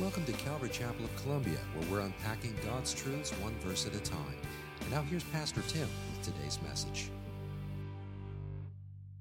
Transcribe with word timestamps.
Welcome 0.00 0.24
to 0.26 0.32
Calvary 0.32 0.68
Chapel 0.68 1.06
of 1.06 1.16
Columbia, 1.24 1.58
where 1.74 1.90
we're 1.90 2.06
unpacking 2.06 2.54
God's 2.64 2.94
truths 2.94 3.32
one 3.42 3.52
verse 3.58 3.84
at 3.84 3.96
a 3.96 3.98
time. 3.98 4.36
And 4.80 4.92
now 4.92 5.02
here's 5.02 5.24
Pastor 5.24 5.60
Tim 5.66 5.88
with 6.12 6.22
today's 6.22 6.56
message. 6.62 7.10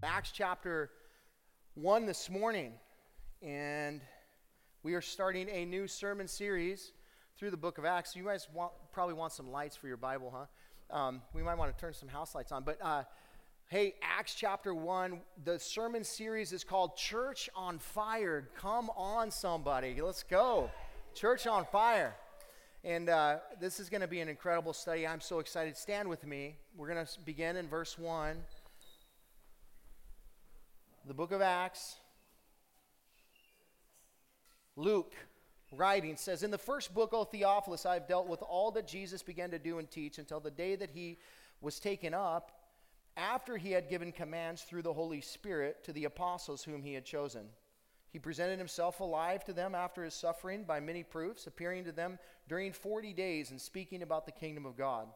Acts 0.03 0.29
chapter 0.31 0.91
1 1.73 2.05
this 2.05 2.29
morning, 2.29 2.73
and 3.41 4.01
we 4.83 4.93
are 4.93 5.01
starting 5.01 5.49
a 5.49 5.65
new 5.65 5.87
sermon 5.87 6.27
series 6.27 6.91
through 7.39 7.49
the 7.49 7.57
book 7.57 7.79
of 7.79 7.85
Acts. 7.85 8.15
You 8.15 8.25
guys 8.25 8.47
want, 8.53 8.71
probably 8.91 9.15
want 9.15 9.33
some 9.33 9.49
lights 9.51 9.75
for 9.75 9.87
your 9.87 9.97
Bible, 9.97 10.31
huh? 10.31 10.95
Um, 10.95 11.23
we 11.33 11.41
might 11.41 11.57
want 11.57 11.75
to 11.75 11.81
turn 11.81 11.95
some 11.95 12.07
house 12.07 12.35
lights 12.35 12.51
on. 12.51 12.61
But 12.63 12.77
uh, 12.83 13.01
hey, 13.69 13.95
Acts 14.01 14.33
chapter 14.33 14.73
1, 14.73 15.19
the 15.43 15.59
sermon 15.59 16.05
series 16.05 16.53
is 16.53 16.63
called 16.63 16.95
Church 16.95 17.49
on 17.53 17.79
Fire. 17.79 18.47
Come 18.55 18.89
on, 18.95 19.29
somebody. 19.29 19.99
Let's 20.01 20.23
go. 20.23 20.71
Church 21.13 21.45
on 21.47 21.65
Fire. 21.65 22.15
And 22.85 23.09
uh, 23.09 23.39
this 23.59 23.81
is 23.81 23.89
going 23.89 23.99
to 23.99 24.07
be 24.07 24.21
an 24.21 24.29
incredible 24.29 24.71
study. 24.71 25.05
I'm 25.05 25.19
so 25.19 25.39
excited. 25.39 25.75
Stand 25.75 26.07
with 26.07 26.25
me. 26.25 26.55
We're 26.77 26.87
going 26.87 27.05
to 27.05 27.19
begin 27.25 27.57
in 27.57 27.67
verse 27.67 27.97
1. 27.97 28.37
The 31.05 31.13
book 31.13 31.33
of 31.33 31.41
Acts. 31.41 31.97
Luke 34.77 35.13
writing 35.73 36.15
says, 36.15 36.41
In 36.41 36.51
the 36.51 36.57
first 36.57 36.93
book, 36.93 37.09
O 37.11 37.25
Theophilus, 37.25 37.85
I 37.85 37.95
have 37.95 38.07
dealt 38.07 38.29
with 38.29 38.41
all 38.43 38.71
that 38.71 38.87
Jesus 38.87 39.21
began 39.23 39.51
to 39.51 39.59
do 39.59 39.77
and 39.77 39.91
teach 39.91 40.19
until 40.19 40.39
the 40.39 40.51
day 40.51 40.77
that 40.77 40.91
he 40.91 41.17
was 41.59 41.81
taken 41.81 42.13
up, 42.13 42.56
after 43.17 43.57
he 43.57 43.71
had 43.71 43.89
given 43.89 44.11
commands 44.11 44.61
through 44.61 44.83
the 44.83 44.93
Holy 44.93 45.21
Spirit 45.21 45.83
to 45.83 45.91
the 45.91 46.05
apostles 46.05 46.63
whom 46.63 46.83
he 46.83 46.93
had 46.93 47.03
chosen. 47.03 47.47
He 48.09 48.19
presented 48.19 48.57
himself 48.57 48.99
alive 48.99 49.43
to 49.45 49.53
them 49.53 49.75
after 49.75 50.03
his 50.03 50.13
suffering 50.13 50.63
by 50.63 50.79
many 50.79 51.03
proofs, 51.03 51.47
appearing 51.47 51.83
to 51.85 51.91
them 51.91 52.19
during 52.47 52.71
40 52.71 53.13
days 53.13 53.51
and 53.51 53.59
speaking 53.59 54.01
about 54.01 54.25
the 54.25 54.31
kingdom 54.31 54.65
of 54.65 54.77
God. 54.77 55.07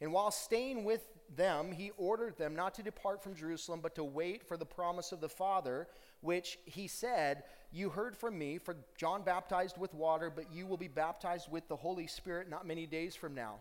And 0.00 0.12
while 0.12 0.32
staying 0.32 0.84
with 0.84 1.02
them, 1.34 1.70
he 1.70 1.92
ordered 1.96 2.36
them 2.36 2.54
not 2.54 2.74
to 2.74 2.82
depart 2.82 3.22
from 3.22 3.36
Jerusalem, 3.36 3.80
but 3.80 3.94
to 3.94 4.04
wait 4.04 4.42
for 4.46 4.56
the 4.56 4.66
promise 4.66 5.12
of 5.12 5.20
the 5.20 5.28
Father, 5.28 5.86
which 6.20 6.58
he 6.66 6.88
said, 6.88 7.44
You 7.70 7.88
heard 7.88 8.16
from 8.16 8.36
me, 8.36 8.58
for 8.58 8.76
John 8.96 9.22
baptized 9.22 9.78
with 9.78 9.94
water, 9.94 10.28
but 10.28 10.52
you 10.52 10.66
will 10.66 10.76
be 10.76 10.88
baptized 10.88 11.50
with 11.50 11.68
the 11.68 11.76
Holy 11.76 12.08
Spirit 12.08 12.50
not 12.50 12.66
many 12.66 12.84
days 12.84 13.14
from 13.14 13.34
now. 13.34 13.56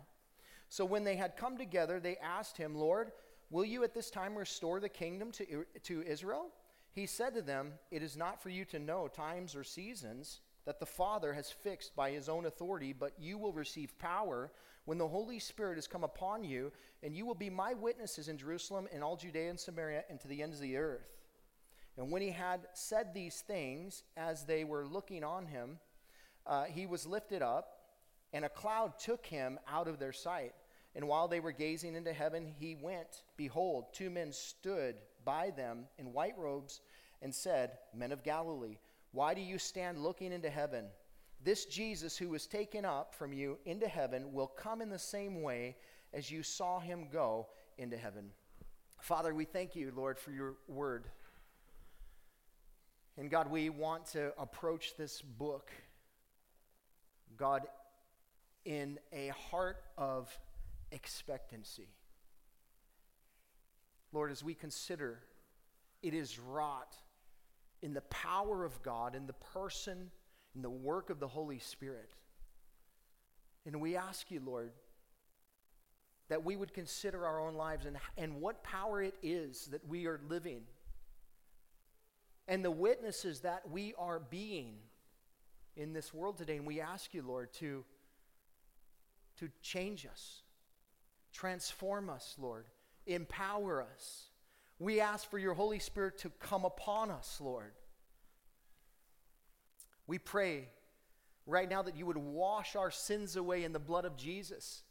So 0.67 0.83
when 0.83 1.03
they 1.03 1.15
had 1.15 1.37
come 1.37 1.57
together, 1.57 1.99
they 1.99 2.17
asked 2.17 2.57
him, 2.57 2.75
Lord, 2.75 3.11
will 3.51 3.65
you 3.65 3.83
at 3.83 3.93
this 3.93 4.09
time 4.09 4.35
restore 4.35 4.79
the 4.79 4.89
kingdom 4.89 5.31
to, 5.33 5.65
to 5.83 6.01
Israel? 6.01 6.47
He 6.93 7.05
said 7.05 7.35
to 7.35 7.41
them, 7.41 7.73
It 7.91 8.01
is 8.01 8.17
not 8.17 8.41
for 8.41 8.49
you 8.49 8.65
to 8.65 8.79
know 8.79 9.07
times 9.07 9.55
or 9.55 9.63
seasons 9.63 10.41
that 10.65 10.79
the 10.79 10.85
Father 10.85 11.33
has 11.33 11.51
fixed 11.51 11.95
by 11.95 12.11
his 12.11 12.29
own 12.29 12.45
authority, 12.45 12.93
but 12.93 13.13
you 13.19 13.37
will 13.37 13.53
receive 13.53 13.97
power 13.99 14.51
when 14.85 14.97
the 14.97 15.07
Holy 15.07 15.39
Spirit 15.39 15.75
has 15.75 15.87
come 15.87 16.03
upon 16.03 16.43
you, 16.43 16.71
and 17.03 17.15
you 17.15 17.25
will 17.25 17.35
be 17.35 17.49
my 17.49 17.73
witnesses 17.73 18.27
in 18.27 18.37
Jerusalem 18.37 18.87
and 18.93 19.03
all 19.03 19.15
Judea 19.15 19.49
and 19.49 19.59
Samaria 19.59 20.03
and 20.09 20.19
to 20.21 20.27
the 20.27 20.41
ends 20.41 20.57
of 20.57 20.61
the 20.61 20.77
earth. 20.77 21.07
And 21.97 22.11
when 22.11 22.21
he 22.21 22.31
had 22.31 22.67
said 22.73 23.13
these 23.13 23.41
things, 23.41 24.03
as 24.15 24.45
they 24.45 24.63
were 24.63 24.85
looking 24.85 25.23
on 25.23 25.45
him, 25.45 25.79
uh, 26.45 26.65
he 26.65 26.85
was 26.85 27.05
lifted 27.05 27.41
up, 27.41 27.79
and 28.33 28.45
a 28.45 28.49
cloud 28.49 28.97
took 28.97 29.25
him 29.25 29.59
out 29.67 29.87
of 29.87 29.99
their 29.99 30.13
sight. 30.13 30.53
And 30.95 31.07
while 31.07 31.27
they 31.27 31.39
were 31.39 31.51
gazing 31.51 31.95
into 31.95 32.13
heaven, 32.13 32.53
he 32.59 32.75
went. 32.75 33.23
Behold, 33.37 33.85
two 33.93 34.09
men 34.09 34.31
stood 34.31 34.95
by 35.23 35.51
them 35.51 35.85
in 35.97 36.13
white 36.13 36.37
robes 36.37 36.81
and 37.21 37.33
said, 37.33 37.77
Men 37.93 38.11
of 38.11 38.23
Galilee, 38.23 38.77
why 39.11 39.33
do 39.33 39.41
you 39.41 39.57
stand 39.57 39.99
looking 39.99 40.31
into 40.31 40.49
heaven? 40.49 40.85
This 41.43 41.65
Jesus 41.65 42.17
who 42.17 42.29
was 42.29 42.45
taken 42.45 42.85
up 42.85 43.15
from 43.15 43.33
you 43.33 43.57
into 43.65 43.87
heaven 43.87 44.33
will 44.33 44.47
come 44.47 44.81
in 44.81 44.89
the 44.89 44.99
same 44.99 45.41
way 45.41 45.75
as 46.13 46.29
you 46.29 46.43
saw 46.43 46.79
him 46.79 47.07
go 47.11 47.47
into 47.77 47.97
heaven. 47.97 48.29
Father, 48.99 49.33
we 49.33 49.45
thank 49.45 49.75
you, 49.75 49.91
Lord, 49.95 50.19
for 50.19 50.31
your 50.31 50.55
word. 50.67 51.05
And 53.17 53.29
God, 53.29 53.49
we 53.49 53.69
want 53.69 54.05
to 54.07 54.31
approach 54.37 54.95
this 54.97 55.21
book, 55.21 55.71
God, 57.37 57.63
in 58.63 58.99
a 59.11 59.29
heart 59.49 59.83
of 59.97 60.37
expectancy. 60.91 61.89
Lord, 64.11 64.31
as 64.31 64.43
we 64.43 64.53
consider 64.53 65.19
it 66.01 66.13
is 66.13 66.39
wrought 66.39 66.95
in 67.81 67.93
the 67.93 68.01
power 68.01 68.63
of 68.63 68.81
God, 68.83 69.15
in 69.15 69.27
the 69.27 69.33
person, 69.33 70.11
in 70.55 70.61
the 70.61 70.69
work 70.69 71.09
of 71.09 71.19
the 71.19 71.27
Holy 71.27 71.59
Spirit. 71.59 72.09
And 73.65 73.79
we 73.79 73.95
ask 73.95 74.31
you, 74.31 74.41
Lord, 74.43 74.71
that 76.29 76.43
we 76.43 76.55
would 76.55 76.73
consider 76.73 77.25
our 77.25 77.39
own 77.39 77.55
lives 77.55 77.85
and, 77.85 77.97
and 78.17 78.41
what 78.41 78.63
power 78.63 79.01
it 79.01 79.15
is 79.21 79.67
that 79.67 79.87
we 79.87 80.07
are 80.07 80.19
living 80.29 80.61
and 82.47 82.65
the 82.65 82.71
witnesses 82.71 83.41
that 83.41 83.69
we 83.69 83.93
are 83.97 84.19
being 84.19 84.75
in 85.75 85.93
this 85.93 86.13
world 86.13 86.37
today. 86.37 86.57
And 86.57 86.65
we 86.65 86.81
ask 86.81 87.13
you, 87.13 87.21
Lord, 87.21 87.53
to, 87.53 87.83
to 89.39 89.49
change 89.61 90.05
us, 90.05 90.41
transform 91.33 92.09
us, 92.09 92.35
Lord, 92.39 92.65
empower 93.05 93.81
us. 93.81 94.29
We 94.79 94.99
ask 94.99 95.29
for 95.29 95.37
your 95.37 95.53
Holy 95.53 95.79
Spirit 95.79 96.17
to 96.19 96.31
come 96.39 96.65
upon 96.65 97.11
us, 97.11 97.39
Lord. 97.39 97.73
We 100.07 100.17
pray 100.17 100.69
right 101.45 101.69
now 101.69 101.83
that 101.83 101.95
you 101.95 102.05
would 102.05 102.17
wash 102.17 102.75
our 102.75 102.91
sins 102.91 103.35
away 103.35 103.63
in 103.63 103.73
the 103.73 103.79
blood 103.79 104.05
of 104.05 104.17
Jesus. 104.17 104.83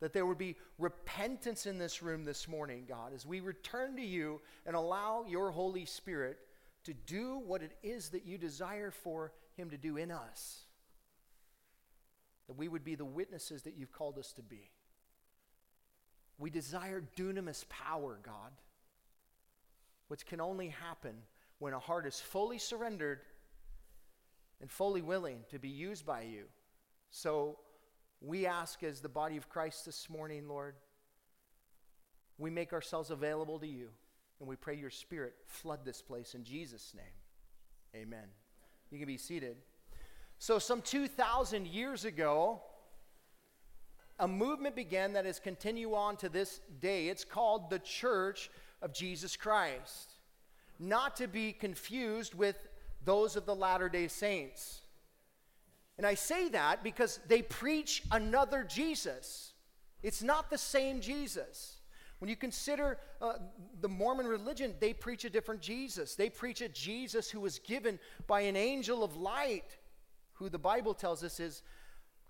That 0.00 0.12
there 0.12 0.26
would 0.26 0.38
be 0.38 0.56
repentance 0.78 1.64
in 1.64 1.78
this 1.78 2.02
room 2.02 2.24
this 2.24 2.48
morning, 2.48 2.84
God, 2.88 3.12
as 3.14 3.24
we 3.24 3.40
return 3.40 3.96
to 3.96 4.02
you 4.02 4.40
and 4.66 4.74
allow 4.74 5.24
your 5.28 5.50
Holy 5.50 5.84
Spirit 5.84 6.38
to 6.84 6.92
do 6.92 7.38
what 7.38 7.62
it 7.62 7.72
is 7.82 8.08
that 8.10 8.26
you 8.26 8.36
desire 8.36 8.90
for 8.90 9.32
him 9.54 9.70
to 9.70 9.76
do 9.76 9.96
in 9.96 10.10
us. 10.10 10.64
That 12.48 12.56
we 12.56 12.68
would 12.68 12.84
be 12.84 12.96
the 12.96 13.04
witnesses 13.04 13.62
that 13.62 13.76
you've 13.76 13.92
called 13.92 14.18
us 14.18 14.32
to 14.32 14.42
be. 14.42 14.70
We 16.42 16.50
desire 16.50 17.04
dunamis 17.16 17.68
power, 17.68 18.18
God, 18.20 18.50
which 20.08 20.26
can 20.26 20.40
only 20.40 20.70
happen 20.70 21.14
when 21.60 21.72
a 21.72 21.78
heart 21.78 22.04
is 22.04 22.18
fully 22.18 22.58
surrendered 22.58 23.20
and 24.60 24.68
fully 24.68 25.02
willing 25.02 25.44
to 25.50 25.60
be 25.60 25.68
used 25.68 26.04
by 26.04 26.22
you. 26.22 26.46
So 27.12 27.60
we 28.20 28.44
ask, 28.44 28.82
as 28.82 29.00
the 29.00 29.08
body 29.08 29.36
of 29.36 29.48
Christ 29.48 29.86
this 29.86 30.10
morning, 30.10 30.48
Lord, 30.48 30.74
we 32.38 32.50
make 32.50 32.72
ourselves 32.72 33.12
available 33.12 33.60
to 33.60 33.68
you. 33.68 33.90
And 34.40 34.48
we 34.48 34.56
pray 34.56 34.74
your 34.74 34.90
spirit 34.90 35.34
flood 35.46 35.84
this 35.84 36.02
place 36.02 36.34
in 36.34 36.42
Jesus' 36.42 36.92
name. 36.92 38.02
Amen. 38.02 38.26
You 38.90 38.98
can 38.98 39.06
be 39.06 39.16
seated. 39.16 39.58
So, 40.40 40.58
some 40.58 40.82
2,000 40.82 41.68
years 41.68 42.04
ago, 42.04 42.62
a 44.22 44.28
movement 44.28 44.76
began 44.76 45.14
that 45.14 45.26
has 45.26 45.40
continued 45.40 45.92
on 45.92 46.16
to 46.16 46.28
this 46.28 46.60
day. 46.80 47.08
It's 47.08 47.24
called 47.24 47.68
the 47.68 47.80
Church 47.80 48.50
of 48.80 48.94
Jesus 48.94 49.36
Christ. 49.36 50.12
Not 50.78 51.16
to 51.16 51.26
be 51.26 51.52
confused 51.52 52.32
with 52.32 52.56
those 53.04 53.34
of 53.34 53.46
the 53.46 53.54
Latter 53.54 53.88
day 53.88 54.06
Saints. 54.06 54.82
And 55.98 56.06
I 56.06 56.14
say 56.14 56.48
that 56.50 56.84
because 56.84 57.18
they 57.26 57.42
preach 57.42 58.04
another 58.12 58.62
Jesus. 58.62 59.54
It's 60.04 60.22
not 60.22 60.50
the 60.50 60.58
same 60.58 61.00
Jesus. 61.00 61.78
When 62.20 62.28
you 62.28 62.36
consider 62.36 62.98
uh, 63.20 63.34
the 63.80 63.88
Mormon 63.88 64.28
religion, 64.28 64.74
they 64.78 64.92
preach 64.92 65.24
a 65.24 65.30
different 65.30 65.60
Jesus. 65.60 66.14
They 66.14 66.30
preach 66.30 66.60
a 66.60 66.68
Jesus 66.68 67.28
who 67.28 67.40
was 67.40 67.58
given 67.58 67.98
by 68.28 68.42
an 68.42 68.54
angel 68.54 69.02
of 69.02 69.16
light, 69.16 69.76
who 70.34 70.48
the 70.48 70.60
Bible 70.60 70.94
tells 70.94 71.24
us 71.24 71.40
is 71.40 71.64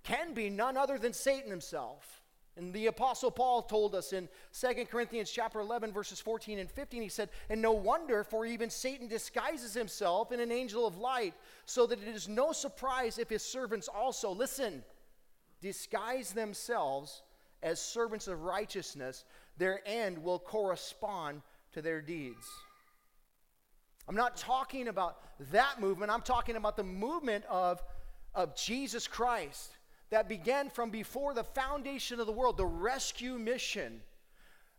can 0.03 0.35
be 0.35 0.51
none 0.51 0.77
other 0.77 0.99
than 0.99 1.13
Satan 1.13 1.51
himself. 1.51 2.23
And 2.57 2.75
the 2.75 2.87
apostle 2.87 3.31
Paul 3.31 3.63
told 3.63 3.95
us 3.95 4.13
in 4.13 4.29
2 4.53 4.87
Corinthians 4.87 5.31
chapter 5.31 5.61
11 5.61 5.93
verses 5.93 6.21
14 6.21 6.59
and 6.59 6.71
15 6.71 7.03
he 7.03 7.09
said, 7.09 7.31
"And 7.49 7.63
no 7.63 7.73
wonder 7.73 8.25
for 8.25 8.45
even 8.45 8.69
Satan 8.69 9.09
disguises 9.09 9.73
himself 9.73 10.33
in 10.33 10.41
an 10.41 10.53
angel 10.53 10.87
of 10.87 10.99
light, 10.99 11.35
so 11.65 11.87
that 11.87 12.03
it 12.03 12.09
is 12.09 12.29
no 12.29 12.53
surprise 12.53 13.19
if 13.19 13.31
his 13.31 13.43
servants 13.43 13.89
also 13.89 14.31
listen, 14.31 14.85
disguise 15.61 16.35
themselves 16.35 17.23
as 17.63 17.81
servants 17.81 18.29
of 18.29 18.43
righteousness, 18.43 19.25
their 19.57 19.81
end 19.87 20.23
will 20.23 20.39
correspond 20.39 21.43
to 21.73 21.81
their 21.81 22.03
deeds." 22.03 22.47
I'm 24.07 24.17
not 24.17 24.37
talking 24.37 24.89
about 24.89 25.23
that 25.53 25.81
movement. 25.81 26.13
I'm 26.13 26.23
talking 26.23 26.57
about 26.57 26.77
the 26.77 26.85
movement 26.85 27.47
of 27.47 27.83
of 28.35 28.55
Jesus 28.57 29.07
Christ 29.07 29.77
that 30.13 30.29
began 30.29 30.69
from 30.69 30.91
before 30.91 31.33
the 31.33 31.43
foundation 31.43 32.21
of 32.21 32.27
the 32.27 32.33
world, 32.33 32.59
the 32.59 32.67
rescue 32.67 33.39
mission 33.39 34.03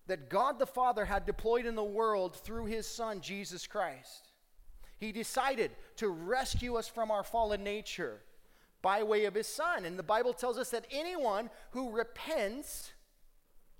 that 0.05 0.29
God 0.29 0.59
the 0.59 0.67
Father 0.67 1.05
had 1.05 1.25
deployed 1.25 1.65
in 1.65 1.73
the 1.73 1.83
world 1.83 2.35
through 2.35 2.65
his 2.65 2.85
Son, 2.87 3.19
Jesus 3.19 3.65
Christ. 3.65 4.29
He 4.99 5.11
decided 5.11 5.71
to 5.95 6.09
rescue 6.09 6.75
us 6.75 6.87
from 6.87 7.09
our 7.09 7.23
fallen 7.23 7.63
nature 7.63 8.21
by 8.83 9.01
way 9.01 9.25
of 9.25 9.33
his 9.33 9.47
son. 9.47 9.85
And 9.85 9.97
the 9.97 10.03
Bible 10.03 10.33
tells 10.33 10.59
us 10.59 10.69
that 10.69 10.85
anyone 10.91 11.49
who 11.71 11.89
repents 11.89 12.93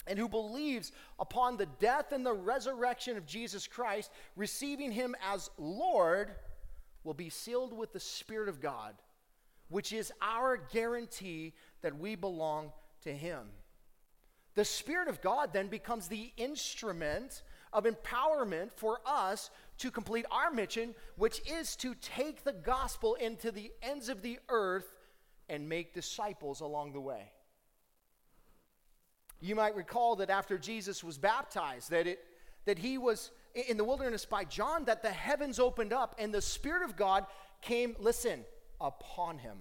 and 0.07 0.17
who 0.17 0.27
believes 0.27 0.91
upon 1.19 1.57
the 1.57 1.67
death 1.67 2.13
and 2.13 2.25
the 2.25 2.33
resurrection 2.33 3.15
of 3.15 3.27
Jesus 3.27 3.67
Christ, 3.67 4.09
receiving 4.35 4.91
him 4.91 5.15
as 5.23 5.51
Lord, 5.59 6.31
will 7.03 7.13
be 7.13 7.29
sealed 7.29 7.77
with 7.77 7.93
the 7.93 7.99
Spirit 7.99 8.49
of 8.49 8.59
God, 8.59 8.95
which 9.73 9.91
is 9.91 10.13
our 10.21 10.55
guarantee 10.71 11.51
that 11.81 11.97
we 11.97 12.13
belong 12.13 12.71
to 13.01 13.11
him. 13.11 13.39
The 14.53 14.63
Spirit 14.63 15.07
of 15.07 15.19
God 15.19 15.51
then 15.51 15.67
becomes 15.67 16.07
the 16.07 16.31
instrument 16.37 17.41
of 17.73 17.85
empowerment 17.85 18.71
for 18.71 18.99
us 19.03 19.49
to 19.79 19.89
complete 19.89 20.25
our 20.29 20.51
mission, 20.51 20.93
which 21.15 21.41
is 21.49 21.75
to 21.77 21.95
take 21.95 22.43
the 22.43 22.53
gospel 22.53 23.15
into 23.15 23.51
the 23.51 23.71
ends 23.81 24.09
of 24.09 24.21
the 24.21 24.37
earth 24.47 24.93
and 25.49 25.67
make 25.67 25.95
disciples 25.95 26.61
along 26.61 26.93
the 26.93 27.01
way. 27.01 27.31
You 29.41 29.55
might 29.55 29.75
recall 29.75 30.17
that 30.17 30.29
after 30.29 30.59
Jesus 30.59 31.03
was 31.03 31.17
baptized, 31.17 31.89
that 31.89 32.05
it 32.05 32.19
that 32.65 32.77
he 32.77 32.99
was 32.99 33.31
in 33.55 33.77
the 33.77 33.83
wilderness 33.83 34.23
by 34.23 34.45
John, 34.45 34.85
that 34.85 35.01
the 35.01 35.09
heavens 35.09 35.59
opened 35.59 35.93
up 35.93 36.15
and 36.19 36.31
the 36.33 36.41
Spirit 36.41 36.83
of 36.83 36.95
God 36.95 37.25
came, 37.61 37.95
listen, 37.99 38.45
upon 38.83 39.39
him. 39.39 39.57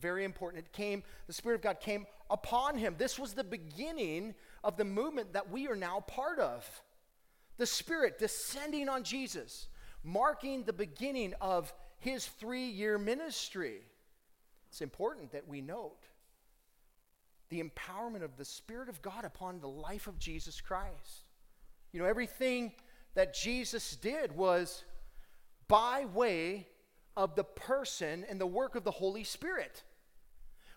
Very 0.00 0.24
important. 0.24 0.64
It 0.64 0.72
came, 0.72 1.02
the 1.26 1.32
Spirit 1.32 1.56
of 1.56 1.62
God 1.62 1.80
came 1.80 2.06
upon 2.30 2.76
him. 2.76 2.94
This 2.98 3.18
was 3.18 3.34
the 3.34 3.44
beginning 3.44 4.34
of 4.64 4.76
the 4.76 4.84
movement 4.84 5.32
that 5.34 5.50
we 5.50 5.68
are 5.68 5.76
now 5.76 6.00
part 6.00 6.38
of. 6.38 6.68
The 7.58 7.66
Spirit 7.66 8.18
descending 8.18 8.88
on 8.88 9.02
Jesus, 9.02 9.68
marking 10.02 10.64
the 10.64 10.72
beginning 10.72 11.34
of 11.40 11.72
his 11.98 12.26
three 12.26 12.66
year 12.66 12.98
ministry. 12.98 13.80
It's 14.70 14.80
important 14.80 15.32
that 15.32 15.48
we 15.48 15.60
note 15.60 16.08
the 17.48 17.62
empowerment 17.62 18.22
of 18.22 18.36
the 18.36 18.44
Spirit 18.44 18.88
of 18.88 19.00
God 19.02 19.24
upon 19.24 19.60
the 19.60 19.68
life 19.68 20.06
of 20.06 20.18
Jesus 20.18 20.60
Christ. 20.60 21.24
You 21.92 22.00
know, 22.00 22.06
everything 22.06 22.72
that 23.14 23.34
Jesus 23.34 23.96
did 23.96 24.36
was 24.36 24.84
by 25.66 26.04
way 26.04 26.68
of 27.18 27.34
the 27.34 27.42
person 27.42 28.24
and 28.30 28.40
the 28.40 28.46
work 28.46 28.76
of 28.76 28.84
the 28.84 28.92
Holy 28.92 29.24
Spirit. 29.24 29.82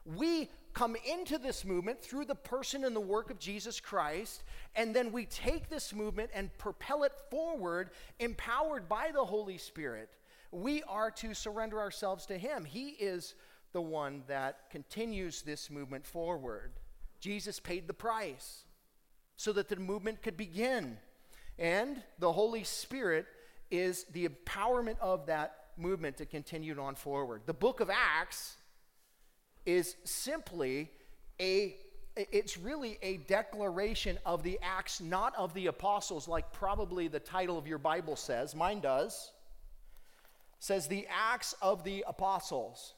We 0.04 0.50
come 0.74 0.96
into 1.08 1.38
this 1.38 1.64
movement 1.64 2.02
through 2.02 2.26
the 2.26 2.34
person 2.34 2.84
and 2.84 2.96
the 2.96 3.00
work 3.00 3.30
of 3.30 3.38
Jesus 3.38 3.80
Christ, 3.80 4.44
and 4.76 4.96
then 4.96 5.12
we 5.12 5.26
take 5.28 5.70
this 5.70 5.94
movement 5.94 6.32
and 6.34 6.50
propel 6.58 7.04
it 7.04 7.12
forward, 7.30 7.92
empowered 8.20 8.90
by 8.90 9.12
the 9.14 9.24
Holy 9.24 9.60
Spirit. 9.60 10.10
We 10.52 10.82
are 10.84 11.12
to 11.12 11.36
surrender 11.36 11.80
ourselves 11.80 12.26
to 12.26 12.38
Him. 12.40 12.66
He 12.66 12.90
is 12.90 13.36
the 13.72 13.82
one 13.82 14.24
that 14.28 14.72
continues 14.72 15.44
this 15.44 15.70
movement 15.70 16.08
forward. 16.08 16.72
Jesus 17.20 17.60
paid 17.60 17.88
the 17.88 17.94
price 17.94 18.64
so 19.38 19.54
that 19.54 19.70
the 19.70 19.76
movement 19.76 20.24
could 20.24 20.38
begin. 20.38 20.98
And 21.60 22.02
the 22.18 22.32
Holy 22.32 22.64
Spirit 22.64 23.28
is 23.70 24.06
the 24.06 24.28
empowerment 24.28 24.98
of 25.00 25.28
that 25.28 25.61
movement 25.78 26.18
to 26.18 26.26
continue 26.26 26.80
on 26.80 26.96
forward. 26.96 27.42
The 27.46 27.54
book 27.54 27.80
of 27.80 27.90
Acts 27.90 28.58
is 29.66 29.96
simply 30.04 30.90
a 31.40 31.76
it's 32.16 32.58
really 32.58 32.98
a 33.02 33.18
declaration 33.18 34.20
of 34.26 34.44
the 34.44 34.60
acts 34.62 35.00
not 35.00 35.34
of 35.38 35.54
the 35.54 35.68
apostles 35.68 36.28
like 36.28 36.52
probably 36.52 37.08
the 37.08 37.20
title 37.20 37.58
of 37.58 37.68
your 37.68 37.78
bible 37.78 38.18
says 38.18 38.54
mine 38.54 38.82
does 38.82 39.32
says 40.60 40.88
the 40.88 41.08
acts 41.10 41.56
of 41.62 41.86
the 41.86 42.04
apostles 42.06 42.96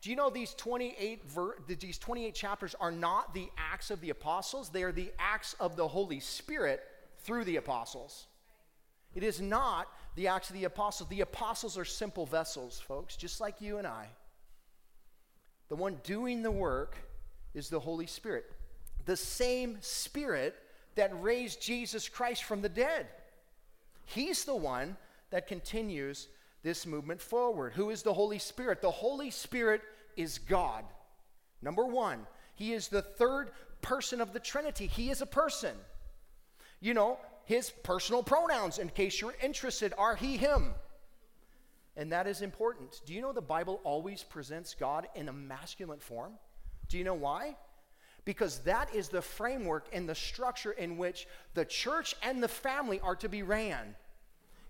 do 0.00 0.10
you 0.10 0.16
know 0.16 0.30
these 0.30 0.54
28 0.54 1.24
ver- 1.24 1.56
these 1.66 1.98
28 1.98 2.34
chapters 2.34 2.74
are 2.80 2.92
not 2.92 3.34
the 3.34 3.48
acts 3.56 3.90
of 3.90 4.00
the 4.00 4.10
apostles? 4.10 4.68
They 4.70 4.84
are 4.84 4.92
the 4.92 5.10
acts 5.18 5.56
of 5.58 5.76
the 5.76 5.88
Holy 5.88 6.20
Spirit 6.20 6.80
through 7.18 7.44
the 7.44 7.56
apostles. 7.56 8.26
It 9.14 9.24
is 9.24 9.40
not 9.40 9.88
the 10.18 10.26
acts 10.26 10.50
of 10.50 10.56
the 10.56 10.64
apostles. 10.64 11.08
The 11.08 11.20
apostles 11.20 11.78
are 11.78 11.84
simple 11.84 12.26
vessels, 12.26 12.80
folks, 12.80 13.14
just 13.14 13.40
like 13.40 13.60
you 13.60 13.78
and 13.78 13.86
I. 13.86 14.08
The 15.68 15.76
one 15.76 16.00
doing 16.02 16.42
the 16.42 16.50
work 16.50 16.96
is 17.54 17.68
the 17.68 17.78
Holy 17.78 18.08
Spirit. 18.08 18.50
The 19.04 19.16
same 19.16 19.78
Spirit 19.80 20.56
that 20.96 21.12
raised 21.22 21.62
Jesus 21.62 22.08
Christ 22.08 22.42
from 22.42 22.62
the 22.62 22.68
dead. 22.68 23.06
He's 24.06 24.44
the 24.44 24.56
one 24.56 24.96
that 25.30 25.46
continues 25.46 26.26
this 26.64 26.84
movement 26.84 27.20
forward. 27.20 27.74
Who 27.74 27.90
is 27.90 28.02
the 28.02 28.12
Holy 28.12 28.40
Spirit? 28.40 28.82
The 28.82 28.90
Holy 28.90 29.30
Spirit 29.30 29.82
is 30.16 30.38
God. 30.38 30.84
Number 31.62 31.86
one, 31.86 32.26
He 32.56 32.72
is 32.72 32.88
the 32.88 33.02
third 33.02 33.52
person 33.82 34.20
of 34.20 34.32
the 34.32 34.40
Trinity. 34.40 34.88
He 34.88 35.10
is 35.10 35.22
a 35.22 35.26
person. 35.26 35.76
You 36.80 36.94
know, 36.94 37.18
His 37.48 37.70
personal 37.70 38.22
pronouns, 38.22 38.78
in 38.78 38.90
case 38.90 39.22
you're 39.22 39.34
interested, 39.42 39.94
are 39.96 40.14
He, 40.14 40.36
Him. 40.36 40.74
And 41.96 42.12
that 42.12 42.26
is 42.26 42.42
important. 42.42 43.00
Do 43.06 43.14
you 43.14 43.22
know 43.22 43.32
the 43.32 43.40
Bible 43.40 43.80
always 43.84 44.22
presents 44.22 44.74
God 44.78 45.08
in 45.14 45.30
a 45.30 45.32
masculine 45.32 45.98
form? 45.98 46.32
Do 46.90 46.98
you 46.98 47.04
know 47.04 47.14
why? 47.14 47.56
Because 48.26 48.58
that 48.64 48.94
is 48.94 49.08
the 49.08 49.22
framework 49.22 49.86
and 49.94 50.06
the 50.06 50.14
structure 50.14 50.72
in 50.72 50.98
which 50.98 51.26
the 51.54 51.64
church 51.64 52.14
and 52.22 52.42
the 52.42 52.48
family 52.48 53.00
are 53.00 53.16
to 53.16 53.30
be 53.30 53.42
ran 53.42 53.96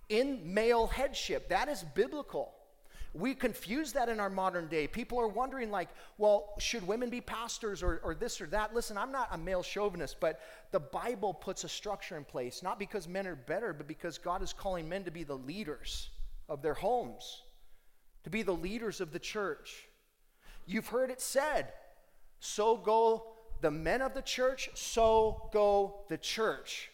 in 0.09 0.55
male 0.55 0.87
headship. 0.87 1.49
That 1.49 1.69
is 1.69 1.83
biblical. 1.97 2.55
We 3.19 3.35
confuse 3.35 3.93
that 3.95 4.09
in 4.09 4.21
our 4.21 4.31
modern 4.31 4.69
day. 4.69 4.87
People 4.87 5.19
are 5.19 5.29
wondering, 5.29 5.71
like, 5.71 5.89
well, 6.19 6.55
should 6.59 6.87
women 6.87 7.11
be 7.11 7.21
pastors 7.21 7.83
or, 7.83 8.01
or 8.05 8.15
this 8.15 8.41
or 8.41 8.47
that? 8.49 8.75
Listen, 8.75 8.97
I'm 8.97 9.11
not 9.11 9.29
a 9.33 9.39
male 9.39 9.63
chauvinist, 9.63 10.21
but 10.21 10.41
the 10.71 10.79
Bible 10.79 11.35
puts 11.35 11.65
a 11.65 11.69
structure 11.69 12.17
in 12.17 12.25
place, 12.25 12.63
not 12.63 12.79
because 12.79 13.09
men 13.09 13.27
are 13.27 13.35
better, 13.35 13.73
but 13.73 13.89
because 13.89 14.19
God 14.19 14.43
is 14.43 14.53
calling 14.53 14.89
men 14.89 15.05
to 15.05 15.11
be 15.11 15.25
the 15.25 15.35
leaders 15.35 16.11
of 16.49 16.63
their 16.63 16.75
homes, 16.75 17.43
to 18.23 18.31
be 18.31 18.43
the 18.43 18.53
leaders 18.53 19.01
of 19.01 19.13
the 19.13 19.19
church. 19.19 19.89
You've 20.67 20.89
heard 20.89 21.11
it 21.11 21.21
said, 21.21 21.73
so 22.39 22.77
go 22.77 23.33
the 23.63 23.71
men 23.71 24.01
of 24.01 24.15
the 24.15 24.23
church, 24.23 24.71
so 24.75 25.51
go 25.53 26.03
the 26.09 26.19
church. 26.19 26.91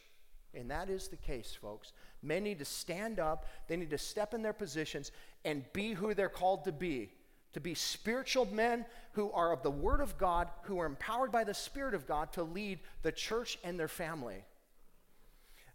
And 0.55 0.71
that 0.71 0.89
is 0.89 1.09
the 1.09 1.17
case, 1.17 1.57
folks. 1.61 1.93
Men 2.25 2.45
need 2.45 2.59
to 2.61 2.65
stand 2.65 3.21
up, 3.21 3.47
they 3.69 3.77
need 3.77 3.91
to 3.91 3.99
step 3.99 4.35
in 4.35 4.43
their 4.43 4.53
positions 4.53 5.13
and 5.45 5.65
be 5.73 5.93
who 5.93 6.15
they're 6.15 6.29
called 6.29 6.65
to 6.65 6.73
be. 6.73 7.11
To 7.53 7.61
be 7.61 7.75
spiritual 7.75 8.47
men 8.47 8.85
who 9.13 9.31
are 9.31 9.53
of 9.53 9.63
the 9.63 9.71
Word 9.71 10.01
of 10.01 10.19
God, 10.19 10.49
who 10.63 10.81
are 10.81 10.87
empowered 10.87 11.31
by 11.31 11.45
the 11.45 11.55
Spirit 11.55 11.95
of 11.95 12.07
God 12.07 12.33
to 12.33 12.43
lead 12.43 12.81
the 13.03 13.13
church 13.13 13.59
and 13.63 13.79
their 13.79 13.89
family. 13.89 14.45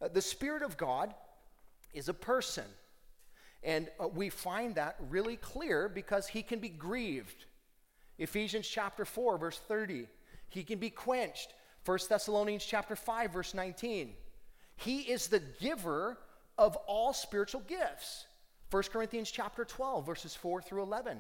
Uh, 0.02 0.10
the 0.10 0.22
Spirit 0.22 0.64
of 0.64 0.76
God 0.76 1.14
is 1.94 2.10
a 2.10 2.14
person. 2.14 2.66
And 3.64 3.90
uh, 4.00 4.08
we 4.08 4.30
find 4.30 4.76
that 4.76 4.96
really 5.10 5.38
clear 5.38 5.88
because 5.88 6.28
he 6.28 6.42
can 6.42 6.60
be 6.60 6.70
grieved. 6.70 7.46
Ephesians 8.18 8.68
chapter 8.68 9.06
4, 9.06 9.38
verse 9.38 9.60
30. 9.68 10.08
He 10.50 10.64
can 10.64 10.80
be 10.80 10.90
quenched. 10.90 11.54
1 11.86 12.00
Thessalonians 12.10 12.66
chapter 12.66 12.96
5, 12.96 13.32
verse 13.32 13.54
19. 13.54 14.14
He 14.76 15.02
is 15.02 15.28
the 15.28 15.42
giver 15.60 16.18
of 16.60 16.76
all 16.88 17.14
spiritual 17.14 17.62
gifts. 17.62 18.28
1 18.70 18.84
Corinthians 18.92 19.32
chapter 19.32 19.64
12 19.64 20.06
verses 20.06 20.36
4 20.36 20.62
through 20.62 20.84
11. 20.84 21.20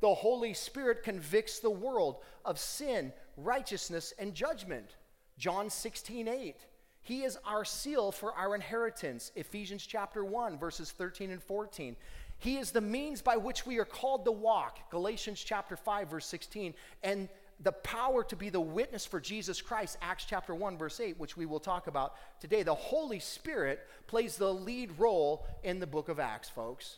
The 0.00 0.14
Holy 0.14 0.54
Spirit 0.54 1.04
convicts 1.04 1.60
the 1.60 1.70
world 1.70 2.16
of 2.44 2.58
sin, 2.58 3.12
righteousness 3.36 4.12
and 4.18 4.34
judgment. 4.34 4.96
John 5.38 5.68
16, 5.68 6.26
8. 6.26 6.56
He 7.02 7.24
is 7.24 7.38
our 7.44 7.64
seal 7.66 8.10
for 8.10 8.32
our 8.32 8.54
inheritance. 8.54 9.30
Ephesians 9.36 9.86
chapter 9.86 10.24
1 10.24 10.58
verses 10.58 10.90
13 10.90 11.30
and 11.30 11.42
14. 11.42 11.94
He 12.38 12.56
is 12.56 12.70
the 12.70 12.80
means 12.80 13.20
by 13.20 13.36
which 13.36 13.66
we 13.66 13.78
are 13.78 13.84
called 13.84 14.24
to 14.24 14.32
walk. 14.32 14.90
Galatians 14.90 15.44
chapter 15.44 15.76
5 15.76 16.10
verse 16.10 16.26
16. 16.26 16.74
And 17.02 17.28
the 17.64 17.72
power 17.72 18.22
to 18.24 18.36
be 18.36 18.50
the 18.50 18.60
witness 18.60 19.06
for 19.06 19.18
Jesus 19.18 19.62
Christ, 19.62 19.96
Acts 20.02 20.26
chapter 20.28 20.54
1, 20.54 20.76
verse 20.76 21.00
8, 21.00 21.18
which 21.18 21.36
we 21.36 21.46
will 21.46 21.58
talk 21.58 21.86
about 21.86 22.14
today. 22.38 22.62
The 22.62 22.74
Holy 22.74 23.18
Spirit 23.18 23.80
plays 24.06 24.36
the 24.36 24.52
lead 24.52 24.98
role 24.98 25.46
in 25.62 25.80
the 25.80 25.86
book 25.86 26.10
of 26.10 26.20
Acts, 26.20 26.50
folks. 26.50 26.96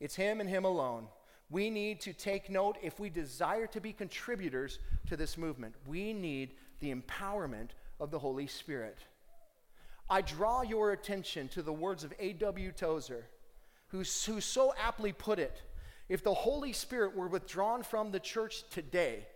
It's 0.00 0.14
Him 0.14 0.40
and 0.40 0.50
Him 0.50 0.66
alone. 0.66 1.08
We 1.48 1.70
need 1.70 2.02
to 2.02 2.12
take 2.12 2.50
note 2.50 2.76
if 2.82 3.00
we 3.00 3.08
desire 3.08 3.66
to 3.68 3.80
be 3.80 3.94
contributors 3.94 4.78
to 5.08 5.16
this 5.16 5.38
movement. 5.38 5.74
We 5.86 6.12
need 6.12 6.52
the 6.80 6.94
empowerment 6.94 7.70
of 7.98 8.10
the 8.10 8.18
Holy 8.18 8.46
Spirit. 8.46 8.98
I 10.10 10.20
draw 10.20 10.60
your 10.60 10.92
attention 10.92 11.48
to 11.48 11.62
the 11.62 11.72
words 11.72 12.04
of 12.04 12.12
A.W. 12.18 12.72
Tozer, 12.72 13.24
who, 13.88 13.98
who 13.98 14.40
so 14.42 14.74
aptly 14.78 15.12
put 15.12 15.38
it 15.38 15.62
if 16.10 16.22
the 16.22 16.34
Holy 16.34 16.74
Spirit 16.74 17.16
were 17.16 17.28
withdrawn 17.28 17.82
from 17.82 18.10
the 18.10 18.20
church 18.20 18.64
today, 18.68 19.26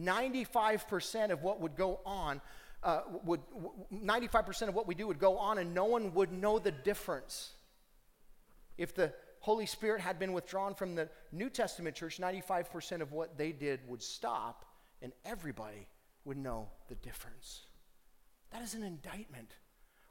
95% 0.00 1.30
of 1.30 1.42
what 1.42 1.60
would 1.60 1.76
go 1.76 2.00
on 2.04 2.40
uh, 2.82 3.02
would 3.24 3.40
95% 3.92 4.68
of 4.68 4.74
what 4.74 4.86
we 4.86 4.94
do 4.94 5.06
would 5.06 5.18
go 5.18 5.36
on 5.38 5.58
and 5.58 5.74
no 5.74 5.84
one 5.84 6.14
would 6.14 6.32
know 6.32 6.58
the 6.58 6.70
difference 6.70 7.52
if 8.78 8.94
the 8.94 9.12
Holy 9.40 9.66
Spirit 9.66 10.00
had 10.00 10.18
been 10.18 10.32
withdrawn 10.32 10.74
from 10.74 10.94
the 10.94 11.08
New 11.32 11.50
Testament 11.50 11.96
church, 11.96 12.18
95% 12.18 13.00
of 13.00 13.12
what 13.12 13.36
they 13.36 13.52
did 13.52 13.80
would 13.88 14.02
stop, 14.02 14.64
and 15.02 15.12
everybody 15.24 15.86
would 16.24 16.36
know 16.36 16.68
the 16.88 16.94
difference. 16.96 17.66
That 18.50 18.62
is 18.62 18.74
an 18.74 18.82
indictment 18.82 19.56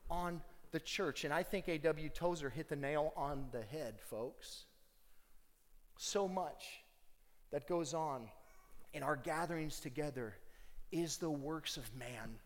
on 0.10 0.42
the 0.72 0.80
church. 0.80 1.26
And 1.26 1.34
I 1.34 1.44
think 1.44 1.68
A.W. 1.68 2.10
Tozer 2.10 2.50
hit 2.50 2.70
the 2.70 2.76
nail 2.76 3.14
on 3.16 3.48
the 3.52 3.62
head, 3.62 4.00
folks. 4.00 4.66
So 5.98 6.28
much 6.28 6.84
that 7.52 7.68
goes 7.68 7.94
on 7.94 8.30
in 8.94 9.04
our 9.04 9.16
gatherings 9.16 9.80
together 9.80 10.36
is 10.92 11.18
the 11.18 11.30
works 11.30 11.78
of 11.78 11.96
man 11.96 12.40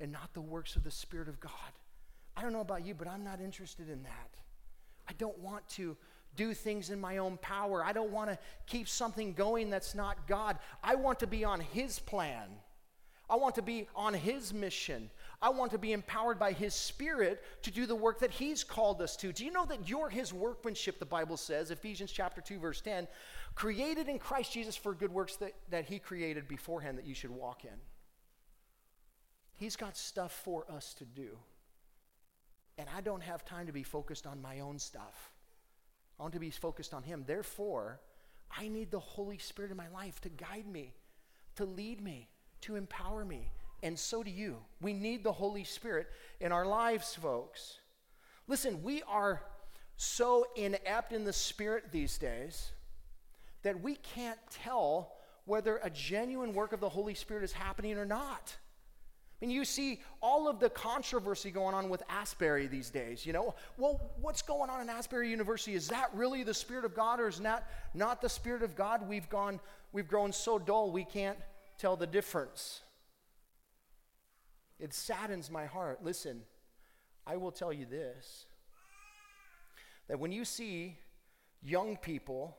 and 0.00 0.12
not 0.12 0.32
the 0.34 0.40
works 0.40 0.76
of 0.76 0.84
the 0.84 0.90
Spirit 0.90 1.28
of 1.28 1.40
God. 1.40 1.52
I 2.36 2.42
don't 2.42 2.52
know 2.52 2.60
about 2.60 2.84
you, 2.84 2.94
but 2.94 3.08
I'm 3.08 3.24
not 3.24 3.40
interested 3.40 3.88
in 3.88 4.02
that. 4.02 4.30
I 5.08 5.12
don't 5.14 5.38
want 5.38 5.68
to 5.70 5.96
do 6.36 6.52
things 6.52 6.90
in 6.90 7.00
my 7.00 7.18
own 7.18 7.36
power. 7.38 7.84
I 7.84 7.92
don't 7.92 8.10
want 8.10 8.30
to 8.30 8.38
keep 8.66 8.88
something 8.88 9.34
going 9.34 9.70
that's 9.70 9.94
not 9.94 10.26
God. 10.26 10.58
I 10.82 10.96
want 10.96 11.20
to 11.20 11.26
be 11.26 11.44
on 11.44 11.60
His 11.60 11.98
plan. 11.98 12.48
I 13.30 13.36
want 13.36 13.54
to 13.54 13.62
be 13.62 13.86
on 13.94 14.14
His 14.14 14.52
mission. 14.52 15.10
I 15.44 15.50
want 15.50 15.72
to 15.72 15.78
be 15.78 15.92
empowered 15.92 16.38
by 16.38 16.52
His 16.52 16.72
Spirit 16.72 17.44
to 17.64 17.70
do 17.70 17.84
the 17.84 17.94
work 17.94 18.20
that 18.20 18.30
He's 18.30 18.64
called 18.64 19.02
us 19.02 19.14
to. 19.16 19.30
Do 19.30 19.44
you 19.44 19.52
know 19.52 19.66
that 19.66 19.86
you're 19.86 20.08
His 20.08 20.32
workmanship, 20.32 20.98
the 20.98 21.04
Bible 21.04 21.36
says, 21.36 21.70
Ephesians 21.70 22.10
chapter 22.10 22.40
2, 22.40 22.58
verse 22.58 22.80
10, 22.80 23.06
created 23.54 24.08
in 24.08 24.18
Christ 24.18 24.54
Jesus 24.54 24.74
for 24.74 24.94
good 24.94 25.12
works 25.12 25.36
that, 25.36 25.52
that 25.68 25.84
He 25.84 25.98
created 25.98 26.48
beforehand 26.48 26.96
that 26.96 27.06
you 27.06 27.14
should 27.14 27.30
walk 27.30 27.66
in? 27.66 27.78
He's 29.52 29.76
got 29.76 29.98
stuff 29.98 30.32
for 30.32 30.64
us 30.72 30.94
to 30.94 31.04
do. 31.04 31.36
And 32.78 32.88
I 32.96 33.02
don't 33.02 33.22
have 33.22 33.44
time 33.44 33.66
to 33.66 33.72
be 33.72 33.82
focused 33.82 34.26
on 34.26 34.40
my 34.40 34.60
own 34.60 34.78
stuff. 34.78 35.30
I 36.18 36.22
want 36.22 36.32
to 36.32 36.40
be 36.40 36.48
focused 36.48 36.94
on 36.94 37.02
Him. 37.02 37.22
Therefore, 37.26 38.00
I 38.50 38.68
need 38.68 38.90
the 38.90 38.98
Holy 38.98 39.36
Spirit 39.36 39.70
in 39.70 39.76
my 39.76 39.88
life 39.88 40.22
to 40.22 40.30
guide 40.30 40.66
me, 40.66 40.94
to 41.56 41.66
lead 41.66 42.02
me, 42.02 42.30
to 42.62 42.76
empower 42.76 43.26
me. 43.26 43.50
And 43.84 43.98
so 43.98 44.22
do 44.22 44.30
you. 44.30 44.56
We 44.80 44.94
need 44.94 45.22
the 45.22 45.32
Holy 45.32 45.62
Spirit 45.62 46.08
in 46.40 46.52
our 46.52 46.64
lives, 46.64 47.14
folks. 47.14 47.80
Listen, 48.48 48.82
we 48.82 49.02
are 49.02 49.42
so 49.96 50.46
inept 50.56 51.12
in 51.12 51.24
the 51.24 51.34
Spirit 51.34 51.92
these 51.92 52.16
days 52.16 52.72
that 53.62 53.82
we 53.82 53.96
can't 53.96 54.38
tell 54.50 55.12
whether 55.44 55.80
a 55.82 55.90
genuine 55.90 56.54
work 56.54 56.72
of 56.72 56.80
the 56.80 56.88
Holy 56.88 57.12
Spirit 57.12 57.44
is 57.44 57.52
happening 57.52 57.98
or 57.98 58.06
not. 58.06 58.56
I 58.56 59.46
mean, 59.46 59.54
you 59.54 59.66
see 59.66 60.00
all 60.22 60.48
of 60.48 60.60
the 60.60 60.70
controversy 60.70 61.50
going 61.50 61.74
on 61.74 61.90
with 61.90 62.02
Asbury 62.08 62.66
these 62.66 62.88
days. 62.88 63.26
You 63.26 63.34
know, 63.34 63.54
well, 63.76 64.12
what's 64.18 64.40
going 64.40 64.70
on 64.70 64.80
in 64.80 64.88
Asbury 64.88 65.28
University? 65.28 65.74
Is 65.74 65.88
that 65.88 66.08
really 66.14 66.42
the 66.42 66.54
Spirit 66.54 66.86
of 66.86 66.94
God 66.94 67.20
or 67.20 67.28
is 67.28 67.38
that 67.40 67.68
not 67.92 68.22
the 68.22 68.30
Spirit 68.30 68.62
of 68.62 68.74
God? 68.74 69.06
We've 69.06 69.28
gone, 69.28 69.60
we've 69.92 70.08
grown 70.08 70.32
so 70.32 70.58
dull 70.58 70.90
we 70.90 71.04
can't 71.04 71.36
tell 71.76 71.96
the 71.96 72.06
difference. 72.06 72.80
It 74.84 74.92
saddens 74.92 75.50
my 75.50 75.64
heart. 75.64 76.04
Listen, 76.04 76.42
I 77.26 77.38
will 77.38 77.52
tell 77.52 77.72
you 77.72 77.86
this 77.86 78.44
that 80.08 80.20
when 80.20 80.30
you 80.30 80.44
see 80.44 80.98
young 81.62 81.96
people 81.96 82.58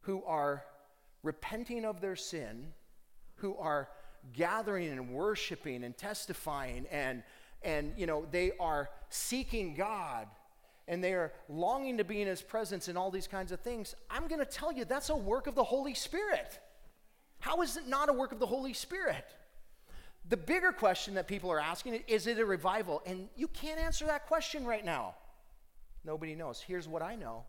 who 0.00 0.24
are 0.24 0.64
repenting 1.22 1.84
of 1.84 2.00
their 2.00 2.16
sin, 2.16 2.72
who 3.36 3.56
are 3.58 3.90
gathering 4.32 4.88
and 4.88 5.10
worshiping 5.10 5.84
and 5.84 5.96
testifying 5.96 6.84
and 6.90 7.22
and 7.62 7.92
you 7.96 8.06
know 8.06 8.26
they 8.32 8.50
are 8.58 8.90
seeking 9.08 9.76
God 9.76 10.26
and 10.88 11.02
they 11.04 11.12
are 11.12 11.32
longing 11.48 11.98
to 11.98 12.04
be 12.04 12.22
in 12.22 12.26
his 12.26 12.42
presence 12.42 12.88
and 12.88 12.98
all 12.98 13.12
these 13.12 13.28
kinds 13.28 13.52
of 13.52 13.60
things 13.60 13.94
i'm 14.10 14.26
going 14.28 14.38
to 14.38 14.46
tell 14.46 14.72
you 14.72 14.84
that's 14.84 15.10
a 15.10 15.16
work 15.16 15.46
of 15.46 15.54
the 15.54 15.64
holy 15.64 15.94
spirit 15.94 16.58
how 17.40 17.60
is 17.62 17.76
it 17.76 17.86
not 17.86 18.08
a 18.08 18.12
work 18.12 18.32
of 18.32 18.38
the 18.38 18.46
holy 18.46 18.72
spirit 18.72 19.24
the 20.28 20.36
bigger 20.36 20.72
question 20.72 21.14
that 21.14 21.26
people 21.26 21.50
are 21.50 21.60
asking 21.60 22.02
is 22.08 22.26
it 22.26 22.38
a 22.38 22.44
revival 22.44 23.02
and 23.06 23.28
you 23.36 23.48
can't 23.48 23.80
answer 23.80 24.06
that 24.06 24.26
question 24.26 24.64
right 24.64 24.84
now 24.84 25.14
nobody 26.04 26.34
knows 26.34 26.60
here's 26.60 26.88
what 26.88 27.02
i 27.02 27.14
know 27.14 27.44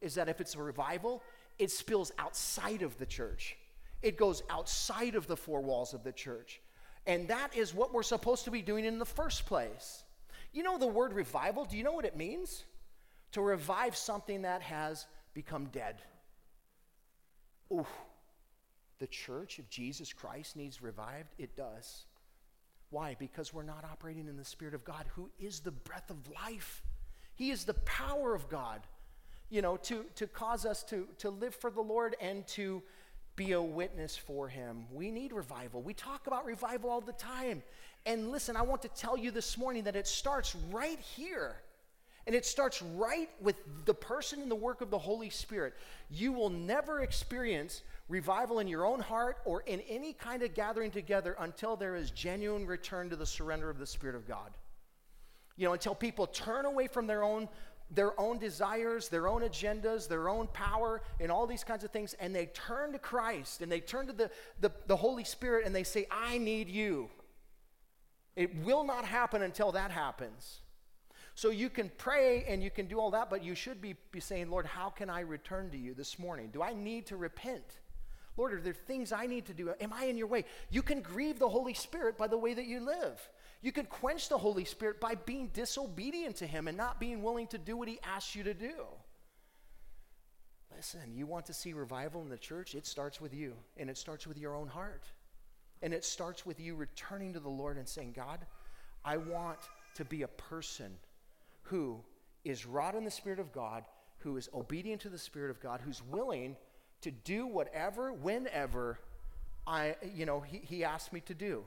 is 0.00 0.14
that 0.14 0.28
if 0.28 0.40
it's 0.40 0.54
a 0.54 0.62
revival 0.62 1.22
it 1.58 1.70
spills 1.70 2.12
outside 2.18 2.82
of 2.82 2.96
the 2.98 3.06
church 3.06 3.56
it 4.02 4.16
goes 4.16 4.42
outside 4.48 5.14
of 5.14 5.26
the 5.26 5.36
four 5.36 5.60
walls 5.60 5.94
of 5.94 6.04
the 6.04 6.12
church. 6.12 6.60
And 7.06 7.28
that 7.28 7.56
is 7.56 7.74
what 7.74 7.92
we're 7.92 8.02
supposed 8.02 8.44
to 8.44 8.50
be 8.50 8.62
doing 8.62 8.84
in 8.84 8.98
the 8.98 9.06
first 9.06 9.46
place. 9.46 10.04
You 10.52 10.62
know 10.62 10.78
the 10.78 10.86
word 10.86 11.12
revival? 11.12 11.64
Do 11.64 11.76
you 11.76 11.84
know 11.84 11.92
what 11.92 12.04
it 12.04 12.16
means? 12.16 12.64
To 13.32 13.42
revive 13.42 13.96
something 13.96 14.42
that 14.42 14.62
has 14.62 15.06
become 15.34 15.66
dead. 15.66 15.96
The 18.98 19.06
church 19.06 19.58
of 19.58 19.68
Jesus 19.68 20.12
Christ 20.12 20.56
needs 20.56 20.82
revived? 20.82 21.34
It 21.38 21.56
does. 21.56 22.04
Why? 22.90 23.16
Because 23.18 23.52
we're 23.52 23.62
not 23.62 23.84
operating 23.84 24.28
in 24.28 24.36
the 24.36 24.44
Spirit 24.44 24.74
of 24.74 24.84
God, 24.84 25.04
who 25.14 25.28
is 25.38 25.60
the 25.60 25.70
breath 25.70 26.10
of 26.10 26.16
life. 26.44 26.82
He 27.34 27.50
is 27.50 27.64
the 27.64 27.74
power 27.74 28.34
of 28.34 28.48
God, 28.48 28.80
you 29.50 29.62
know, 29.62 29.76
to, 29.78 30.04
to 30.16 30.26
cause 30.26 30.64
us 30.64 30.82
to, 30.84 31.06
to 31.18 31.30
live 31.30 31.54
for 31.54 31.70
the 31.70 31.80
Lord 31.80 32.16
and 32.20 32.46
to 32.48 32.82
be 33.36 33.52
a 33.52 33.62
witness 33.62 34.16
for 34.16 34.48
him. 34.48 34.86
We 34.92 35.10
need 35.10 35.32
revival. 35.32 35.80
We 35.80 35.94
talk 35.94 36.26
about 36.26 36.44
revival 36.44 36.90
all 36.90 37.00
the 37.00 37.12
time. 37.12 37.62
And 38.04 38.32
listen, 38.32 38.56
I 38.56 38.62
want 38.62 38.82
to 38.82 38.88
tell 38.88 39.16
you 39.16 39.30
this 39.30 39.56
morning 39.56 39.84
that 39.84 39.94
it 39.94 40.08
starts 40.08 40.56
right 40.72 40.98
here. 40.98 41.56
And 42.28 42.34
it 42.34 42.44
starts 42.44 42.82
right 42.82 43.30
with 43.40 43.56
the 43.86 43.94
person 43.94 44.42
and 44.42 44.50
the 44.50 44.54
work 44.54 44.82
of 44.82 44.90
the 44.90 44.98
Holy 44.98 45.30
Spirit. 45.30 45.72
You 46.10 46.30
will 46.30 46.50
never 46.50 47.00
experience 47.00 47.80
revival 48.06 48.58
in 48.58 48.68
your 48.68 48.84
own 48.84 49.00
heart 49.00 49.38
or 49.46 49.62
in 49.62 49.80
any 49.88 50.12
kind 50.12 50.42
of 50.42 50.52
gathering 50.52 50.90
together 50.90 51.36
until 51.38 51.74
there 51.74 51.96
is 51.96 52.10
genuine 52.10 52.66
return 52.66 53.08
to 53.08 53.16
the 53.16 53.24
surrender 53.24 53.70
of 53.70 53.78
the 53.78 53.86
Spirit 53.86 54.14
of 54.14 54.28
God. 54.28 54.50
You 55.56 55.66
know, 55.68 55.72
until 55.72 55.94
people 55.94 56.26
turn 56.26 56.66
away 56.66 56.86
from 56.86 57.06
their 57.06 57.24
own 57.24 57.48
their 57.90 58.20
own 58.20 58.36
desires, 58.36 59.08
their 59.08 59.26
own 59.26 59.40
agendas, 59.40 60.06
their 60.06 60.28
own 60.28 60.48
power, 60.48 61.00
and 61.20 61.32
all 61.32 61.46
these 61.46 61.64
kinds 61.64 61.82
of 61.82 61.90
things, 61.90 62.12
and 62.20 62.34
they 62.34 62.44
turn 62.44 62.92
to 62.92 62.98
Christ 62.98 63.62
and 63.62 63.72
they 63.72 63.80
turn 63.80 64.06
to 64.06 64.12
the, 64.12 64.30
the, 64.60 64.70
the, 64.86 64.96
Holy 64.96 65.24
Spirit 65.24 65.64
and 65.64 65.74
they 65.74 65.84
say, 65.84 66.06
I 66.10 66.36
need 66.36 66.68
you. 66.68 67.08
It 68.36 68.54
will 68.56 68.84
not 68.84 69.06
happen 69.06 69.40
until 69.40 69.72
that 69.72 69.90
happens. 69.90 70.60
So 71.38 71.50
you 71.50 71.70
can 71.70 71.88
pray 71.98 72.46
and 72.48 72.60
you 72.60 72.68
can 72.68 72.88
do 72.88 72.98
all 72.98 73.12
that, 73.12 73.30
but 73.30 73.44
you 73.44 73.54
should 73.54 73.80
be, 73.80 73.94
be 74.10 74.18
saying, 74.18 74.50
Lord, 74.50 74.66
how 74.66 74.88
can 74.88 75.08
I 75.08 75.20
return 75.20 75.70
to 75.70 75.78
you 75.78 75.94
this 75.94 76.18
morning? 76.18 76.50
Do 76.52 76.64
I 76.64 76.74
need 76.74 77.06
to 77.06 77.16
repent? 77.16 77.62
Lord, 78.36 78.54
are 78.54 78.60
there 78.60 78.72
things 78.72 79.12
I 79.12 79.26
need 79.26 79.46
to 79.46 79.54
do? 79.54 79.72
Am 79.80 79.92
I 79.92 80.06
in 80.06 80.16
your 80.16 80.26
way? 80.26 80.46
You 80.68 80.82
can 80.82 81.00
grieve 81.00 81.38
the 81.38 81.48
Holy 81.48 81.74
Spirit 81.74 82.18
by 82.18 82.26
the 82.26 82.36
way 82.36 82.54
that 82.54 82.64
you 82.66 82.80
live. 82.80 83.20
You 83.62 83.70
can 83.70 83.86
quench 83.86 84.28
the 84.28 84.36
Holy 84.36 84.64
Spirit 84.64 85.00
by 85.00 85.14
being 85.14 85.46
disobedient 85.54 86.34
to 86.38 86.46
Him 86.48 86.66
and 86.66 86.76
not 86.76 86.98
being 86.98 87.22
willing 87.22 87.46
to 87.48 87.58
do 87.58 87.76
what 87.76 87.86
He 87.86 88.00
asks 88.02 88.34
you 88.34 88.42
to 88.42 88.52
do. 88.52 88.74
Listen, 90.74 91.14
you 91.14 91.24
want 91.26 91.46
to 91.46 91.54
see 91.54 91.72
revival 91.72 92.20
in 92.20 92.30
the 92.30 92.36
church? 92.36 92.74
It 92.74 92.84
starts 92.84 93.20
with 93.20 93.32
you, 93.32 93.54
and 93.76 93.88
it 93.88 93.96
starts 93.96 94.26
with 94.26 94.38
your 94.38 94.56
own 94.56 94.66
heart. 94.66 95.04
And 95.82 95.94
it 95.94 96.04
starts 96.04 96.44
with 96.44 96.58
you 96.58 96.74
returning 96.74 97.34
to 97.34 97.40
the 97.40 97.48
Lord 97.48 97.76
and 97.76 97.86
saying, 97.86 98.14
God, 98.16 98.44
I 99.04 99.18
want 99.18 99.60
to 99.94 100.04
be 100.04 100.22
a 100.22 100.28
person 100.28 100.96
who 101.70 102.00
is 102.44 102.66
wrought 102.66 102.94
in 102.94 103.04
the 103.04 103.10
Spirit 103.10 103.38
of 103.38 103.52
God, 103.52 103.84
who 104.18 104.36
is 104.36 104.48
obedient 104.54 105.02
to 105.02 105.08
the 105.08 105.18
Spirit 105.18 105.50
of 105.50 105.60
God, 105.60 105.80
who's 105.84 106.02
willing 106.02 106.56
to 107.00 107.10
do 107.10 107.46
whatever, 107.46 108.12
whenever 108.12 108.98
I, 109.66 109.96
you 110.14 110.26
know, 110.26 110.40
he, 110.40 110.58
he 110.58 110.84
asked 110.84 111.12
me 111.12 111.20
to 111.22 111.34
do. 111.34 111.64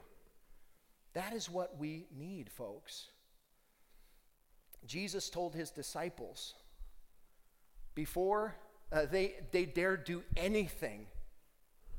That 1.13 1.33
is 1.33 1.49
what 1.49 1.77
we 1.77 2.07
need, 2.17 2.49
folks. 2.49 3.07
Jesus 4.85 5.29
told 5.29 5.53
his 5.53 5.69
disciples 5.69 6.55
before 7.93 8.55
uh, 8.91 9.05
they, 9.09 9.35
they 9.51 9.65
dare 9.65 9.97
do 9.97 10.23
anything 10.35 11.05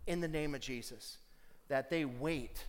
in 0.06 0.20
the 0.20 0.28
name 0.28 0.54
of 0.54 0.60
Jesus, 0.60 1.18
that 1.68 1.88
they 1.88 2.04
wait 2.04 2.64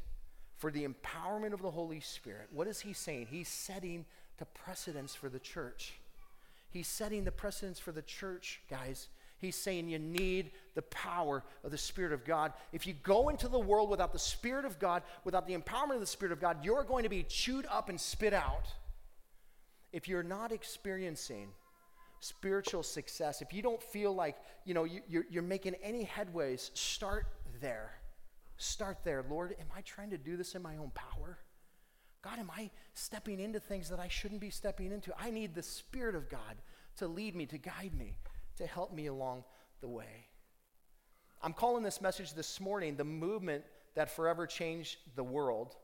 for 0.57 0.69
the 0.69 0.87
empowerment 0.87 1.53
of 1.53 1.61
the 1.61 1.71
Holy 1.71 1.99
Spirit. 1.99 2.47
What 2.51 2.67
is 2.67 2.81
he 2.81 2.93
saying? 2.93 3.27
He's 3.31 3.47
setting 3.47 4.05
the 4.37 4.45
precedence 4.45 5.15
for 5.15 5.29
the 5.29 5.39
church. 5.39 5.93
He's 6.69 6.87
setting 6.87 7.23
the 7.23 7.31
precedence 7.31 7.79
for 7.79 7.91
the 7.91 8.01
church, 8.01 8.61
guys. 8.69 9.07
He's 9.37 9.55
saying 9.55 9.89
you 9.89 9.99
need 9.99 10.51
the 10.73 10.81
power 10.83 11.43
of 11.63 11.71
the 11.71 11.77
Spirit 11.77 12.13
of 12.13 12.23
God. 12.23 12.53
If 12.71 12.87
you 12.87 12.93
go 12.93 13.29
into 13.29 13.47
the 13.47 13.59
world 13.59 13.89
without 13.89 14.13
the 14.13 14.19
Spirit 14.19 14.63
of 14.63 14.79
God, 14.79 15.03
without 15.25 15.45
the 15.47 15.55
empowerment 15.55 15.95
of 15.95 15.99
the 15.99 16.05
Spirit 16.05 16.31
of 16.31 16.39
God, 16.39 16.63
you're 16.63 16.83
going 16.83 17.03
to 17.03 17.09
be 17.09 17.23
chewed 17.23 17.67
up 17.69 17.89
and 17.89 17.99
spit 17.99 18.33
out. 18.33 18.73
If 19.91 20.07
you're 20.07 20.23
not 20.23 20.51
experiencing 20.51 21.49
spiritual 22.21 22.83
success, 22.83 23.41
if 23.41 23.53
you 23.53 23.61
don't 23.61 23.83
feel 23.83 24.15
like 24.15 24.37
you 24.65 24.73
know 24.73 24.85
you, 24.85 25.01
you're, 25.07 25.25
you're 25.29 25.43
making 25.43 25.75
any 25.83 26.05
headways, 26.05 26.71
start 26.73 27.27
there. 27.61 27.91
Start 28.57 28.99
there. 29.03 29.25
Lord, 29.29 29.55
am 29.59 29.67
I 29.75 29.81
trying 29.81 30.11
to 30.11 30.17
do 30.17 30.37
this 30.37 30.55
in 30.55 30.61
my 30.61 30.77
own 30.77 30.91
power? 30.95 31.37
God, 32.23 32.39
am 32.39 32.49
I 32.55 32.69
stepping 32.93 33.39
into 33.39 33.59
things 33.59 33.89
that 33.89 33.99
I 33.99 34.07
shouldn't 34.07 34.39
be 34.39 34.49
stepping 34.49 34.91
into? 34.91 35.13
I 35.19 35.29
need 35.29 35.53
the 35.53 35.63
Spirit 35.63 36.15
of 36.15 36.29
God 36.29 36.57
to 36.97 37.07
lead 37.07 37.35
me, 37.35 37.45
to 37.47 37.57
guide 37.57 37.93
me, 37.97 38.15
to 38.57 38.65
help 38.65 38.93
me 38.93 39.07
along 39.07 39.43
the 39.81 39.89
way. 39.89 40.27
I'm 41.41 41.53
calling 41.53 41.83
this 41.83 42.01
message 42.01 42.33
this 42.33 42.61
morning 42.61 42.95
the 42.95 43.03
movement 43.03 43.65
that 43.95 44.09
forever 44.09 44.47
changed 44.47 44.97
the 45.15 45.23
world. 45.23 45.75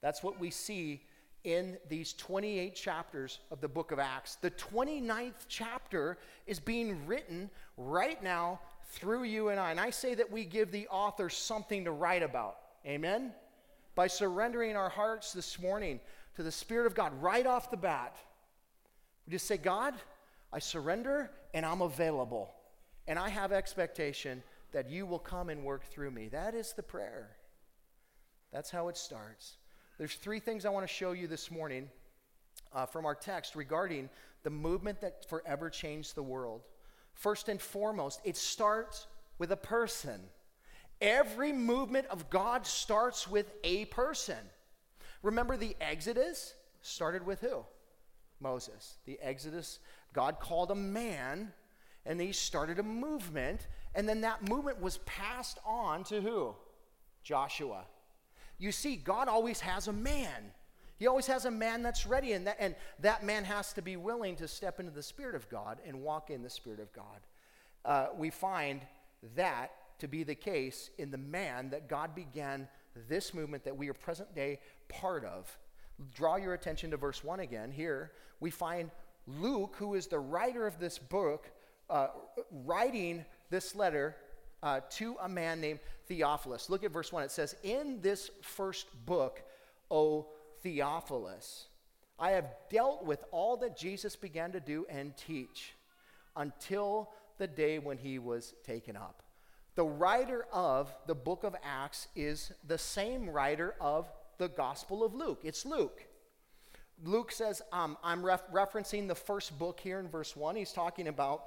That's 0.00 0.22
what 0.22 0.40
we 0.40 0.50
see 0.50 1.04
in 1.44 1.78
these 1.88 2.12
28 2.14 2.74
chapters 2.74 3.38
of 3.52 3.60
the 3.60 3.68
book 3.68 3.92
of 3.92 3.98
Acts. 3.98 4.36
The 4.36 4.50
29th 4.50 5.46
chapter 5.48 6.18
is 6.46 6.58
being 6.58 7.06
written 7.06 7.48
right 7.76 8.22
now 8.22 8.60
through 8.90 9.22
you 9.22 9.48
and 9.50 9.60
I. 9.60 9.70
And 9.70 9.80
I 9.80 9.90
say 9.90 10.14
that 10.14 10.30
we 10.30 10.44
give 10.44 10.72
the 10.72 10.88
author 10.88 11.30
something 11.30 11.84
to 11.84 11.92
write 11.92 12.22
about. 12.22 12.56
Amen? 12.84 13.32
By 14.00 14.06
surrendering 14.06 14.76
our 14.76 14.88
hearts 14.88 15.34
this 15.34 15.60
morning 15.60 16.00
to 16.34 16.42
the 16.42 16.50
Spirit 16.50 16.86
of 16.86 16.94
God 16.94 17.12
right 17.20 17.46
off 17.46 17.70
the 17.70 17.76
bat, 17.76 18.16
we 19.26 19.32
just 19.32 19.46
say, 19.46 19.58
God, 19.58 19.92
I 20.50 20.58
surrender 20.58 21.30
and 21.52 21.66
I'm 21.66 21.82
available. 21.82 22.50
And 23.06 23.18
I 23.18 23.28
have 23.28 23.52
expectation 23.52 24.42
that 24.72 24.88
you 24.88 25.04
will 25.04 25.18
come 25.18 25.50
and 25.50 25.62
work 25.62 25.84
through 25.84 26.12
me. 26.12 26.28
That 26.28 26.54
is 26.54 26.72
the 26.72 26.82
prayer. 26.82 27.36
That's 28.54 28.70
how 28.70 28.88
it 28.88 28.96
starts. 28.96 29.58
There's 29.98 30.14
three 30.14 30.40
things 30.40 30.64
I 30.64 30.70
want 30.70 30.88
to 30.88 30.94
show 30.94 31.12
you 31.12 31.26
this 31.26 31.50
morning 31.50 31.90
uh, 32.72 32.86
from 32.86 33.04
our 33.04 33.14
text 33.14 33.54
regarding 33.54 34.08
the 34.44 34.50
movement 34.50 35.02
that 35.02 35.28
forever 35.28 35.68
changed 35.68 36.14
the 36.14 36.22
world. 36.22 36.62
First 37.12 37.50
and 37.50 37.60
foremost, 37.60 38.22
it 38.24 38.38
starts 38.38 39.08
with 39.36 39.52
a 39.52 39.58
person. 39.58 40.22
Every 41.00 41.52
movement 41.52 42.06
of 42.08 42.28
God 42.30 42.66
starts 42.66 43.28
with 43.28 43.52
a 43.64 43.86
person. 43.86 44.38
Remember 45.22 45.56
the 45.56 45.76
Exodus 45.80 46.54
started 46.82 47.24
with 47.24 47.40
who? 47.40 47.64
Moses. 48.40 48.98
The 49.06 49.18
Exodus, 49.22 49.78
God 50.12 50.40
called 50.40 50.70
a 50.70 50.74
man 50.74 51.52
and 52.06 52.20
he 52.20 52.32
started 52.32 52.78
a 52.78 52.82
movement, 52.82 53.66
and 53.94 54.08
then 54.08 54.22
that 54.22 54.48
movement 54.48 54.80
was 54.80 54.98
passed 54.98 55.58
on 55.66 56.02
to 56.04 56.20
who? 56.20 56.54
Joshua. 57.22 57.84
You 58.58 58.72
see, 58.72 58.96
God 58.96 59.28
always 59.28 59.60
has 59.60 59.88
a 59.88 59.92
man. 59.92 60.52
He 60.98 61.06
always 61.06 61.26
has 61.26 61.44
a 61.44 61.50
man 61.50 61.82
that's 61.82 62.06
ready, 62.06 62.32
and 62.32 62.46
that, 62.46 62.56
and 62.58 62.74
that 63.00 63.24
man 63.24 63.44
has 63.44 63.72
to 63.74 63.82
be 63.82 63.96
willing 63.96 64.36
to 64.36 64.48
step 64.48 64.80
into 64.80 64.92
the 64.92 65.02
Spirit 65.02 65.34
of 65.34 65.48
God 65.48 65.78
and 65.86 66.02
walk 66.02 66.30
in 66.30 66.42
the 66.42 66.50
Spirit 66.50 66.80
of 66.80 66.92
God. 66.92 67.20
Uh, 67.84 68.06
we 68.16 68.30
find 68.30 68.80
that 69.36 69.72
to 70.00 70.08
be 70.08 70.22
the 70.22 70.34
case 70.34 70.90
in 70.98 71.10
the 71.10 71.18
man 71.18 71.70
that 71.70 71.88
God 71.88 72.14
began 72.14 72.68
this 73.08 73.32
movement 73.32 73.64
that 73.64 73.76
we 73.76 73.88
are 73.88 73.94
present 73.94 74.34
day 74.34 74.60
part 74.88 75.24
of. 75.24 75.56
Draw 76.14 76.36
your 76.36 76.54
attention 76.54 76.90
to 76.90 76.96
verse 76.96 77.22
1 77.22 77.40
again. 77.40 77.70
Here 77.70 78.12
we 78.40 78.50
find 78.50 78.90
Luke, 79.26 79.76
who 79.78 79.94
is 79.94 80.06
the 80.06 80.18
writer 80.18 80.66
of 80.66 80.78
this 80.78 80.98
book, 80.98 81.50
uh, 81.88 82.08
writing 82.50 83.24
this 83.50 83.74
letter 83.74 84.16
uh, 84.62 84.80
to 84.90 85.16
a 85.22 85.28
man 85.28 85.60
named 85.60 85.80
Theophilus. 86.06 86.70
Look 86.70 86.84
at 86.84 86.90
verse 86.90 87.12
1. 87.12 87.22
It 87.24 87.30
says, 87.30 87.54
In 87.62 88.00
this 88.00 88.30
first 88.42 88.86
book, 89.06 89.42
O 89.90 90.28
Theophilus, 90.62 91.68
I 92.18 92.32
have 92.32 92.54
dealt 92.70 93.04
with 93.04 93.24
all 93.30 93.56
that 93.58 93.76
Jesus 93.76 94.16
began 94.16 94.52
to 94.52 94.60
do 94.60 94.86
and 94.88 95.16
teach 95.16 95.74
until 96.36 97.10
the 97.38 97.46
day 97.46 97.78
when 97.78 97.98
he 97.98 98.18
was 98.18 98.54
taken 98.64 98.96
up. 98.96 99.22
The 99.80 99.86
writer 99.86 100.44
of 100.52 100.94
the 101.06 101.14
book 101.14 101.42
of 101.42 101.56
Acts 101.64 102.08
is 102.14 102.52
the 102.68 102.76
same 102.76 103.30
writer 103.30 103.74
of 103.80 104.12
the 104.36 104.48
Gospel 104.48 105.02
of 105.02 105.14
Luke. 105.14 105.40
It's 105.42 105.64
Luke. 105.64 106.04
Luke 107.02 107.32
says, 107.32 107.62
um, 107.72 107.96
I'm 108.04 108.22
ref- 108.22 108.46
referencing 108.52 109.08
the 109.08 109.14
first 109.14 109.58
book 109.58 109.80
here 109.80 109.98
in 109.98 110.06
verse 110.06 110.36
1. 110.36 110.54
He's 110.54 110.74
talking 110.74 111.08
about 111.08 111.44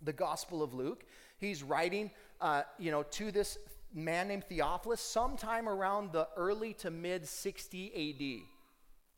the 0.00 0.14
Gospel 0.14 0.62
of 0.62 0.72
Luke. 0.72 1.04
He's 1.36 1.62
writing, 1.62 2.10
uh, 2.40 2.62
you 2.78 2.90
know, 2.90 3.02
to 3.02 3.30
this 3.30 3.58
man 3.92 4.28
named 4.28 4.44
Theophilus 4.44 5.02
sometime 5.02 5.68
around 5.68 6.12
the 6.12 6.26
early 6.38 6.72
to 6.72 6.90
mid 6.90 7.28
60 7.28 8.46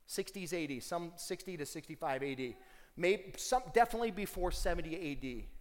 AD. 0.09 0.19
60s 0.25 0.77
AD, 0.77 0.83
some 0.83 1.13
60 1.15 1.57
to 1.57 1.65
65 1.65 2.23
AD. 2.25 2.55
Maybe 2.97 3.33
some, 3.37 3.63
definitely 3.73 4.11
before 4.11 4.51
70 4.51 5.13
AD. 5.13 5.60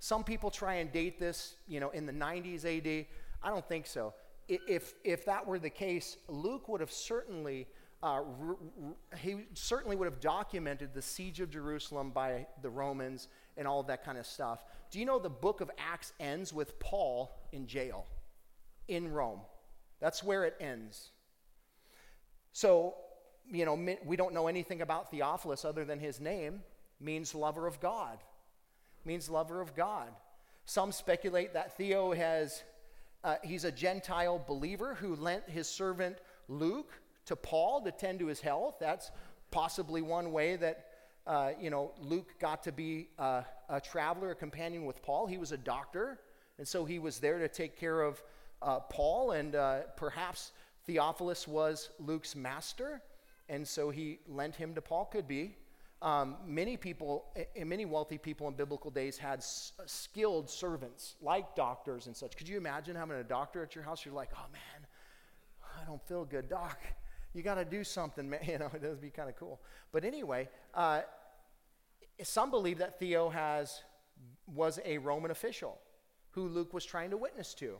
Some 0.00 0.24
people 0.24 0.50
try 0.50 0.76
and 0.76 0.90
date 0.90 1.18
this, 1.18 1.56
you 1.68 1.78
know, 1.78 1.90
in 1.90 2.06
the 2.06 2.12
90s 2.12 2.64
AD. 2.64 3.06
I 3.42 3.50
don't 3.50 3.68
think 3.68 3.86
so. 3.86 4.14
If, 4.48 4.94
if 5.04 5.26
that 5.26 5.46
were 5.46 5.58
the 5.58 5.70
case, 5.70 6.16
Luke 6.26 6.68
would 6.68 6.80
have 6.80 6.90
certainly, 6.90 7.68
uh, 8.02 8.22
he 9.18 9.44
certainly 9.52 9.96
would 9.96 10.06
have 10.06 10.18
documented 10.18 10.94
the 10.94 11.02
siege 11.02 11.40
of 11.40 11.50
Jerusalem 11.50 12.10
by 12.10 12.46
the 12.62 12.70
Romans 12.70 13.28
and 13.58 13.68
all 13.68 13.78
of 13.78 13.86
that 13.88 14.02
kind 14.02 14.16
of 14.16 14.26
stuff. 14.26 14.64
Do 14.90 14.98
you 14.98 15.04
know 15.04 15.18
the 15.18 15.28
book 15.28 15.60
of 15.60 15.70
Acts 15.78 16.14
ends 16.18 16.52
with 16.52 16.80
Paul 16.80 17.30
in 17.52 17.66
jail 17.66 18.06
in 18.88 19.12
Rome? 19.12 19.40
That's 20.00 20.24
where 20.24 20.44
it 20.46 20.56
ends. 20.60 21.10
So, 22.52 22.94
you 23.52 23.66
know, 23.66 23.96
we 24.04 24.16
don't 24.16 24.32
know 24.32 24.46
anything 24.46 24.80
about 24.80 25.10
Theophilus 25.10 25.66
other 25.66 25.84
than 25.84 26.00
his 26.00 26.20
name 26.20 26.62
means 27.00 27.34
lover 27.34 27.66
of 27.66 27.80
God. 27.80 28.18
Means 29.04 29.30
lover 29.30 29.60
of 29.60 29.74
God. 29.74 30.08
Some 30.64 30.92
speculate 30.92 31.54
that 31.54 31.76
Theo 31.76 32.12
has, 32.12 32.62
uh, 33.24 33.36
he's 33.42 33.64
a 33.64 33.72
Gentile 33.72 34.42
believer 34.46 34.94
who 34.94 35.16
lent 35.16 35.48
his 35.48 35.68
servant 35.68 36.18
Luke 36.48 36.92
to 37.26 37.36
Paul 37.36 37.82
to 37.82 37.92
tend 37.92 38.18
to 38.20 38.26
his 38.26 38.40
health. 38.40 38.76
That's 38.80 39.10
possibly 39.50 40.02
one 40.02 40.32
way 40.32 40.56
that 40.56 40.86
uh, 41.26 41.52
you 41.60 41.70
know, 41.70 41.92
Luke 42.00 42.34
got 42.40 42.62
to 42.64 42.72
be 42.72 43.08
uh, 43.18 43.42
a 43.68 43.80
traveler, 43.80 44.30
a 44.30 44.34
companion 44.34 44.84
with 44.84 45.02
Paul. 45.02 45.26
He 45.26 45.38
was 45.38 45.52
a 45.52 45.56
doctor, 45.56 46.18
and 46.58 46.66
so 46.66 46.84
he 46.84 46.98
was 46.98 47.18
there 47.18 47.38
to 47.38 47.48
take 47.48 47.78
care 47.78 48.02
of 48.02 48.22
uh, 48.62 48.80
Paul, 48.80 49.32
and 49.32 49.54
uh, 49.54 49.80
perhaps 49.96 50.52
Theophilus 50.86 51.46
was 51.46 51.90
Luke's 51.98 52.34
master, 52.34 53.00
and 53.48 53.66
so 53.66 53.90
he 53.90 54.18
lent 54.28 54.56
him 54.56 54.74
to 54.74 54.80
Paul. 54.80 55.04
Could 55.06 55.28
be. 55.28 55.56
Um, 56.02 56.36
many 56.46 56.78
people, 56.78 57.26
and 57.54 57.68
many 57.68 57.84
wealthy 57.84 58.16
people 58.16 58.48
in 58.48 58.54
biblical 58.54 58.90
days 58.90 59.18
had 59.18 59.40
s- 59.40 59.72
skilled 59.84 60.48
servants, 60.48 61.16
like 61.20 61.54
doctors 61.54 62.06
and 62.06 62.16
such. 62.16 62.36
Could 62.36 62.48
you 62.48 62.56
imagine 62.56 62.96
having 62.96 63.16
a 63.16 63.24
doctor 63.24 63.62
at 63.62 63.74
your 63.74 63.84
house? 63.84 64.04
You're 64.04 64.14
like, 64.14 64.30
oh 64.34 64.46
man, 64.50 64.86
I 65.78 65.84
don't 65.84 66.02
feel 66.08 66.24
good, 66.24 66.48
doc. 66.48 66.78
You 67.34 67.42
got 67.42 67.56
to 67.56 67.64
do 67.64 67.84
something, 67.84 68.28
man. 68.28 68.40
You 68.46 68.58
know, 68.58 68.70
it 68.74 68.82
does 68.82 68.98
be 68.98 69.10
kind 69.10 69.28
of 69.28 69.36
cool. 69.36 69.60
But 69.92 70.04
anyway, 70.04 70.48
uh, 70.74 71.02
some 72.22 72.50
believe 72.50 72.78
that 72.78 72.98
Theo 72.98 73.28
has, 73.28 73.82
was 74.46 74.80
a 74.84 74.98
Roman 74.98 75.30
official 75.30 75.78
who 76.30 76.48
Luke 76.48 76.72
was 76.72 76.84
trying 76.84 77.10
to 77.10 77.16
witness 77.16 77.54
to. 77.54 77.76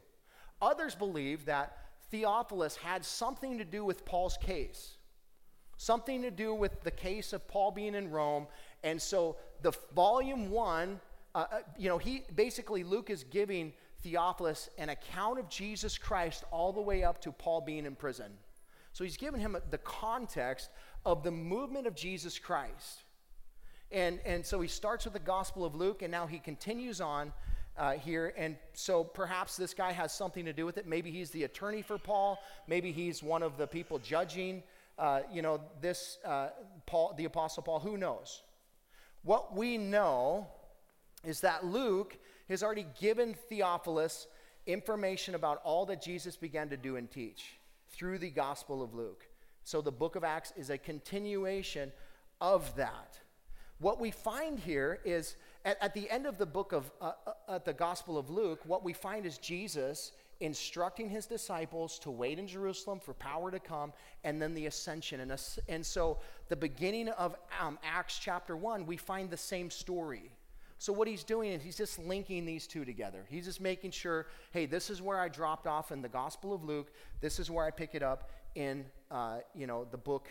Others 0.61 0.95
believe 0.95 1.47
that 1.47 1.77
Theophilus 2.11 2.77
had 2.77 3.05
something 3.05 3.59
to 3.59 3.65
do 3.65 3.85
with 3.85 4.05
Paul's 4.05 4.37
case, 4.37 4.97
something 5.81 6.21
to 6.21 6.31
do 6.31 6.53
with 6.53 6.83
the 6.83 6.91
case 6.91 7.33
of 7.33 7.49
Paul 7.49 7.71
being 7.71 7.95
in 7.95 8.11
Rome. 8.11 8.47
And 8.85 9.01
so 9.01 9.37
the 9.63 9.73
volume 9.95 10.51
one, 10.51 11.01
uh, 11.35 11.47
uh 11.51 11.59
you 11.79 11.89
know, 11.89 11.97
he 11.97 12.25
basically, 12.35 12.85
Luke 12.85 13.09
is 13.09 13.25
giving 13.25 13.73
Theophilus 14.03 14.69
an 14.77 14.91
account 14.91 15.39
of 15.39 15.49
Jesus 15.49 15.97
Christ 15.97 16.45
all 16.51 16.75
the 16.75 16.83
way 16.83 17.03
up 17.03 17.23
to 17.23 17.33
Paul 17.33 17.63
being 17.63 17.87
in 17.87 17.95
prison. 17.95 18.31
So 18.93 19.05
he's 19.05 19.17
giving 19.17 19.41
him 19.41 19.57
the 19.71 19.79
context 19.79 20.69
of 21.07 21.23
the 21.23 21.31
movement 21.31 21.87
of 21.87 21.95
Jesus 21.95 22.39
Christ. 22.39 23.05
And, 23.91 24.21
and 24.27 24.45
so 24.45 24.61
he 24.61 24.69
starts 24.69 25.07
with 25.07 25.15
the 25.15 25.19
Gospel 25.19 25.65
of 25.65 25.75
Luke, 25.75 26.03
and 26.03 26.13
now 26.13 26.27
he 26.27 26.41
continues 26.41 27.01
on 27.01 27.33
uh, 27.79 27.93
here. 27.93 28.35
And 28.37 28.57
so 28.75 29.03
perhaps 29.03 29.57
this 29.57 29.73
guy 29.73 29.93
has 29.93 30.13
something 30.13 30.45
to 30.45 30.53
do 30.53 30.67
with 30.67 30.77
it. 30.77 30.87
Maybe 30.87 31.11
he's 31.11 31.31
the 31.31 31.45
attorney 31.45 31.81
for 31.81 31.97
Paul. 31.97 32.39
Maybe 32.69 32.93
he's 32.93 33.23
one 33.23 33.43
of 33.43 33.57
the 33.57 33.67
people 33.67 33.99
judging, 33.99 34.63
uh, 35.01 35.23
you 35.33 35.43
know, 35.43 35.61
this 35.81 36.19
uh, 36.25 36.49
Paul, 36.87 37.15
the 37.17 37.25
Apostle 37.25 37.63
Paul. 37.63 37.81
Who 37.81 37.97
knows? 37.97 38.43
What 39.23 39.57
we 39.57 39.79
know 39.79 40.47
is 41.25 41.41
that 41.41 41.65
Luke 41.65 42.17
has 42.49 42.63
already 42.63 42.87
given 43.01 43.35
Theophilus 43.49 44.27
information 44.67 45.35
about 45.35 45.61
all 45.65 45.87
that 45.87 46.03
Jesus 46.03 46.37
began 46.37 46.69
to 46.69 46.77
do 46.77 46.97
and 46.97 47.11
teach 47.11 47.59
through 47.89 48.19
the 48.19 48.31
Gospel 48.31 48.83
of 48.83 48.95
Luke. 48.95 49.27
So 49.65 49.81
the 49.81 49.93
book 49.93 50.17
of 50.17 50.25
Acts 50.25 50.53
is 50.57 50.71
a 50.71 50.79
continuation 50.79 51.93
of 52.41 52.75
that 52.77 53.19
what 53.81 53.99
we 53.99 54.11
find 54.11 54.59
here 54.59 55.01
is 55.05 55.37
at, 55.65 55.83
at 55.83 55.95
the 55.95 56.09
end 56.11 56.27
of 56.27 56.39
the 56.39 56.47
book 56.47 56.73
of 56.73 56.91
uh, 57.01 57.13
uh, 57.27 57.55
at 57.55 57.65
the 57.65 57.73
gospel 57.73 58.17
of 58.17 58.31
luke 58.31 58.61
what 58.65 58.85
we 58.85 58.93
find 58.93 59.27
is 59.27 59.39
jesus 59.39 60.13
instructing 60.41 61.09
his 61.09 61.27
disciples 61.27 61.99
to 61.99 62.11
wait 62.11 62.39
in 62.39 62.47
jerusalem 62.47 62.99
for 62.99 63.15
power 63.15 63.51
to 63.51 63.59
come 63.59 63.93
and 64.25 64.41
then 64.41 64.55
the 64.55 64.67
ascension 64.67 65.21
and, 65.21 65.33
and 65.69 65.85
so 65.85 66.19
the 66.49 66.57
beginning 66.57 67.09
of 67.11 67.37
um, 67.61 67.79
acts 67.85 68.19
chapter 68.19 68.57
1 68.57 68.87
we 68.87 68.97
find 68.97 69.31
the 69.31 69.37
same 69.37 69.71
story 69.71 70.31
so 70.79 70.93
what 70.93 71.07
he's 71.07 71.25
doing 71.25 71.53
is 71.53 71.63
he's 71.63 71.77
just 71.77 71.99
linking 71.99 72.45
these 72.45 72.67
two 72.67 72.85
together 72.85 73.25
he's 73.29 73.45
just 73.45 73.61
making 73.61 73.91
sure 73.91 74.27
hey 74.51 74.67
this 74.67 74.91
is 74.91 75.03
where 75.03 75.19
i 75.19 75.29
dropped 75.29 75.67
off 75.67 75.93
in 75.93 76.03
the 76.03 76.09
gospel 76.09 76.55
of 76.55 76.65
luke 76.65 76.91
this 77.21 77.39
is 77.39 77.51
where 77.51 77.65
i 77.65 77.71
pick 77.71 77.95
it 77.95 78.03
up 78.03 78.31
in 78.55 78.85
uh, 79.11 79.39
you 79.55 79.67
know 79.67 79.87
the 79.91 79.99
book 79.99 80.29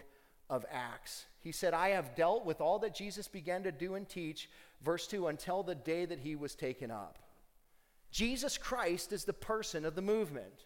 of 0.50 0.65
Acts. 0.72 1.26
He 1.41 1.52
said, 1.52 1.76
I 1.76 1.89
have 1.89 2.15
dealt 2.15 2.43
with 2.43 2.60
all 2.60 2.80
that 2.80 2.95
Jesus 2.95 3.28
began 3.28 3.62
to 3.63 3.72
do 3.72 3.93
and 3.93 4.10
teach 4.10 4.50
Verse 4.82 5.08
2 5.08 5.28
until 5.28 5.63
the 5.63 5.76
day 5.76 6.06
that 6.06 6.19
he 6.19 6.36
was 6.36 6.56
taken 6.56 6.89
up. 6.91 7.17
Jesus 8.12 8.58
Christ 8.58 9.13
is 9.13 9.26
the 9.26 9.34
person 9.34 9.86
of 9.86 9.95
the 9.95 10.02
movement. 10.02 10.65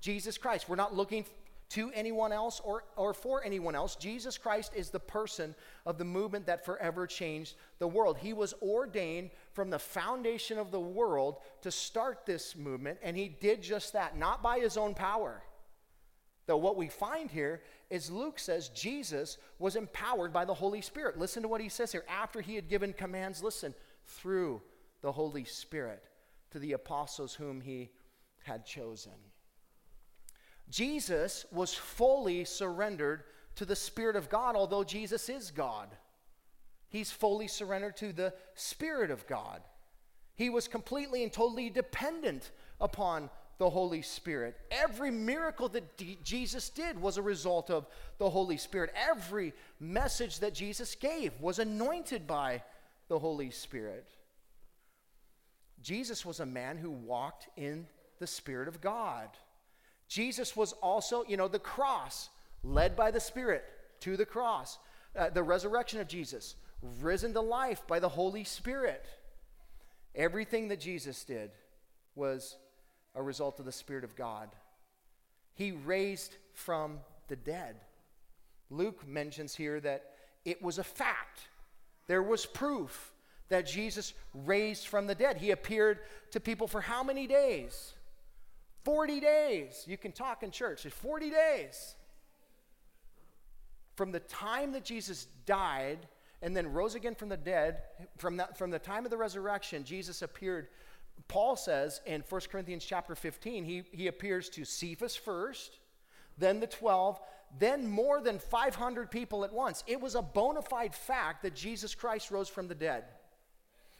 Jesus 0.00 0.38
Christ. 0.38 0.68
We're 0.68 0.76
not 0.76 0.94
looking 0.94 1.24
to 1.70 1.90
anyone 1.94 2.30
else 2.30 2.60
or, 2.62 2.84
or 2.96 3.14
for 3.14 3.42
anyone 3.42 3.74
else. 3.74 3.96
Jesus 3.96 4.38
Christ 4.38 4.72
is 4.76 4.90
the 4.90 5.00
person 5.00 5.54
of 5.86 5.98
the 5.98 6.04
movement 6.04 6.46
that 6.46 6.64
forever 6.64 7.06
changed 7.06 7.54
the 7.78 7.88
world. 7.88 8.18
He 8.18 8.32
was 8.32 8.54
ordained 8.62 9.30
from 9.52 9.70
the 9.70 9.78
foundation 9.78 10.58
of 10.58 10.70
the 10.70 10.80
world 10.80 11.38
to 11.62 11.70
start 11.70 12.26
this 12.26 12.54
movement, 12.54 12.98
and 13.02 13.16
he 13.16 13.28
did 13.28 13.62
just 13.62 13.94
that, 13.94 14.16
not 14.16 14.42
by 14.42 14.58
his 14.58 14.76
own 14.76 14.94
power. 14.94 15.42
Though 16.46 16.58
what 16.58 16.76
we 16.76 16.88
find 16.88 17.30
here 17.30 17.62
is 17.88 18.10
Luke 18.10 18.38
says 18.38 18.68
Jesus 18.68 19.38
was 19.58 19.76
empowered 19.76 20.32
by 20.32 20.44
the 20.44 20.54
Holy 20.54 20.82
Spirit. 20.82 21.18
Listen 21.18 21.42
to 21.42 21.48
what 21.48 21.62
he 21.62 21.70
says 21.70 21.90
here. 21.90 22.04
After 22.08 22.42
he 22.42 22.54
had 22.54 22.68
given 22.68 22.92
commands, 22.92 23.42
listen, 23.42 23.74
through 24.04 24.60
the 25.00 25.12
Holy 25.12 25.44
Spirit 25.44 26.04
to 26.54 26.60
the 26.60 26.72
apostles 26.74 27.34
whom 27.34 27.60
he 27.60 27.90
had 28.44 28.64
chosen. 28.64 29.10
Jesus 30.70 31.44
was 31.50 31.74
fully 31.74 32.44
surrendered 32.44 33.24
to 33.56 33.64
the 33.64 33.74
Spirit 33.74 34.14
of 34.14 34.28
God, 34.28 34.54
although 34.54 34.84
Jesus 34.84 35.28
is 35.28 35.50
God. 35.50 35.88
He's 36.90 37.10
fully 37.10 37.48
surrendered 37.48 37.96
to 37.96 38.12
the 38.12 38.34
Spirit 38.54 39.10
of 39.10 39.26
God. 39.26 39.62
He 40.36 40.48
was 40.48 40.68
completely 40.68 41.24
and 41.24 41.32
totally 41.32 41.70
dependent 41.70 42.52
upon 42.80 43.30
the 43.58 43.68
Holy 43.68 44.02
Spirit. 44.02 44.56
Every 44.70 45.10
miracle 45.10 45.68
that 45.70 45.96
D- 45.96 46.20
Jesus 46.22 46.68
did 46.70 47.02
was 47.02 47.16
a 47.16 47.22
result 47.22 47.68
of 47.68 47.88
the 48.18 48.30
Holy 48.30 48.58
Spirit. 48.58 48.94
Every 48.94 49.54
message 49.80 50.38
that 50.38 50.54
Jesus 50.54 50.94
gave 50.94 51.32
was 51.40 51.58
anointed 51.58 52.28
by 52.28 52.62
the 53.08 53.18
Holy 53.18 53.50
Spirit. 53.50 54.08
Jesus 55.82 56.24
was 56.24 56.40
a 56.40 56.46
man 56.46 56.78
who 56.78 56.90
walked 56.90 57.48
in 57.56 57.86
the 58.18 58.26
Spirit 58.26 58.68
of 58.68 58.80
God. 58.80 59.28
Jesus 60.08 60.56
was 60.56 60.72
also, 60.74 61.24
you 61.26 61.36
know, 61.36 61.48
the 61.48 61.58
cross, 61.58 62.28
led 62.62 62.96
by 62.96 63.10
the 63.10 63.20
Spirit 63.20 63.64
to 64.00 64.16
the 64.16 64.26
cross. 64.26 64.78
Uh, 65.16 65.30
the 65.30 65.42
resurrection 65.42 66.00
of 66.00 66.08
Jesus, 66.08 66.56
risen 67.00 67.32
to 67.32 67.40
life 67.40 67.86
by 67.86 68.00
the 68.00 68.08
Holy 68.08 68.44
Spirit. 68.44 69.06
Everything 70.14 70.68
that 70.68 70.80
Jesus 70.80 71.24
did 71.24 71.50
was 72.14 72.56
a 73.14 73.22
result 73.22 73.60
of 73.60 73.64
the 73.64 73.72
Spirit 73.72 74.04
of 74.04 74.16
God. 74.16 74.50
He 75.54 75.70
raised 75.70 76.36
from 76.52 76.98
the 77.28 77.36
dead. 77.36 77.76
Luke 78.70 79.06
mentions 79.06 79.54
here 79.54 79.80
that 79.80 80.10
it 80.44 80.62
was 80.62 80.78
a 80.78 80.84
fact. 80.84 81.40
There 82.06 82.22
was 82.22 82.44
proof 82.44 83.12
that 83.54 83.66
Jesus 83.66 84.14
raised 84.34 84.88
from 84.88 85.06
the 85.06 85.14
dead. 85.14 85.36
He 85.36 85.52
appeared 85.52 86.00
to 86.32 86.40
people 86.40 86.66
for 86.66 86.80
how 86.80 87.04
many 87.04 87.28
days? 87.28 87.92
40 88.82 89.20
days. 89.20 89.84
You 89.86 89.96
can 89.96 90.10
talk 90.10 90.42
in 90.42 90.50
church. 90.50 90.84
It's 90.84 90.94
40 90.96 91.30
days. 91.30 91.94
From 93.94 94.10
the 94.10 94.18
time 94.18 94.72
that 94.72 94.84
Jesus 94.84 95.28
died 95.46 96.00
and 96.42 96.56
then 96.56 96.72
rose 96.72 96.96
again 96.96 97.14
from 97.14 97.28
the 97.28 97.36
dead, 97.36 97.82
from, 98.18 98.38
that, 98.38 98.58
from 98.58 98.72
the 98.72 98.78
time 98.80 99.04
of 99.04 99.12
the 99.12 99.16
resurrection, 99.16 99.84
Jesus 99.84 100.20
appeared. 100.20 100.66
Paul 101.28 101.54
says 101.54 102.00
in 102.06 102.24
1 102.28 102.40
Corinthians 102.50 102.84
chapter 102.84 103.14
15, 103.14 103.64
he, 103.64 103.84
he 103.92 104.08
appears 104.08 104.48
to 104.48 104.64
Cephas 104.64 105.14
first, 105.14 105.78
then 106.38 106.58
the 106.58 106.66
12, 106.66 107.20
then 107.60 107.86
more 107.86 108.20
than 108.20 108.40
500 108.40 109.12
people 109.12 109.44
at 109.44 109.52
once. 109.52 109.84
It 109.86 110.00
was 110.00 110.16
a 110.16 110.22
bona 110.22 110.60
fide 110.60 110.92
fact 110.92 111.44
that 111.44 111.54
Jesus 111.54 111.94
Christ 111.94 112.32
rose 112.32 112.48
from 112.48 112.66
the 112.66 112.74
dead. 112.74 113.04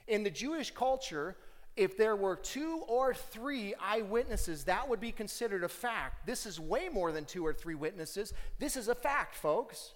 In 0.07 0.23
the 0.23 0.31
Jewish 0.31 0.71
culture, 0.71 1.37
if 1.77 1.97
there 1.97 2.14
were 2.14 2.37
two 2.37 2.85
or 2.87 3.14
three 3.14 3.75
eyewitnesses, 3.81 4.64
that 4.64 4.88
would 4.88 5.01
be 5.01 5.12
considered 5.12 5.64
a 5.64 5.69
fact. 5.69 6.27
This 6.27 6.47
is 6.47 6.61
way 6.61 6.88
more 6.88 7.11
than 7.11 7.25
two 7.25 7.45
or 7.45 7.53
three 7.53 7.75
witnesses. 7.75 8.33
This 8.59 8.77
is 8.77 8.88
a 8.88 8.95
fact, 8.95 9.35
folks. 9.35 9.93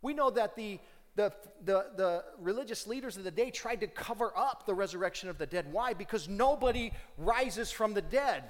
We 0.00 0.14
know 0.14 0.30
that 0.30 0.56
the, 0.56 0.80
the, 1.16 1.32
the, 1.64 1.86
the 1.96 2.24
religious 2.38 2.86
leaders 2.86 3.16
of 3.16 3.24
the 3.24 3.30
day 3.30 3.50
tried 3.50 3.80
to 3.80 3.86
cover 3.86 4.32
up 4.36 4.64
the 4.66 4.74
resurrection 4.74 5.28
of 5.28 5.36
the 5.36 5.46
dead. 5.46 5.70
Why? 5.70 5.92
Because 5.94 6.28
nobody 6.28 6.92
rises 7.18 7.70
from 7.70 7.92
the 7.92 8.02
dead. 8.02 8.44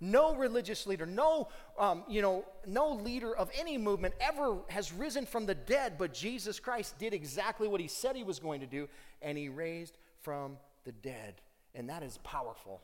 No 0.00 0.34
religious 0.36 0.86
leader, 0.86 1.06
no, 1.06 1.48
um, 1.76 2.04
you 2.08 2.22
know, 2.22 2.44
no 2.66 2.92
leader 2.92 3.34
of 3.34 3.50
any 3.58 3.76
movement 3.76 4.14
ever 4.20 4.58
has 4.68 4.92
risen 4.92 5.26
from 5.26 5.44
the 5.44 5.56
dead, 5.56 5.94
but 5.98 6.14
Jesus 6.14 6.60
Christ 6.60 6.96
did 6.98 7.12
exactly 7.12 7.66
what 7.66 7.80
he 7.80 7.88
said 7.88 8.14
he 8.14 8.22
was 8.22 8.38
going 8.38 8.60
to 8.60 8.66
do, 8.66 8.88
and 9.22 9.36
he 9.36 9.48
raised 9.48 9.98
from 10.20 10.56
the 10.84 10.92
dead. 10.92 11.40
And 11.74 11.88
that 11.88 12.04
is 12.04 12.18
powerful. 12.18 12.80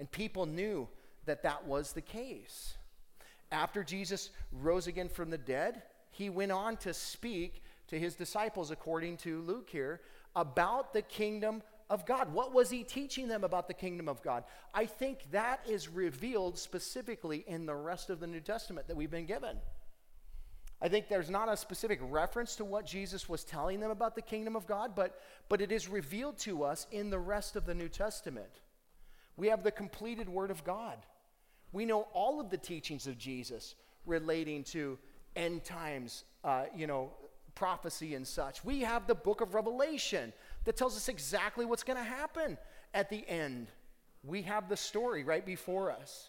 And 0.00 0.10
people 0.10 0.46
knew 0.46 0.88
that 1.26 1.44
that 1.44 1.64
was 1.64 1.92
the 1.92 2.00
case. 2.00 2.74
After 3.52 3.84
Jesus 3.84 4.30
rose 4.50 4.88
again 4.88 5.08
from 5.08 5.30
the 5.30 5.38
dead, 5.38 5.82
he 6.10 6.28
went 6.28 6.50
on 6.50 6.76
to 6.78 6.92
speak 6.92 7.62
to 7.88 7.98
his 7.98 8.16
disciples, 8.16 8.72
according 8.72 9.18
to 9.18 9.42
Luke 9.42 9.68
here, 9.70 10.00
about 10.34 10.92
the 10.92 11.02
kingdom 11.02 11.62
of 11.88 12.04
God. 12.04 12.32
What 12.32 12.52
was 12.52 12.70
he 12.70 12.82
teaching 12.82 13.28
them 13.28 13.44
about 13.44 13.68
the 13.68 13.74
kingdom 13.74 14.08
of 14.08 14.22
God? 14.22 14.44
I 14.74 14.86
think 14.86 15.30
that 15.30 15.60
is 15.68 15.88
revealed 15.88 16.58
specifically 16.58 17.44
in 17.46 17.66
the 17.66 17.74
rest 17.74 18.10
of 18.10 18.20
the 18.20 18.26
New 18.26 18.40
Testament 18.40 18.88
that 18.88 18.96
we've 18.96 19.10
been 19.10 19.26
given. 19.26 19.56
I 20.80 20.88
think 20.88 21.08
there's 21.08 21.30
not 21.30 21.48
a 21.48 21.56
specific 21.56 22.00
reference 22.02 22.56
to 22.56 22.64
what 22.64 22.84
Jesus 22.84 23.28
was 23.28 23.44
telling 23.44 23.80
them 23.80 23.90
about 23.90 24.14
the 24.14 24.22
kingdom 24.22 24.56
of 24.56 24.66
God, 24.66 24.94
but, 24.94 25.20
but 25.48 25.60
it 25.60 25.72
is 25.72 25.88
revealed 25.88 26.38
to 26.40 26.64
us 26.64 26.86
in 26.92 27.08
the 27.08 27.18
rest 27.18 27.56
of 27.56 27.64
the 27.64 27.74
New 27.74 27.88
Testament. 27.88 28.60
We 29.36 29.48
have 29.48 29.62
the 29.62 29.70
completed 29.70 30.28
Word 30.28 30.50
of 30.50 30.64
God. 30.64 30.98
We 31.72 31.86
know 31.86 32.02
all 32.12 32.40
of 32.40 32.50
the 32.50 32.58
teachings 32.58 33.06
of 33.06 33.16
Jesus 33.16 33.74
relating 34.04 34.64
to 34.64 34.98
end 35.34 35.64
times, 35.64 36.24
uh, 36.44 36.64
you 36.74 36.86
know, 36.86 37.10
prophecy 37.54 38.14
and 38.14 38.26
such. 38.26 38.64
We 38.64 38.80
have 38.80 39.06
the 39.06 39.14
book 39.14 39.40
of 39.40 39.54
Revelation 39.54 40.32
that 40.66 40.76
tells 40.76 40.96
us 40.96 41.08
exactly 41.08 41.64
what's 41.64 41.82
going 41.82 41.96
to 41.96 42.04
happen 42.04 42.58
at 42.92 43.08
the 43.08 43.26
end. 43.28 43.68
We 44.22 44.42
have 44.42 44.68
the 44.68 44.76
story 44.76 45.24
right 45.24 45.46
before 45.46 45.90
us. 45.90 46.28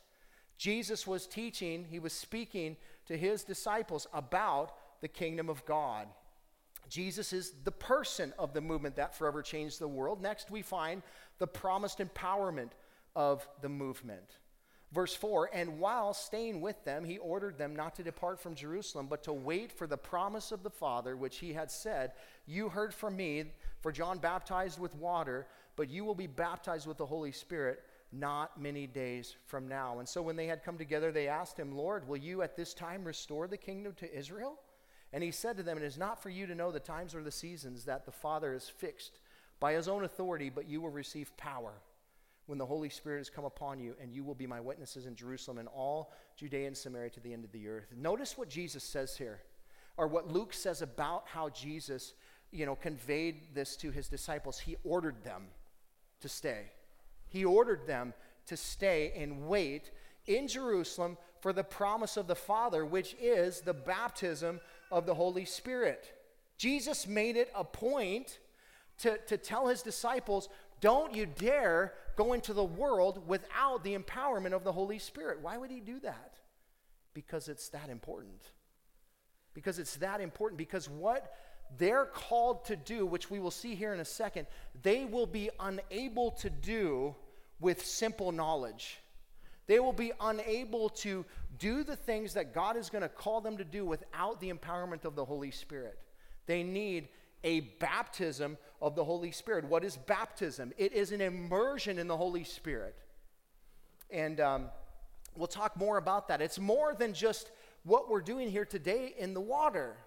Jesus 0.57 1.05
was 1.05 1.27
teaching, 1.27 1.85
he 1.89 1.99
was 1.99 2.13
speaking 2.13 2.77
to 3.07 3.17
his 3.17 3.43
disciples 3.43 4.07
about 4.13 4.73
the 5.01 5.07
kingdom 5.07 5.49
of 5.49 5.65
God. 5.65 6.07
Jesus 6.89 7.33
is 7.33 7.53
the 7.63 7.71
person 7.71 8.33
of 8.39 8.53
the 8.53 8.61
movement 8.61 8.95
that 8.95 9.15
forever 9.15 9.41
changed 9.41 9.79
the 9.79 9.87
world. 9.87 10.21
Next, 10.21 10.49
we 10.49 10.61
find 10.61 11.03
the 11.37 11.47
promised 11.47 11.99
empowerment 11.99 12.71
of 13.15 13.47
the 13.61 13.69
movement. 13.69 14.37
Verse 14.93 15.13
4 15.13 15.49
And 15.53 15.79
while 15.79 16.13
staying 16.13 16.61
with 16.61 16.83
them, 16.85 17.03
he 17.03 17.17
ordered 17.17 17.57
them 17.57 17.75
not 17.75 17.95
to 17.95 18.03
depart 18.03 18.39
from 18.39 18.55
Jerusalem, 18.55 19.07
but 19.09 19.23
to 19.23 19.33
wait 19.33 19.71
for 19.71 19.85
the 19.85 19.97
promise 19.97 20.51
of 20.51 20.63
the 20.63 20.69
Father, 20.69 21.17
which 21.17 21.39
he 21.39 21.53
had 21.53 21.69
said, 21.69 22.13
You 22.45 22.69
heard 22.69 22.93
from 22.93 23.17
me, 23.17 23.51
for 23.87 23.91
John 23.93 24.17
baptized 24.17 24.81
with 24.81 24.93
water, 24.95 25.47
but 25.77 25.89
you 25.89 26.03
will 26.03 26.13
be 26.13 26.27
baptized 26.27 26.87
with 26.87 26.97
the 26.97 27.05
Holy 27.05 27.31
Spirit 27.31 27.79
not 28.11 28.59
many 28.59 28.85
days 28.85 29.37
from 29.45 29.65
now. 29.65 29.99
And 29.99 30.09
so 30.09 30.21
when 30.21 30.35
they 30.35 30.47
had 30.47 30.61
come 30.61 30.77
together, 30.77 31.09
they 31.09 31.29
asked 31.29 31.57
him, 31.57 31.71
Lord, 31.71 32.05
will 32.05 32.17
you 32.17 32.41
at 32.41 32.57
this 32.57 32.73
time 32.73 33.05
restore 33.05 33.47
the 33.47 33.55
kingdom 33.55 33.93
to 33.99 34.13
Israel? 34.13 34.59
And 35.13 35.23
he 35.23 35.31
said 35.31 35.55
to 35.55 35.63
them, 35.63 35.77
It 35.77 35.85
is 35.85 35.97
not 35.97 36.21
for 36.21 36.29
you 36.29 36.45
to 36.47 36.53
know 36.53 36.69
the 36.69 36.81
times 36.81 37.15
or 37.15 37.23
the 37.23 37.31
seasons 37.31 37.85
that 37.85 38.05
the 38.05 38.11
Father 38.11 38.51
has 38.51 38.67
fixed 38.67 39.21
by 39.61 39.71
his 39.71 39.87
own 39.87 40.03
authority, 40.03 40.49
but 40.49 40.67
you 40.67 40.81
will 40.81 40.89
receive 40.89 41.37
power 41.37 41.71
when 42.47 42.57
the 42.57 42.65
Holy 42.65 42.89
Spirit 42.89 43.19
has 43.19 43.29
come 43.29 43.45
upon 43.45 43.79
you, 43.79 43.95
and 44.01 44.11
you 44.11 44.25
will 44.25 44.35
be 44.35 44.47
my 44.47 44.59
witnesses 44.59 45.05
in 45.05 45.15
Jerusalem 45.15 45.59
and 45.59 45.69
all 45.69 46.11
Judea 46.35 46.67
and 46.67 46.75
Samaria 46.75 47.11
to 47.11 47.21
the 47.21 47.31
end 47.31 47.45
of 47.45 47.53
the 47.53 47.69
earth. 47.69 47.93
Notice 47.95 48.37
what 48.37 48.49
Jesus 48.49 48.83
says 48.83 49.15
here, 49.15 49.39
or 49.95 50.07
what 50.07 50.29
Luke 50.29 50.53
says 50.53 50.81
about 50.81 51.23
how 51.25 51.47
Jesus, 51.47 52.15
you 52.51 52.65
know, 52.65 52.75
conveyed 52.75 53.53
this 53.53 53.75
to 53.77 53.91
his 53.91 54.07
disciples. 54.07 54.59
He 54.59 54.77
ordered 54.83 55.23
them 55.23 55.47
to 56.21 56.29
stay. 56.29 56.71
He 57.27 57.45
ordered 57.45 57.87
them 57.87 58.13
to 58.47 58.57
stay 58.57 59.13
and 59.15 59.47
wait 59.47 59.91
in 60.25 60.47
Jerusalem 60.47 61.17
for 61.41 61.53
the 61.53 61.63
promise 61.63 62.17
of 62.17 62.27
the 62.27 62.35
Father, 62.35 62.85
which 62.85 63.15
is 63.21 63.61
the 63.61 63.73
baptism 63.73 64.59
of 64.91 65.05
the 65.05 65.13
Holy 65.13 65.45
Spirit. 65.45 66.13
Jesus 66.57 67.07
made 67.07 67.35
it 67.35 67.51
a 67.55 67.63
point 67.63 68.39
to, 68.99 69.17
to 69.27 69.37
tell 69.37 69.67
his 69.67 69.83
disciples, 69.83 70.49
don't 70.81 71.13
you 71.13 71.25
dare 71.25 71.93
go 72.15 72.33
into 72.33 72.53
the 72.53 72.63
world 72.63 73.27
without 73.27 73.83
the 73.83 73.95
empowerment 73.95 74.53
of 74.53 74.63
the 74.63 74.71
Holy 74.71 74.99
Spirit. 74.99 75.39
Why 75.41 75.57
would 75.57 75.69
he 75.69 75.79
do 75.79 75.99
that? 75.99 76.33
Because 77.13 77.47
it's 77.47 77.69
that 77.69 77.89
important. 77.89 78.41
Because 79.53 79.79
it's 79.79 79.95
that 79.97 80.19
important. 80.19 80.57
Because 80.57 80.89
what 80.89 81.31
they're 81.77 82.05
called 82.05 82.65
to 82.65 82.75
do, 82.75 83.05
which 83.05 83.29
we 83.29 83.39
will 83.39 83.51
see 83.51 83.75
here 83.75 83.93
in 83.93 83.99
a 83.99 84.05
second, 84.05 84.47
they 84.83 85.05
will 85.05 85.25
be 85.25 85.49
unable 85.59 86.31
to 86.31 86.49
do 86.49 87.15
with 87.59 87.85
simple 87.85 88.31
knowledge. 88.31 88.99
They 89.67 89.79
will 89.79 89.93
be 89.93 90.13
unable 90.21 90.89
to 90.89 91.25
do 91.59 91.83
the 91.83 91.95
things 91.95 92.33
that 92.35 92.53
God 92.53 92.77
is 92.77 92.89
going 92.89 93.01
to 93.01 93.09
call 93.09 93.41
them 93.41 93.57
to 93.57 93.65
do 93.65 93.85
without 93.85 94.39
the 94.39 94.51
empowerment 94.51 95.03
of 95.03 95.15
the 95.15 95.25
Holy 95.25 95.51
Spirit. 95.51 95.97
They 96.45 96.63
need 96.63 97.09
a 97.43 97.59
baptism 97.79 98.57
of 98.81 98.95
the 98.95 99.03
Holy 99.03 99.31
Spirit. 99.31 99.65
What 99.65 99.83
is 99.83 99.97
baptism? 99.97 100.73
It 100.77 100.93
is 100.93 101.11
an 101.11 101.21
immersion 101.21 101.99
in 101.99 102.07
the 102.07 102.17
Holy 102.17 102.43
Spirit. 102.43 102.95
And 104.09 104.39
um, 104.39 104.65
we'll 105.35 105.47
talk 105.47 105.75
more 105.77 105.97
about 105.97 106.29
that. 106.29 106.41
It's 106.41 106.59
more 106.59 106.95
than 106.95 107.13
just 107.13 107.51
what 107.83 108.09
we're 108.09 108.21
doing 108.21 108.49
here 108.49 108.65
today 108.65 109.13
in 109.17 109.33
the 109.33 109.41
water. 109.41 109.97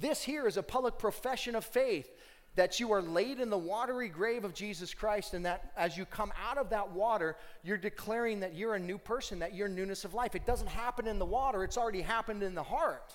This 0.00 0.22
here 0.22 0.46
is 0.46 0.56
a 0.56 0.62
public 0.62 0.98
profession 0.98 1.54
of 1.54 1.64
faith 1.64 2.10
that 2.54 2.78
you 2.78 2.92
are 2.92 3.00
laid 3.00 3.40
in 3.40 3.48
the 3.48 3.58
watery 3.58 4.08
grave 4.08 4.44
of 4.44 4.52
Jesus 4.52 4.92
Christ, 4.92 5.32
and 5.32 5.46
that 5.46 5.72
as 5.76 5.96
you 5.96 6.04
come 6.04 6.32
out 6.42 6.58
of 6.58 6.70
that 6.70 6.90
water, 6.92 7.36
you're 7.62 7.78
declaring 7.78 8.40
that 8.40 8.54
you're 8.54 8.74
a 8.74 8.80
new 8.80 8.98
person, 8.98 9.38
that 9.38 9.54
you're 9.54 9.68
newness 9.68 10.04
of 10.04 10.12
life. 10.12 10.34
It 10.34 10.44
doesn't 10.44 10.68
happen 10.68 11.06
in 11.06 11.18
the 11.18 11.24
water, 11.24 11.64
it's 11.64 11.78
already 11.78 12.02
happened 12.02 12.42
in 12.42 12.54
the 12.54 12.62
heart. 12.62 13.14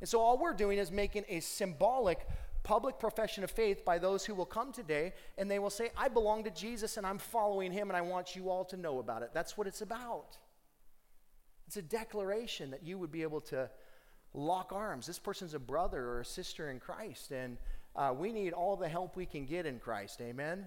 And 0.00 0.08
so 0.08 0.20
all 0.20 0.38
we're 0.38 0.54
doing 0.54 0.78
is 0.78 0.92
making 0.92 1.24
a 1.28 1.40
symbolic 1.40 2.26
public 2.62 2.98
profession 2.98 3.44
of 3.44 3.50
faith 3.50 3.84
by 3.84 3.98
those 3.98 4.24
who 4.24 4.34
will 4.34 4.46
come 4.46 4.72
today 4.72 5.12
and 5.38 5.50
they 5.50 5.58
will 5.58 5.70
say, 5.70 5.90
I 5.96 6.08
belong 6.08 6.44
to 6.44 6.50
Jesus 6.50 6.96
and 6.96 7.06
I'm 7.06 7.18
following 7.18 7.70
him 7.70 7.90
and 7.90 7.96
I 7.96 8.00
want 8.00 8.34
you 8.34 8.50
all 8.50 8.64
to 8.66 8.76
know 8.76 8.98
about 8.98 9.22
it. 9.22 9.30
That's 9.32 9.56
what 9.56 9.66
it's 9.66 9.82
about. 9.82 10.38
It's 11.66 11.76
a 11.76 11.82
declaration 11.82 12.70
that 12.70 12.82
you 12.82 12.98
would 12.98 13.12
be 13.12 13.22
able 13.22 13.40
to 13.42 13.70
lock 14.34 14.72
arms. 14.72 15.06
This 15.06 15.18
person's 15.18 15.54
a 15.54 15.58
brother 15.58 16.04
or 16.04 16.20
a 16.20 16.24
sister 16.24 16.70
in 16.70 16.80
Christ, 16.80 17.30
and 17.30 17.56
uh, 17.96 18.12
we 18.16 18.32
need 18.32 18.52
all 18.52 18.76
the 18.76 18.88
help 18.88 19.16
we 19.16 19.26
can 19.26 19.46
get 19.46 19.64
in 19.64 19.78
Christ. 19.78 20.20
Amen? 20.20 20.66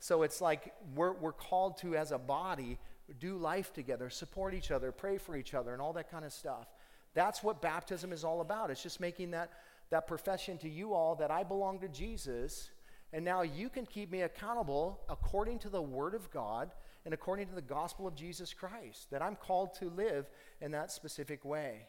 So 0.00 0.22
it's 0.22 0.40
like 0.40 0.74
we're, 0.94 1.12
we're 1.12 1.32
called 1.32 1.78
to, 1.78 1.96
as 1.96 2.10
a 2.10 2.18
body, 2.18 2.78
do 3.20 3.36
life 3.36 3.72
together, 3.72 4.10
support 4.10 4.54
each 4.54 4.70
other, 4.70 4.90
pray 4.92 5.18
for 5.18 5.36
each 5.36 5.54
other, 5.54 5.72
and 5.72 5.80
all 5.80 5.92
that 5.94 6.10
kind 6.10 6.24
of 6.24 6.32
stuff. 6.32 6.66
That's 7.14 7.42
what 7.42 7.62
baptism 7.62 8.12
is 8.12 8.24
all 8.24 8.40
about. 8.40 8.70
It's 8.70 8.82
just 8.82 9.00
making 9.00 9.30
that, 9.30 9.50
that 9.90 10.06
profession 10.08 10.58
to 10.58 10.68
you 10.68 10.92
all 10.92 11.14
that 11.16 11.30
I 11.30 11.44
belong 11.44 11.78
to 11.80 11.88
Jesus, 11.88 12.70
and 13.12 13.24
now 13.24 13.42
you 13.42 13.68
can 13.68 13.86
keep 13.86 14.10
me 14.10 14.22
accountable 14.22 15.00
according 15.08 15.60
to 15.60 15.68
the 15.68 15.80
Word 15.80 16.14
of 16.14 16.30
God 16.32 16.72
and 17.04 17.14
according 17.14 17.46
to 17.46 17.54
the 17.54 17.62
gospel 17.62 18.08
of 18.08 18.16
Jesus 18.16 18.52
Christ, 18.52 19.10
that 19.10 19.22
I'm 19.22 19.36
called 19.36 19.74
to 19.74 19.90
live 19.90 20.28
in 20.60 20.72
that 20.72 20.90
specific 20.90 21.44
way. 21.44 21.86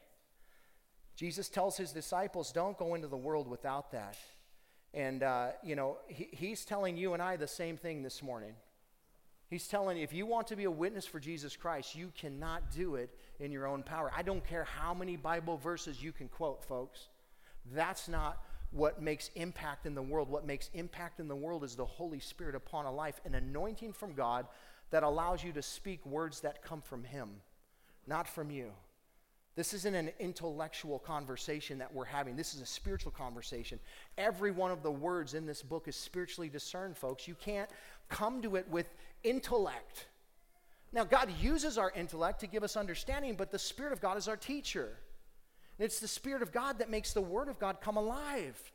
Jesus 1.15 1.49
tells 1.49 1.77
his 1.77 1.91
disciples, 1.91 2.51
don't 2.51 2.77
go 2.77 2.95
into 2.95 3.07
the 3.07 3.17
world 3.17 3.47
without 3.47 3.91
that. 3.91 4.17
And, 4.93 5.23
uh, 5.23 5.49
you 5.63 5.75
know, 5.75 5.97
he, 6.07 6.29
he's 6.31 6.65
telling 6.65 6.97
you 6.97 7.13
and 7.13 7.21
I 7.21 7.35
the 7.37 7.47
same 7.47 7.77
thing 7.77 8.03
this 8.03 8.21
morning. 8.21 8.53
He's 9.49 9.67
telling 9.67 9.97
you, 9.97 10.03
if 10.03 10.13
you 10.13 10.25
want 10.25 10.47
to 10.47 10.55
be 10.55 10.63
a 10.63 10.71
witness 10.71 11.05
for 11.05 11.19
Jesus 11.19 11.55
Christ, 11.55 11.95
you 11.95 12.11
cannot 12.17 12.71
do 12.71 12.95
it 12.95 13.09
in 13.39 13.51
your 13.51 13.67
own 13.67 13.83
power. 13.83 14.11
I 14.15 14.23
don't 14.23 14.45
care 14.45 14.63
how 14.63 14.93
many 14.93 15.17
Bible 15.17 15.57
verses 15.57 16.01
you 16.01 16.11
can 16.11 16.27
quote, 16.27 16.63
folks. 16.63 17.07
That's 17.73 18.07
not 18.07 18.43
what 18.71 19.01
makes 19.01 19.29
impact 19.35 19.85
in 19.85 19.95
the 19.95 20.01
world. 20.01 20.29
What 20.29 20.45
makes 20.45 20.69
impact 20.73 21.19
in 21.19 21.27
the 21.27 21.35
world 21.35 21.63
is 21.63 21.75
the 21.75 21.85
Holy 21.85 22.19
Spirit 22.19 22.55
upon 22.55 22.85
a 22.85 22.91
life, 22.91 23.21
an 23.23 23.35
anointing 23.35 23.93
from 23.93 24.13
God 24.13 24.47
that 24.89 25.03
allows 25.03 25.43
you 25.43 25.51
to 25.53 25.61
speak 25.61 26.05
words 26.05 26.41
that 26.41 26.63
come 26.63 26.81
from 26.81 27.03
Him, 27.03 27.29
not 28.07 28.27
from 28.27 28.49
you. 28.49 28.71
This 29.55 29.73
isn't 29.73 29.95
an 29.95 30.11
intellectual 30.19 30.99
conversation 30.99 31.77
that 31.77 31.93
we're 31.93 32.05
having. 32.05 32.35
This 32.35 32.53
is 32.53 32.61
a 32.61 32.65
spiritual 32.65 33.13
conversation. 33.13 33.79
Every 34.17 34.51
one 34.51 34.71
of 34.71 34.83
the 34.83 34.91
words 34.91 35.33
in 35.33 35.45
this 35.45 35.61
book 35.61 35.87
is 35.87 35.95
spiritually 35.95 36.49
discerned, 36.49 36.97
folks. 36.97 37.27
You 37.27 37.35
can't 37.35 37.69
come 38.09 38.41
to 38.41 38.57
it 38.57 38.67
with 38.69 38.93
intellect. 39.23 40.07
Now, 40.91 41.05
God 41.05 41.29
uses 41.41 41.77
our 41.77 41.91
intellect 41.91 42.41
to 42.41 42.47
give 42.47 42.63
us 42.63 42.75
understanding, 42.75 43.35
but 43.35 43.51
the 43.51 43.59
Spirit 43.59 43.93
of 43.93 44.01
God 44.01 44.17
is 44.17 44.27
our 44.27 44.37
teacher. 44.37 44.97
And 45.77 45.85
it's 45.85 45.99
the 45.99 46.07
Spirit 46.07 46.41
of 46.41 46.51
God 46.51 46.79
that 46.79 46.89
makes 46.89 47.13
the 47.13 47.21
Word 47.21 47.47
of 47.47 47.57
God 47.57 47.77
come 47.81 47.95
alive. 47.95 48.71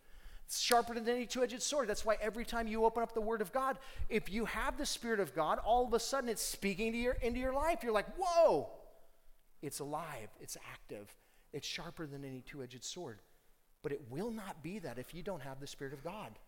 It's 0.46 0.58
sharper 0.58 0.94
than 0.94 1.08
any 1.08 1.26
two 1.26 1.42
edged 1.42 1.62
sword. 1.62 1.88
That's 1.88 2.04
why 2.04 2.16
every 2.20 2.44
time 2.44 2.66
you 2.66 2.84
open 2.84 3.02
up 3.02 3.14
the 3.14 3.20
Word 3.20 3.40
of 3.40 3.52
God, 3.52 3.78
if 4.08 4.32
you 4.32 4.46
have 4.46 4.78
the 4.78 4.86
Spirit 4.86 5.20
of 5.20 5.34
God, 5.34 5.58
all 5.58 5.86
of 5.86 5.92
a 5.92 6.00
sudden 6.00 6.28
it's 6.28 6.42
speaking 6.42 6.92
to 6.92 6.98
your, 6.98 7.12
into 7.22 7.38
your 7.38 7.52
life. 7.52 7.82
You're 7.82 7.92
like, 7.92 8.12
whoa, 8.18 8.70
it's 9.62 9.80
alive, 9.80 10.28
it's 10.40 10.56
active, 10.72 11.14
it's 11.52 11.66
sharper 11.66 12.06
than 12.06 12.24
any 12.24 12.40
two 12.40 12.62
edged 12.62 12.84
sword. 12.84 13.20
But 13.82 13.92
it 13.92 14.02
will 14.10 14.30
not 14.30 14.62
be 14.62 14.78
that 14.80 14.98
if 14.98 15.14
you 15.14 15.22
don't 15.22 15.42
have 15.42 15.60
the 15.60 15.66
Spirit 15.66 15.94
of 15.94 16.04
God. 16.04 16.38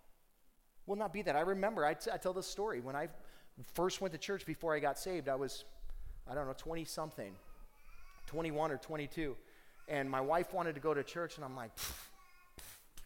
Will 0.87 0.97
not 0.97 1.13
be 1.13 1.23
that. 1.23 1.37
I 1.37 1.41
remember, 1.41 1.85
I, 1.85 1.95
t- 1.95 2.11
I 2.13 2.17
tell 2.17 2.33
this 2.33 2.47
story. 2.47 2.81
When 2.81 2.97
I 2.97 3.09
first 3.75 4.01
went 4.01 4.13
to 4.13 4.19
church 4.19 4.45
before 4.45 4.75
I 4.75 4.81
got 4.81 4.99
saved, 4.99 5.29
I 5.29 5.35
was, 5.35 5.65
I 6.29 6.35
don't 6.35 6.47
know, 6.47 6.55
20 6.57 6.85
something, 6.85 7.33
21 8.27 8.73
or 8.73 8.77
22. 8.79 9.37
And 9.89 10.11
my 10.11 10.21
wife 10.21 10.53
wanted 10.53 10.75
to 10.75 10.81
go 10.81 10.93
to 10.93 11.03
church, 11.03 11.37
and 11.37 11.45
I'm 11.45 11.57
like, 11.57 11.71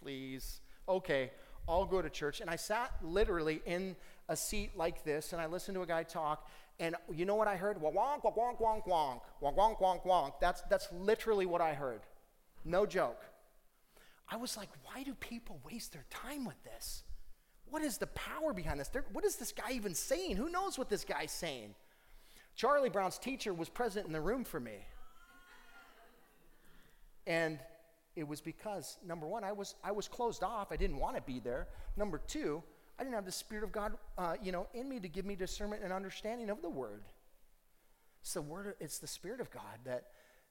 please, 0.02 0.60
okay, 0.88 1.30
I'll 1.68 1.84
go 1.84 2.00
to 2.00 2.10
church. 2.10 2.40
And 2.40 2.48
I 2.48 2.56
sat 2.56 2.92
literally 3.02 3.60
in 3.66 3.96
a 4.28 4.36
seat 4.36 4.76
like 4.76 5.04
this, 5.04 5.32
and 5.32 5.40
I 5.40 5.46
listened 5.46 5.76
to 5.76 5.82
a 5.82 5.86
guy 5.86 6.02
talk, 6.02 6.48
and 6.78 6.94
you 7.12 7.24
know 7.24 7.36
what 7.36 7.48
I 7.48 7.56
heard? 7.56 7.78
Wonk, 7.78 7.94
wonk, 7.94 8.36
wonk, 8.36 8.58
wonk, 8.58 8.86
wonk, 8.86 9.20
wonk, 9.42 9.56
wonk, 9.56 9.80
wonk, 9.80 10.04
wonk. 10.04 10.32
That's, 10.40 10.62
that's 10.68 10.88
literally 10.92 11.46
what 11.46 11.60
I 11.60 11.74
heard. 11.74 12.00
No 12.64 12.84
joke. 12.84 13.22
I 14.28 14.36
was 14.36 14.56
like, 14.56 14.68
why 14.84 15.02
do 15.04 15.14
people 15.14 15.60
waste 15.64 15.92
their 15.92 16.04
time 16.10 16.44
with 16.44 16.62
this? 16.64 17.04
What 17.68 17.82
is 17.82 17.98
the 17.98 18.08
power 18.08 18.52
behind 18.52 18.80
this? 18.80 18.88
They're, 18.88 19.04
what 19.12 19.24
is 19.24 19.36
this 19.36 19.52
guy 19.52 19.72
even 19.72 19.94
saying? 19.94 20.36
Who 20.36 20.50
knows 20.50 20.78
what 20.78 20.88
this 20.88 21.04
guy's 21.04 21.32
saying? 21.32 21.74
Charlie 22.54 22.90
Brown's 22.90 23.18
teacher 23.18 23.54
was 23.54 23.68
present 23.68 24.06
in 24.06 24.12
the 24.12 24.20
room 24.20 24.44
for 24.44 24.58
me. 24.58 24.86
And 27.26 27.58
it 28.14 28.26
was 28.26 28.40
because, 28.40 28.98
number 29.04 29.26
one, 29.26 29.44
I 29.44 29.52
was, 29.52 29.74
I 29.84 29.92
was 29.92 30.08
closed 30.08 30.42
off. 30.42 30.72
I 30.72 30.76
didn't 30.76 30.98
want 30.98 31.16
to 31.16 31.22
be 31.22 31.40
there. 31.40 31.68
Number 31.96 32.18
two, 32.18 32.62
I 32.98 33.02
didn't 33.02 33.14
have 33.14 33.26
the 33.26 33.32
Spirit 33.32 33.64
of 33.64 33.72
God, 33.72 33.92
uh, 34.16 34.36
you 34.42 34.52
know, 34.52 34.66
in 34.72 34.88
me 34.88 35.00
to 35.00 35.08
give 35.08 35.26
me 35.26 35.36
discernment 35.36 35.82
and 35.82 35.92
understanding 35.92 36.48
of 36.48 36.62
the 36.62 36.70
Word. 36.70 37.02
It's 38.22 38.34
the 38.34 38.42
Word. 38.42 38.74
It's 38.80 38.98
the 38.98 39.06
Spirit 39.06 39.40
of 39.40 39.50
God 39.50 39.78
that 39.84 40.04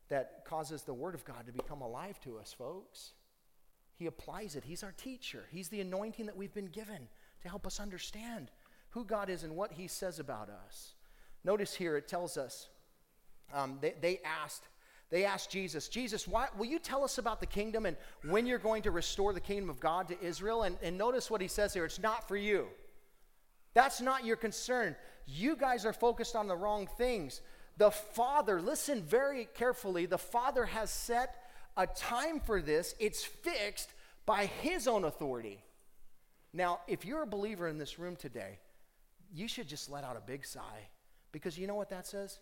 that 0.10 0.45
causes 0.45 0.84
the 0.84 0.93
Word 0.93 1.15
of 1.15 1.25
God 1.25 1.47
to 1.47 1.51
become 1.51 1.81
alive 1.81 2.19
to 2.21 2.38
us, 2.38 2.53
folks. 2.53 3.13
He 3.97 4.05
applies 4.05 4.55
it. 4.55 4.63
He's 4.63 4.84
our 4.84 4.91
teacher. 4.91 5.45
He's 5.51 5.69
the 5.69 5.81
anointing 5.81 6.25
that 6.25 6.38
we've 6.38 6.53
been 6.53 6.67
given 6.67 7.08
to 7.41 7.49
help 7.49 7.65
us 7.65 7.79
understand 7.79 8.51
who 8.89 9.03
God 9.03 9.29
is 9.29 9.43
and 9.43 9.55
what 9.55 9.71
He 9.71 9.88
says 9.88 10.19
about 10.19 10.49
us. 10.49 10.93
Notice 11.43 11.73
here 11.73 11.97
it 11.97 12.08
tells 12.08 12.38
us 12.38 12.69
um, 13.53 13.77
they, 13.81 13.93
they 14.01 14.19
asked 14.43 14.67
they 15.11 15.23
asked 15.25 15.51
Jesus, 15.51 15.87
Jesus, 15.87 16.27
why, 16.27 16.47
will 16.57 16.65
you 16.65 16.79
tell 16.79 17.03
us 17.03 17.17
about 17.17 17.39
the 17.39 17.45
kingdom 17.45 17.85
and 17.85 17.95
when 18.23 18.45
you're 18.47 18.57
going 18.57 18.81
to 18.83 18.91
restore 18.91 19.33
the 19.33 19.39
kingdom 19.39 19.69
of 19.69 19.79
God 19.79 20.07
to 20.07 20.21
Israel? 20.21 20.63
And, 20.63 20.77
and 20.81 20.97
notice 20.97 21.29
what 21.29 21.41
he 21.41 21.47
says 21.47 21.73
here 21.73 21.85
it's 21.85 21.99
not 21.99 22.27
for 22.27 22.35
you. 22.35 22.67
That's 23.73 24.01
not 24.01 24.25
your 24.25 24.37
concern. 24.37 24.95
You 25.27 25.55
guys 25.55 25.85
are 25.85 25.93
focused 25.93 26.35
on 26.35 26.47
the 26.47 26.55
wrong 26.55 26.87
things. 26.97 27.41
The 27.77 27.91
Father, 27.91 28.61
listen 28.61 29.03
very 29.03 29.47
carefully, 29.53 30.05
the 30.05 30.17
Father 30.17 30.65
has 30.65 30.89
set 30.89 31.35
a 31.77 31.85
time 31.85 32.39
for 32.39 32.61
this, 32.61 32.95
it's 32.99 33.23
fixed 33.23 33.93
by 34.25 34.45
His 34.45 34.87
own 34.87 35.03
authority. 35.03 35.61
Now, 36.53 36.79
if 36.87 37.03
you're 37.03 37.23
a 37.23 37.27
believer 37.27 37.67
in 37.67 37.77
this 37.77 37.99
room 37.99 38.15
today, 38.15 38.59
you 39.33 39.49
should 39.49 39.67
just 39.67 39.89
let 39.89 40.05
out 40.05 40.15
a 40.15 40.21
big 40.21 40.45
sigh 40.45 40.87
because 41.33 41.57
you 41.57 41.67
know 41.67 41.75
what 41.75 41.89
that 41.89 42.07
says? 42.07 42.39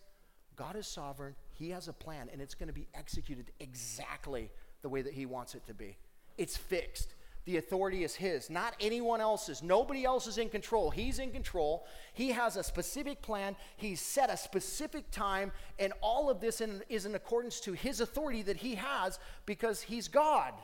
God 0.56 0.76
is 0.76 0.86
sovereign, 0.86 1.34
He 1.52 1.70
has 1.70 1.88
a 1.88 1.92
plan, 1.92 2.28
and 2.32 2.40
it's 2.40 2.54
going 2.54 2.68
to 2.68 2.74
be 2.74 2.88
executed 2.94 3.50
exactly 3.60 4.50
the 4.82 4.88
way 4.88 5.02
that 5.02 5.12
He 5.12 5.26
wants 5.26 5.54
it 5.54 5.66
to 5.66 5.74
be. 5.74 5.96
It's 6.38 6.56
fixed. 6.56 7.14
The 7.44 7.58
authority 7.58 8.04
is 8.04 8.14
His, 8.14 8.48
not 8.48 8.74
anyone 8.80 9.20
else's. 9.20 9.62
Nobody 9.62 10.04
else 10.04 10.26
is 10.26 10.38
in 10.38 10.48
control. 10.48 10.90
He's 10.90 11.18
in 11.18 11.30
control. 11.30 11.86
He 12.14 12.30
has 12.30 12.56
a 12.56 12.62
specific 12.62 13.20
plan. 13.20 13.54
He's 13.76 14.00
set 14.00 14.30
a 14.30 14.36
specific 14.36 15.10
time, 15.10 15.52
and 15.78 15.92
all 16.00 16.30
of 16.30 16.40
this 16.40 16.60
in, 16.60 16.82
is 16.88 17.04
in 17.04 17.14
accordance 17.14 17.60
to 17.60 17.72
His 17.72 18.00
authority 18.00 18.42
that 18.42 18.56
He 18.56 18.76
has 18.76 19.18
because 19.44 19.82
He's 19.82 20.08
God. 20.08 20.54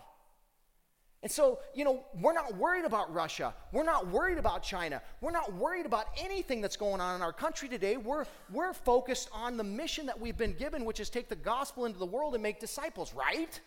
And 1.23 1.31
so, 1.31 1.59
you 1.75 1.85
know, 1.85 2.03
we're 2.19 2.33
not 2.33 2.57
worried 2.57 2.87
about 2.87 3.13
Russia. 3.13 3.55
We're 3.73 3.85
not 3.85 4.09
worried 4.09 4.39
about 4.39 4.63
China. 4.63 5.03
We're 5.21 5.33
not 5.33 5.53
worried 5.53 5.85
about 5.85 6.07
anything 6.19 6.63
that's 6.63 6.77
going 6.77 7.01
on 7.01 7.17
in 7.17 7.21
our 7.23 7.33
country 7.33 7.69
today. 7.69 7.99
We're, 7.99 8.25
we're 8.51 8.73
focused 8.73 9.29
on 9.33 9.59
the 9.59 9.65
mission 9.65 10.07
that 10.07 10.19
we've 10.19 10.39
been 10.39 10.55
given, 10.55 10.87
which 10.87 10.99
is 10.99 11.11
take 11.11 11.29
the 11.29 11.37
gospel 11.37 11.85
into 11.85 11.99
the 11.99 12.07
world 12.07 12.33
and 12.33 12.43
make 12.43 12.59
disciples, 12.59 13.13
right? 13.13 13.61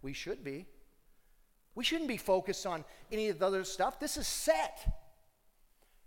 We 0.00 0.14
should 0.14 0.42
be. 0.42 0.64
We 1.74 1.84
shouldn't 1.84 2.08
be 2.08 2.16
focused 2.16 2.64
on 2.64 2.84
any 3.12 3.28
of 3.28 3.38
the 3.38 3.46
other 3.46 3.64
stuff. 3.64 4.00
This 4.00 4.16
is 4.16 4.26
set. 4.26 4.86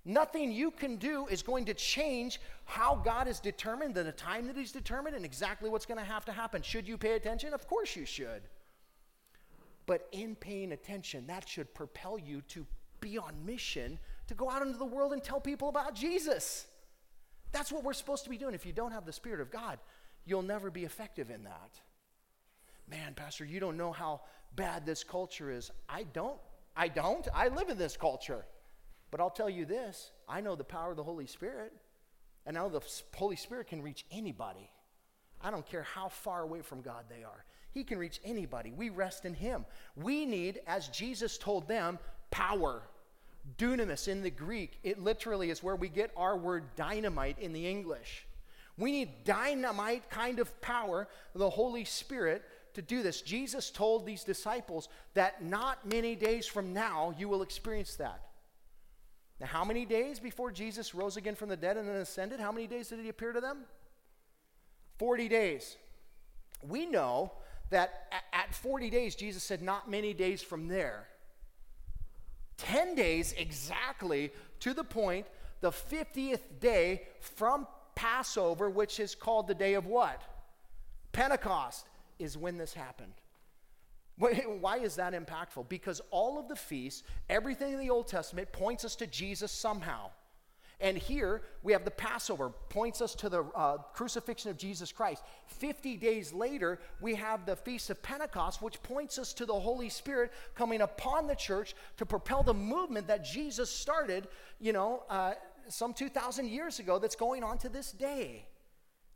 Nothing 0.05 0.51
you 0.51 0.71
can 0.71 0.95
do 0.95 1.27
is 1.27 1.43
going 1.43 1.65
to 1.65 1.73
change 1.75 2.39
how 2.65 2.95
God 2.95 3.27
is 3.27 3.39
determined, 3.39 3.93
the 3.93 4.11
time 4.13 4.47
that 4.47 4.55
He's 4.55 4.71
determined, 4.71 5.15
and 5.15 5.25
exactly 5.25 5.69
what's 5.69 5.85
going 5.85 5.99
to 5.99 6.05
have 6.05 6.25
to 6.25 6.31
happen. 6.31 6.63
Should 6.63 6.87
you 6.87 6.97
pay 6.97 7.11
attention? 7.11 7.53
Of 7.53 7.67
course 7.67 7.95
you 7.95 8.05
should. 8.05 8.41
But 9.87 10.07
in 10.11 10.35
paying 10.35 10.73
attention, 10.73 11.25
that 11.27 11.49
should 11.49 11.73
propel 11.73 12.19
you 12.19 12.41
to 12.49 12.67
be 12.99 13.17
on 13.17 13.33
mission 13.45 13.97
to 14.27 14.35
go 14.35 14.49
out 14.49 14.61
into 14.61 14.77
the 14.77 14.85
world 14.85 15.13
and 15.13 15.23
tell 15.23 15.39
people 15.39 15.69
about 15.69 15.95
Jesus. 15.95 16.67
That's 17.51 17.71
what 17.71 17.83
we're 17.83 17.93
supposed 17.93 18.25
to 18.25 18.29
be 18.29 18.37
doing. 18.37 18.53
If 18.53 18.65
you 18.65 18.73
don't 18.73 18.91
have 18.91 19.05
the 19.05 19.13
Spirit 19.13 19.39
of 19.39 19.49
God, 19.49 19.79
you'll 20.25 20.41
never 20.43 20.69
be 20.69 20.83
effective 20.83 21.31
in 21.31 21.45
that. 21.45 21.79
Man, 22.89 23.13
Pastor, 23.15 23.45
you 23.45 23.59
don't 23.59 23.77
know 23.77 23.91
how 23.91 24.21
bad 24.55 24.85
this 24.85 25.03
culture 25.03 25.49
is. 25.49 25.71
I 25.89 26.03
don't. 26.03 26.37
I 26.75 26.89
don't. 26.89 27.27
I 27.33 27.47
live 27.47 27.69
in 27.69 27.77
this 27.77 27.97
culture. 27.97 28.45
But 29.09 29.21
I'll 29.21 29.29
tell 29.29 29.49
you 29.49 29.65
this 29.65 30.11
I 30.27 30.41
know 30.41 30.55
the 30.55 30.63
power 30.63 30.91
of 30.91 30.97
the 30.97 31.03
Holy 31.03 31.27
Spirit, 31.27 31.73
and 32.45 32.57
I 32.57 32.61
know 32.61 32.69
the 32.69 32.81
Holy 33.15 33.37
Spirit 33.37 33.67
can 33.67 33.81
reach 33.81 34.05
anybody. 34.11 34.69
I 35.41 35.51
don't 35.51 35.65
care 35.65 35.83
how 35.83 36.09
far 36.09 36.41
away 36.41 36.61
from 36.61 36.81
God 36.81 37.05
they 37.09 37.23
are. 37.23 37.45
He 37.77 37.83
can 37.83 37.99
reach 37.99 38.19
anybody. 38.25 38.73
We 38.75 38.89
rest 38.89 39.23
in 39.23 39.35
Him. 39.35 39.63
We 39.95 40.25
need, 40.25 40.61
as 40.65 40.87
Jesus 40.87 41.37
told 41.37 41.67
them, 41.67 41.99
power. 42.31 42.81
Dunamis 43.59 44.07
in 44.07 44.23
the 44.23 44.31
Greek, 44.31 44.79
it 44.81 44.99
literally 44.99 45.51
is 45.51 45.61
where 45.61 45.75
we 45.75 45.87
get 45.87 46.11
our 46.17 46.35
word 46.35 46.63
dynamite 46.75 47.37
in 47.37 47.53
the 47.53 47.67
English. 47.67 48.25
We 48.79 48.91
need 48.91 49.23
dynamite 49.25 50.09
kind 50.09 50.39
of 50.39 50.59
power, 50.59 51.07
the 51.35 51.51
Holy 51.51 51.85
Spirit, 51.85 52.43
to 52.73 52.81
do 52.81 53.03
this. 53.03 53.21
Jesus 53.21 53.69
told 53.69 54.07
these 54.07 54.23
disciples 54.23 54.89
that 55.13 55.43
not 55.43 55.85
many 55.85 56.15
days 56.15 56.47
from 56.47 56.73
now 56.73 57.13
you 57.15 57.29
will 57.29 57.43
experience 57.43 57.95
that. 57.97 58.21
Now, 59.39 59.45
how 59.45 59.63
many 59.63 59.85
days 59.85 60.19
before 60.19 60.49
Jesus 60.49 60.95
rose 60.95 61.15
again 61.15 61.35
from 61.35 61.49
the 61.49 61.55
dead 61.55 61.77
and 61.77 61.87
then 61.87 61.97
ascended? 61.97 62.39
How 62.39 62.51
many 62.51 62.65
days 62.65 62.89
did 62.89 63.01
he 63.01 63.09
appear 63.09 63.33
to 63.33 63.39
them? 63.39 63.65
40 64.97 65.29
days. 65.29 65.75
We 66.67 66.87
know 66.87 67.33
that 67.69 68.11
at 68.33 68.53
40 68.53 68.89
days, 68.89 69.15
Jesus 69.15 69.43
said, 69.43 69.61
not 69.61 69.89
many 69.89 70.13
days 70.13 70.41
from 70.41 70.67
there. 70.67 71.07
10 72.57 72.95
days 72.95 73.33
exactly 73.37 74.31
to 74.61 74.73
the 74.73 74.83
point, 74.83 75.27
the 75.61 75.71
50th 75.71 76.59
day 76.59 77.03
from 77.19 77.67
Passover, 77.95 78.69
which 78.69 78.99
is 78.99 79.15
called 79.15 79.47
the 79.47 79.55
day 79.55 79.73
of 79.73 79.85
what? 79.85 80.21
Pentecost, 81.11 81.85
is 82.19 82.37
when 82.37 82.57
this 82.57 82.73
happened. 82.73 83.13
Why 84.17 84.77
is 84.77 84.95
that 84.95 85.13
impactful? 85.13 85.69
Because 85.69 86.01
all 86.09 86.39
of 86.39 86.47
the 86.47 86.55
feasts, 86.55 87.03
everything 87.29 87.73
in 87.73 87.79
the 87.79 87.89
Old 87.89 88.07
Testament 88.07 88.51
points 88.51 88.83
us 88.83 88.95
to 88.97 89.07
Jesus 89.07 89.51
somehow. 89.51 90.09
And 90.79 90.95
here 90.95 91.41
we 91.63 91.73
have 91.73 91.85
the 91.85 91.91
Passover, 91.91 92.49
points 92.69 93.01
us 93.01 93.15
to 93.15 93.29
the 93.29 93.43
uh, 93.55 93.77
crucifixion 93.93 94.51
of 94.51 94.57
Jesus 94.57 94.91
Christ. 94.91 95.23
50 95.47 95.97
days 95.97 96.31
later, 96.33 96.79
we 97.01 97.15
have 97.15 97.47
the 97.47 97.55
Feast 97.55 97.89
of 97.89 98.01
Pentecost, 98.03 98.61
which 98.61 98.81
points 98.83 99.17
us 99.17 99.33
to 99.33 99.45
the 99.45 99.59
Holy 99.59 99.89
Spirit 99.89 100.31
coming 100.53 100.81
upon 100.81 101.25
the 101.25 101.35
church 101.35 101.73
to 101.97 102.05
propel 102.05 102.43
the 102.43 102.53
movement 102.53 103.07
that 103.07 103.25
Jesus 103.25 103.71
started, 103.71 104.27
you 104.59 104.71
know, 104.71 105.03
uh, 105.09 105.33
some 105.67 105.93
2,000 105.93 106.47
years 106.47 106.77
ago 106.77 106.99
that's 106.99 107.15
going 107.15 107.43
on 107.43 107.57
to 107.57 107.69
this 107.69 107.91
day. 107.91 108.45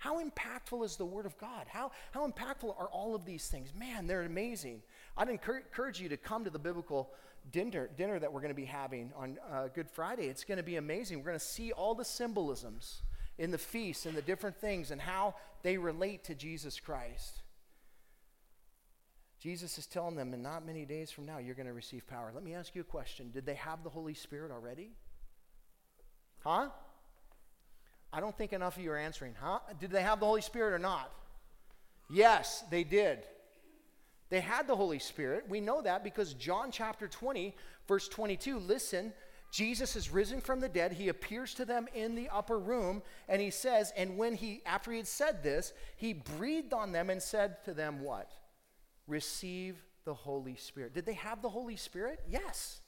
How 0.02 0.19
impactful 0.19 0.84
is 0.84 0.95
the 0.95 1.06
Word 1.06 1.28
of 1.28 1.38
God? 1.38 1.67
How, 1.67 1.91
how 2.12 2.28
impactful 2.28 2.76
are 2.80 2.88
all 2.88 3.13
of 3.13 3.24
these 3.24 3.50
things? 3.50 3.71
Man, 3.78 4.08
they're 4.08 4.24
amazing. 4.24 4.82
I'd 5.15 5.30
encourage 5.30 6.02
you 6.02 6.10
to 6.10 6.17
come 6.17 6.43
to 6.43 6.50
the 6.50 6.58
biblical 6.58 7.12
dinner, 7.49 7.89
dinner 7.97 8.19
that 8.19 8.32
we're 8.32 8.41
going 8.41 8.54
to 8.54 8.56
be 8.56 8.65
having 8.65 9.12
on 9.15 9.38
uh, 9.51 9.67
Good 9.73 9.89
Friday. 9.89 10.27
It's 10.27 10.43
going 10.43 10.58
to 10.58 10.63
be 10.63 10.75
amazing. 10.75 11.19
We're 11.19 11.25
going 11.25 11.39
to 11.39 11.45
see 11.45 11.71
all 11.71 11.95
the 11.95 12.06
symbolisms 12.06 13.01
in 13.38 13.51
the 13.51 13.58
feasts 13.58 14.06
and 14.06 14.15
the 14.15 14.21
different 14.21 14.58
things 14.58 14.91
and 14.91 15.01
how 15.01 15.36
they 15.63 15.77
relate 15.77 16.23
to 16.25 16.36
Jesus 16.36 16.80
Christ. 16.80 17.41
Jesus 19.39 19.80
is 19.80 19.88
telling 19.88 20.15
them, 20.15 20.34
and 20.34 20.43
not 20.43 20.65
many 20.65 20.86
days 20.86 21.10
from 21.10 21.25
now, 21.25 21.39
you're 21.39 21.56
going 21.56 21.67
to 21.67 21.73
receive 21.73 22.06
power. 22.06 22.32
Let 22.34 22.43
me 22.43 22.54
ask 22.54 22.75
you 22.75 22.82
a 22.82 22.86
question 22.86 23.32
Did 23.32 23.45
they 23.45 23.56
have 23.56 23.84
the 23.84 23.89
Holy 23.89 24.13
Spirit 24.13 24.51
already? 24.51 24.91
Huh? 26.43 26.69
I 28.13 28.19
don't 28.19 28.38
think 28.38 28.54
enough 28.54 28.77
of 28.77 28.84
you 28.84 28.91
are 28.91 28.97
answering. 28.97 29.36
Huh? 29.39 29.60
Did 29.80 29.91
they 29.91 30.04
have 30.04 30.19
the 30.19 30.25
Holy 30.25 30.41
Spirit 30.41 30.73
or 30.73 30.80
not? 30.80 31.12
Yes, 32.10 32.63
they 32.69 32.84
did. 32.84 33.19
They 34.32 34.39
had 34.39 34.65
the 34.65 34.78
Holy 34.78 34.98
Spirit. 34.98 35.46
We 35.50 35.60
know 35.60 35.82
that 35.82 36.06
because 36.06 36.34
John 36.34 36.72
chapter 36.72 37.08
20, 37.08 37.54
verse 37.86 38.08
22, 38.08 38.60
listen, 38.60 39.12
Jesus 39.52 39.98
is 39.98 40.10
risen 40.10 40.39
from 40.39 40.62
the 40.62 40.70
dead. 40.70 40.94
He 40.94 41.10
appears 41.10 41.54
to 41.56 41.65
them 41.65 41.88
in 41.94 42.15
the 42.15 42.30
upper 42.30 42.58
room, 42.58 43.04
and 43.28 43.41
he 43.41 43.52
says, 43.52 43.91
and 43.98 44.17
when 44.17 44.34
he, 44.34 44.62
after 44.65 44.91
he 44.91 44.98
had 44.98 45.08
said 45.08 45.44
this, 45.44 45.74
he 45.98 46.13
breathed 46.13 46.74
on 46.74 46.94
them 46.94 47.10
and 47.10 47.22
said 47.22 47.63
to 47.65 47.74
them, 47.74 48.02
What? 48.02 48.32
Receive 49.06 49.84
the 50.06 50.13
Holy 50.13 50.56
Spirit. 50.56 50.94
Did 50.94 51.06
they 51.06 51.13
have 51.13 51.41
the 51.41 51.50
Holy 51.50 51.76
Spirit? 51.76 52.22
Yes. 52.30 52.80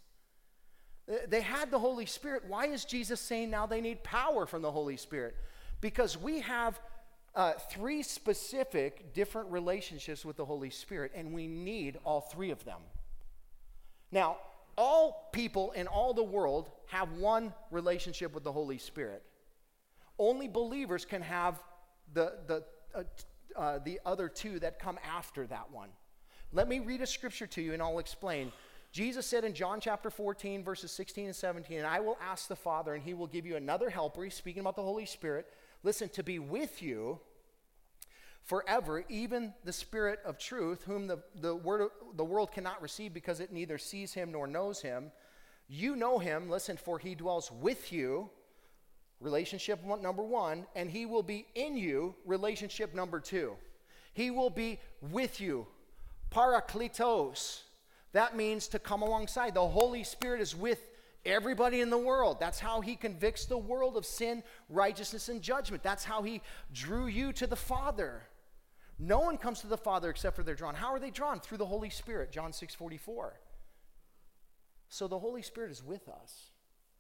They 1.28 1.42
had 1.42 1.70
the 1.70 1.80
Holy 1.80 2.06
Spirit. 2.06 2.44
Why 2.48 2.68
is 2.68 2.86
Jesus 2.86 3.20
saying 3.20 3.50
now 3.50 3.66
they 3.66 3.82
need 3.82 4.02
power 4.02 4.46
from 4.46 4.62
the 4.62 4.72
Holy 4.72 4.96
Spirit? 4.96 5.36
Because 5.82 6.18
we 6.18 6.40
have 6.40 6.80
uh, 7.36 7.54
three 7.54 8.04
specific 8.04 9.14
different 9.14 9.52
relationships 9.52 10.24
with 10.24 10.38
the 10.38 10.46
Holy 10.46 10.70
Spirit, 10.70 11.12
and 11.16 11.34
we 11.34 11.48
need 11.48 11.98
all 12.04 12.22
three 12.22 12.52
of 12.52 12.64
them. 12.66 12.82
Now, 14.12 14.38
all 14.78 15.30
people 15.34 15.72
in 15.72 15.88
all 15.88 16.14
the 16.14 16.24
world 16.24 16.70
have 16.88 17.12
one 17.14 17.54
relationship 17.72 18.34
with 18.34 18.44
the 18.44 18.52
Holy 18.52 18.78
Spirit. 18.78 19.24
Only 20.20 20.48
believers 20.48 21.06
can 21.06 21.22
have 21.22 21.62
the, 22.14 22.34
the, 22.48 22.64
uh, 22.94 23.04
uh, 23.56 23.80
the 23.84 24.00
other 24.06 24.30
two 24.30 24.60
that 24.60 24.80
come 24.80 25.00
after 25.04 25.48
that 25.48 25.72
one. 25.72 25.90
Let 26.52 26.68
me 26.68 26.80
read 26.80 27.02
a 27.02 27.08
scripture 27.08 27.48
to 27.48 27.62
you 27.62 27.74
and 27.74 27.82
I'll 27.82 28.00
explain. 28.00 28.52
Jesus 28.92 29.26
said 29.26 29.44
in 29.44 29.56
John 29.56 29.80
chapter 29.80 30.12
14, 30.12 30.64
verses 30.64 30.92
16 30.92 31.26
and 31.26 31.36
17, 31.36 31.80
And 31.80 31.88
I 31.88 32.00
will 32.00 32.18
ask 32.22 32.48
the 32.48 32.56
Father, 32.56 32.94
and 32.94 33.04
he 33.04 33.16
will 33.16 33.26
give 33.26 33.44
you 33.44 33.56
another 33.56 33.90
helper. 33.90 34.24
He's 34.24 34.36
speaking 34.36 34.60
about 34.60 34.76
the 34.76 34.84
Holy 34.84 35.08
Spirit 35.08 35.48
listen, 35.84 36.10
to 36.10 36.24
be 36.24 36.40
with 36.40 36.82
you 36.82 37.20
forever, 38.44 39.04
even 39.10 39.54
the 39.64 39.74
Spirit 39.74 40.20
of 40.26 40.38
truth, 40.38 40.84
whom 40.84 41.08
the, 41.08 41.20
the, 41.36 41.56
word, 41.56 41.90
the 42.16 42.24
world 42.24 42.52
cannot 42.52 42.82
receive 42.82 43.14
because 43.14 43.40
it 43.40 43.52
neither 43.52 43.78
sees 43.78 44.14
him 44.14 44.32
nor 44.32 44.48
knows 44.48 44.82
him. 44.82 45.12
You 45.68 45.96
know 45.96 46.20
him, 46.20 46.50
listen, 46.50 46.78
for 46.78 47.00
he 47.00 47.16
dwells 47.16 47.52
with 47.52 47.92
you, 47.92 48.30
relationship 49.20 49.80
number 50.02 50.24
one, 50.24 50.66
and 50.76 50.90
he 50.90 51.06
will 51.06 51.24
be 51.24 51.46
in 51.56 51.78
you, 51.78 52.16
relationship 52.26 52.94
number 52.94 53.20
two. 53.20 53.54
He 54.14 54.30
will 54.30 54.50
be 54.50 54.80
with 55.02 55.40
you, 55.40 55.66
parakletos. 56.32 57.62
That 58.12 58.36
means 58.36 58.68
to 58.70 58.80
come 58.80 59.02
alongside. 59.02 59.56
The 59.56 59.68
Holy 59.68 60.04
Spirit 60.04 60.42
is 60.42 60.56
with 60.56 60.90
Everybody 61.26 61.80
in 61.80 61.90
the 61.90 61.98
world. 61.98 62.38
That's 62.40 62.60
how 62.60 62.82
he 62.82 62.96
convicts 62.96 63.46
the 63.46 63.58
world 63.58 63.96
of 63.96 64.06
sin, 64.06 64.44
righteousness, 64.70 65.30
and 65.30 65.42
judgment. 65.42 65.82
That's 65.82 66.04
how 66.04 66.22
he 66.22 66.42
drew 66.74 67.08
you 67.08 67.32
to 67.34 67.48
the 67.48 67.56
Father. 67.56 68.24
No 69.00 69.20
one 69.20 69.38
comes 69.38 69.62
to 69.62 69.68
the 69.68 69.78
Father 69.78 70.10
except 70.10 70.36
for 70.36 70.44
they're 70.44 70.56
drawn. 70.56 70.76
How 70.76 70.94
are 70.94 71.00
they 71.00 71.12
drawn? 71.12 71.40
Through 71.40 71.60
the 71.60 71.66
Holy 71.66 71.90
Spirit, 71.90 72.32
John 72.32 72.52
6 72.52 72.76
44. 72.76 73.40
So 74.90 75.08
the 75.08 75.20
Holy 75.20 75.42
Spirit 75.42 75.72
is 75.72 75.84
with 75.84 76.08
us. 76.10 76.52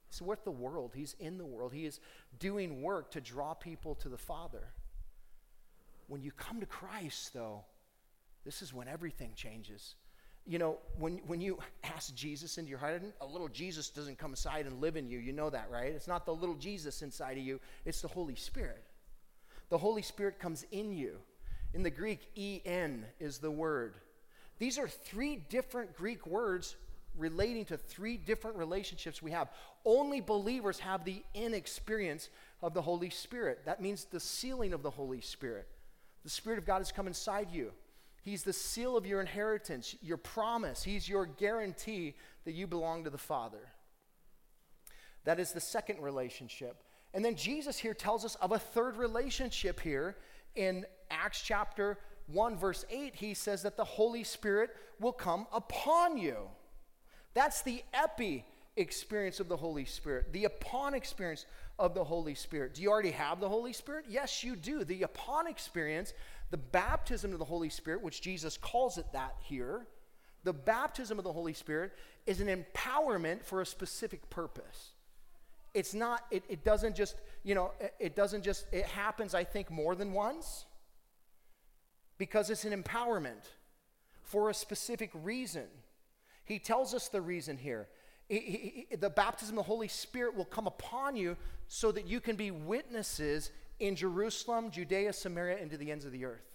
He's 0.10 0.22
with 0.22 0.44
the 0.46 0.52
world. 0.52 0.94
He's 0.96 1.16
in 1.20 1.38
the 1.38 1.46
world. 1.46 1.74
He 1.74 1.86
is 1.86 2.00
doing 2.40 2.82
work 2.82 3.12
to 3.12 3.22
draw 3.22 3.54
people 3.54 3.96
to 3.96 4.10
the 4.10 4.18
Father. 4.18 4.70
When 6.08 6.22
you 6.22 6.32
come 6.32 6.60
to 6.60 6.66
Christ, 6.66 7.34
though, 7.34 7.66
this 8.46 8.62
is 8.62 8.74
when 8.74 8.88
everything 8.88 9.34
changes 9.36 9.96
you 10.46 10.60
know, 10.60 10.78
when, 10.98 11.20
when 11.28 11.40
you 11.40 11.58
ask 11.84 12.14
Jesus 12.16 12.58
into 12.58 12.70
your 12.70 12.80
heart, 12.80 13.02
a 13.22 13.26
little 13.26 13.48
Jesus 13.48 13.90
doesn't 13.90 14.18
come 14.18 14.34
aside 14.34 14.66
and 14.66 14.82
live 14.82 14.98
in 14.98 15.08
you. 15.08 15.20
You 15.20 15.32
know 15.32 15.50
that, 15.50 15.70
right? 15.72 15.94
It's 15.94 16.08
not 16.08 16.26
the 16.26 16.36
little 16.36 16.56
Jesus 16.56 17.02
inside 17.02 17.38
of 17.38 17.44
you, 17.44 17.60
it's 17.86 18.02
the 18.02 18.08
Holy 18.08 18.36
Spirit. 18.36 18.84
The 19.70 19.78
Holy 19.78 20.02
Spirit 20.02 20.40
comes 20.40 20.66
in 20.72 20.94
you. 20.94 21.18
In 21.74 21.82
the 21.82 21.90
Greek, 21.90 22.20
en 22.38 23.06
is 23.20 23.40
the 23.40 23.50
word. 23.50 23.96
These 24.60 24.78
are 24.78 24.88
three 24.88 25.38
different 25.50 25.96
Greek 25.96 26.28
words 26.28 26.76
relating 27.18 27.66
to 27.66 27.78
three 27.78 28.18
different 28.18 28.58
relationships 28.58 29.22
we 29.22 29.32
have. 29.32 29.50
Only 29.86 30.22
believers 30.22 30.80
have 30.80 31.04
the 31.06 31.24
in 31.34 31.54
experience 31.54 32.30
of 32.62 32.74
the 32.74 32.82
Holy 32.82 33.10
Spirit. 33.10 33.62
That 33.66 33.82
means 33.82 34.06
the 34.06 34.20
sealing 34.20 34.74
of 34.74 34.84
the 34.84 34.90
Holy 34.90 35.22
Spirit. 35.22 35.68
The 36.24 36.30
Spirit 36.30 36.60
of 36.60 36.66
God 36.66 36.80
has 36.80 36.92
come 36.92 37.08
inside 37.08 37.50
you. 37.52 37.72
He's 38.24 38.44
the 38.44 38.54
seal 38.54 38.96
of 38.96 39.06
your 39.06 39.20
inheritance, 39.20 39.96
your 40.02 40.18
promise. 40.18 40.82
He's 40.82 41.08
your 41.08 41.26
guarantee 41.26 42.16
that 42.46 42.54
you 42.54 42.68
belong 42.68 43.04
to 43.04 43.10
the 43.10 43.18
Father. 43.18 43.70
That 45.26 45.40
is 45.40 45.52
the 45.52 45.60
second 45.60 46.02
relationship. 46.02 46.84
And 47.14 47.24
then 47.24 47.36
Jesus 47.36 47.78
here 47.78 47.94
tells 47.94 48.24
us 48.24 48.36
of 48.36 48.54
a 48.54 48.60
third 48.60 48.96
relationship 48.96 49.80
here 49.82 50.16
in 50.56 50.86
Acts 51.12 51.42
chapter 51.42 52.00
1, 52.28 52.58
verse 52.58 52.86
8. 52.90 53.16
He 53.16 53.34
says 53.34 53.62
that 53.64 53.76
the 53.76 53.84
Holy 53.84 54.24
Spirit 54.24 54.72
will 55.00 55.12
come 55.12 55.46
upon 55.52 56.18
you. 56.18 56.38
That's 57.34 57.62
the 57.62 57.84
epi 57.94 58.46
experience 58.76 59.40
of 59.40 59.50
the 59.50 59.58
Holy 59.58 59.86
Spirit, 59.86 60.34
the 60.34 60.46
upon 60.46 60.94
experience 60.94 61.46
of 61.78 61.94
the 61.94 62.04
Holy 62.04 62.36
Spirit. 62.36 62.74
Do 62.74 62.82
you 62.82 62.90
already 62.90 63.12
have 63.12 63.40
the 63.40 63.50
Holy 63.50 63.74
Spirit? 63.74 64.06
Yes, 64.08 64.44
you 64.44 64.56
do. 64.56 64.84
The 64.84 65.04
upon 65.04 65.48
experience 65.48 66.14
the 66.54 66.58
baptism 66.58 67.34
of 67.34 67.40
the 67.40 67.46
Holy 67.46 67.70
Spirit, 67.70 68.04
which 68.04 68.22
Jesus 68.22 68.58
calls 68.58 69.00
it 69.00 69.08
that 69.12 69.34
here, 69.40 69.88
the 70.44 70.54
baptism 70.54 71.18
of 71.18 71.24
the 71.24 71.34
Holy 71.34 71.54
Spirit 71.54 71.94
is 72.28 72.42
an 72.42 72.48
empowerment 72.48 73.44
for 73.44 73.62
a 73.62 73.66
specific 73.66 74.30
purpose. 74.30 74.92
It's 75.74 75.96
not, 75.96 76.24
it, 76.30 76.44
it 76.48 76.64
doesn't 76.64 76.96
just, 76.96 77.16
you 77.44 77.56
know, 77.56 77.72
it, 77.80 77.96
it 78.00 78.16
doesn't 78.16 78.44
just, 78.44 78.68
it 78.72 78.86
happens, 78.86 79.34
I 79.34 79.44
think, 79.44 79.72
more 79.72 79.96
than 79.96 80.14
once 80.14 80.66
because 82.20 82.52
it's 82.52 82.66
an 82.66 82.84
empowerment 82.84 83.50
for 84.22 84.52
a 84.52 84.54
specific 84.54 85.10
reason. 85.24 85.66
He 86.46 86.60
tells 86.60 86.94
us 86.94 87.08
the 87.08 87.20
reason 87.20 87.58
here. 87.58 87.88
He, 88.30 88.38
he, 88.38 88.86
he, 88.92 88.96
the 88.96 89.10
baptism 89.10 89.58
of 89.58 89.66
the 89.66 89.68
Holy 89.68 89.88
Spirit 89.88 90.36
will 90.36 90.46
come 90.46 90.68
upon 90.68 91.16
you 91.16 91.36
so 91.68 91.92
that 91.94 92.06
you 92.06 92.20
can 92.20 92.36
be 92.36 92.52
witnesses 92.52 93.50
in 93.84 93.98
Jerusalem, 93.98 94.72
Judea, 94.72 95.12
Samaria, 95.12 95.58
and 95.62 95.70
to 95.70 95.76
the 95.78 95.92
ends 95.92 96.06
of 96.06 96.14
the 96.14 96.24
earth. 96.24 96.50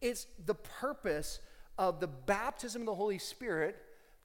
It's 0.00 0.26
the 0.44 0.56
purpose 0.56 1.38
of 1.78 2.00
the 2.00 2.08
baptism 2.08 2.82
of 2.82 2.86
the 2.86 2.94
Holy 2.96 3.18
Spirit, 3.18 3.76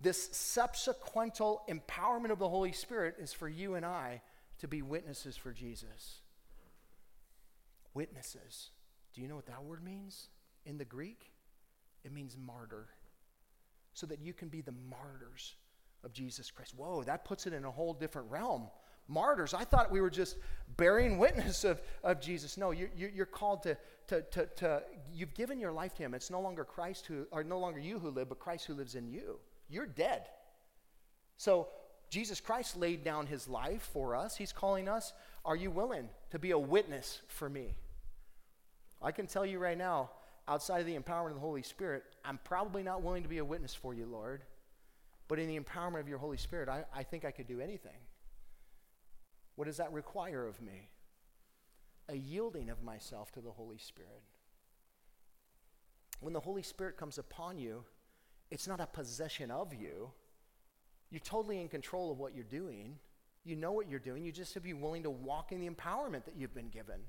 this 0.02 0.28
subsequental 0.30 1.60
empowerment 1.70 2.32
of 2.32 2.40
the 2.40 2.50
Holy 2.50 2.72
Spirit, 2.72 3.18
is 3.20 3.34
for 3.34 3.48
you 3.48 3.76
and 3.76 3.86
I 3.86 4.24
to 4.58 4.68
be 4.68 4.82
witnesses 4.82 5.38
for 5.38 5.54
Jesus. 5.54 6.22
Witnesses. 7.94 8.72
Do 9.14 9.22
you 9.22 9.28
know 9.28 9.36
what 9.36 9.46
that 9.46 9.64
word 9.64 9.84
means 9.84 10.30
in 10.66 10.80
the 10.80 10.86
Greek? 10.86 11.32
It 12.04 12.12
means 12.12 12.36
martyr. 12.36 12.88
So 13.94 14.08
that 14.08 14.22
you 14.22 14.34
can 14.34 14.50
be 14.50 14.62
the 14.62 14.74
martyrs 14.90 15.54
of 16.04 16.14
Jesus 16.14 16.50
Christ. 16.50 16.74
Whoa, 16.76 17.04
that 17.04 17.26
puts 17.26 17.46
it 17.46 17.54
in 17.54 17.64
a 17.64 17.72
whole 17.72 17.94
different 17.94 18.32
realm. 18.32 18.70
Martyrs. 19.08 19.54
I 19.54 19.64
thought 19.64 19.92
we 19.92 20.02
were 20.02 20.10
just 20.10 20.38
bearing 20.76 21.18
witness 21.20 21.64
of, 21.64 21.82
of 22.04 22.22
Jesus. 22.22 22.58
No, 22.58 22.72
you, 22.72 22.90
you, 22.96 23.12
you're 23.14 23.26
called 23.26 23.64
to, 23.64 23.78
to, 24.08 24.22
to, 24.22 24.46
to, 24.58 24.84
you've 25.14 25.34
given 25.34 25.60
your 25.60 25.72
life 25.72 25.94
to 25.96 26.04
Him. 26.04 26.14
It's 26.14 26.30
no 26.30 26.42
longer 26.42 26.64
Christ 26.64 27.06
who, 27.06 27.26
or 27.32 27.44
no 27.44 27.60
longer 27.60 27.80
you 27.80 28.00
who 28.00 28.10
live, 28.10 28.30
but 28.30 28.40
Christ 28.40 28.66
who 28.66 28.74
lives 28.74 28.96
in 28.96 29.08
you. 29.08 29.40
You're 29.70 29.86
dead. 29.86 30.28
So 31.38 31.68
Jesus 32.10 32.40
Christ 32.40 32.78
laid 32.78 33.04
down 33.04 33.28
His 33.28 33.48
life 33.48 33.90
for 33.94 34.16
us. 34.16 34.38
He's 34.38 34.54
calling 34.54 34.88
us, 34.88 35.14
Are 35.46 35.56
you 35.56 35.72
willing 35.72 36.10
to 36.32 36.40
be 36.40 36.52
a 36.52 36.60
witness 36.60 37.22
for 37.28 37.50
me? 37.50 37.76
I 39.02 39.12
can 39.12 39.28
tell 39.28 39.46
you 39.46 39.60
right 39.60 39.78
now, 39.78 40.10
outside 40.48 40.80
of 40.80 40.86
the 40.86 40.98
empowerment 40.98 41.30
of 41.30 41.36
the 41.36 41.42
Holy 41.42 41.62
Spirit, 41.62 42.04
I'm 42.24 42.40
probably 42.44 42.82
not 42.82 43.04
willing 43.04 43.24
to 43.24 43.30
be 43.30 43.38
a 43.38 43.46
witness 43.46 43.76
for 43.76 43.94
you, 43.94 44.06
Lord. 44.06 44.44
But 45.28 45.40
in 45.40 45.48
the 45.48 45.60
empowerment 45.60 46.00
of 46.00 46.08
your 46.08 46.18
Holy 46.18 46.38
Spirit, 46.38 46.70
I, 46.70 46.86
I 46.96 47.04
think 47.04 47.26
I 47.26 47.32
could 47.32 47.48
do 47.48 47.60
anything. 47.60 47.98
What 49.58 49.66
does 49.66 49.78
that 49.78 49.92
require 49.92 50.48
of 50.48 50.62
me? 50.62 50.90
A 52.08 52.16
yielding 52.16 52.70
of 52.70 52.84
myself 52.84 53.32
to 53.34 53.42
the 53.42 53.52
Holy 53.52 53.80
Spirit. 53.80 54.22
When 56.22 56.32
the 56.32 56.40
Holy 56.40 56.64
Spirit 56.64 56.96
comes 56.96 57.18
upon 57.18 57.58
you, 57.58 57.84
it's 58.50 58.68
not 58.68 58.80
a 58.80 58.86
possession 58.86 59.52
of 59.52 59.74
you. 59.74 60.12
You're 61.10 61.20
totally 61.20 61.60
in 61.60 61.68
control 61.68 62.12
of 62.12 62.20
what 62.20 62.36
you're 62.36 62.44
doing. 62.44 63.00
You 63.44 63.56
know 63.56 63.72
what 63.72 63.90
you're 63.90 64.00
doing. 64.00 64.24
You 64.24 64.32
just 64.32 64.54
have 64.54 64.64
to 64.64 64.68
be 64.68 64.74
willing 64.74 65.04
to 65.04 65.10
walk 65.10 65.52
in 65.52 65.60
the 65.60 65.70
empowerment 65.70 66.26
that 66.26 66.36
you've 66.38 66.54
been 66.54 66.70
given. 66.70 67.02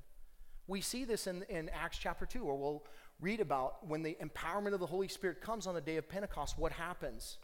We 0.67 0.81
see 0.81 1.05
this 1.05 1.27
in, 1.27 1.43
in 1.49 1.69
Acts 1.69 1.97
chapter 1.97 2.25
2, 2.25 2.45
where 2.45 2.55
we'll 2.55 2.83
read 3.21 3.41
about 3.41 3.87
when 3.87 4.01
the 4.01 4.17
empowerment 4.21 4.73
of 4.73 4.79
the 4.79 4.87
Holy 4.87 5.07
Spirit 5.07 5.39
comes 5.39 5.67
on 5.67 5.75
the 5.75 5.81
day 5.81 5.97
of 5.97 6.09
Pentecost, 6.09 6.57
what 6.57 6.71
happens? 6.71 7.37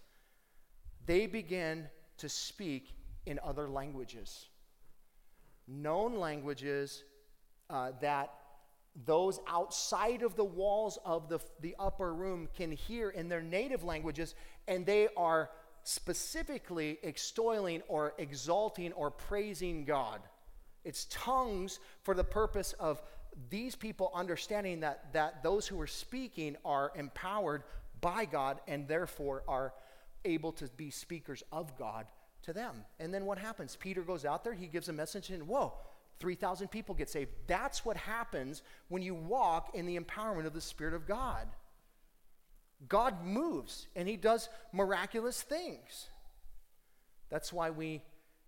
They 1.06 1.28
begin 1.28 1.88
to 2.18 2.30
speak 2.30 2.96
in 3.26 3.40
other 3.44 3.68
languages, 3.68 4.48
known 5.68 6.16
languages 6.16 7.04
uh, 7.70 7.92
that 8.02 8.34
those 9.06 9.40
outside 9.48 10.22
of 10.22 10.36
the 10.36 10.46
walls 10.46 10.98
of 11.04 11.28
the, 11.28 11.40
the 11.60 11.76
upper 11.80 12.14
room 12.14 12.48
can 12.56 12.72
hear 12.72 13.10
in 13.10 13.28
their 13.28 13.42
native 13.42 13.84
languages, 13.84 14.36
and 14.68 14.86
they 14.86 15.08
are 15.18 15.50
specifically 15.84 16.98
extolling 17.04 17.82
or 17.88 18.14
exalting 18.18 18.94
or 18.94 19.12
praising 19.12 19.84
God. 19.86 20.22
It's 20.84 21.06
tongues 21.06 21.80
for 22.04 22.14
the 22.14 22.24
purpose 22.24 22.74
of 22.74 23.02
these 23.50 23.76
people 23.76 24.12
understanding 24.14 24.80
that, 24.80 25.12
that 25.14 25.44
those 25.44 25.68
who 25.68 25.80
are 25.82 25.88
speaking 25.88 26.56
are 26.64 26.92
empowered 26.96 27.64
by 28.00 28.26
God 28.26 28.62
and 28.68 28.88
therefore 28.88 29.44
are 29.48 29.74
able 30.24 30.54
to 30.54 30.68
be 30.78 30.90
speakers 30.90 31.44
of 31.52 31.78
God 31.78 32.06
to 32.46 32.54
them. 32.54 32.86
And 33.00 33.14
then 33.14 33.26
what 33.26 33.38
happens? 33.38 33.76
Peter 33.76 34.02
goes 34.02 34.26
out 34.26 34.44
there, 34.44 34.54
he 34.54 34.68
gives 34.68 34.90
a 34.90 34.94
message, 34.94 35.30
and 35.30 35.48
whoa, 35.48 35.74
3,000 36.20 36.70
people 36.70 36.96
get 36.96 37.10
saved. 37.10 37.32
That's 37.48 37.84
what 37.84 37.98
happens 37.98 38.64
when 38.88 39.02
you 39.02 39.14
walk 39.14 39.76
in 39.76 39.86
the 39.86 40.00
empowerment 40.00 40.46
of 40.46 40.54
the 40.54 40.62
Spirit 40.62 40.94
of 40.94 41.08
God. 41.08 41.48
God 42.88 43.24
moves 43.24 43.88
and 43.96 44.08
he 44.08 44.16
does 44.18 44.50
miraculous 44.72 45.42
things. 45.42 46.10
That's 47.30 47.52
why 47.52 47.70
we 47.70 48.02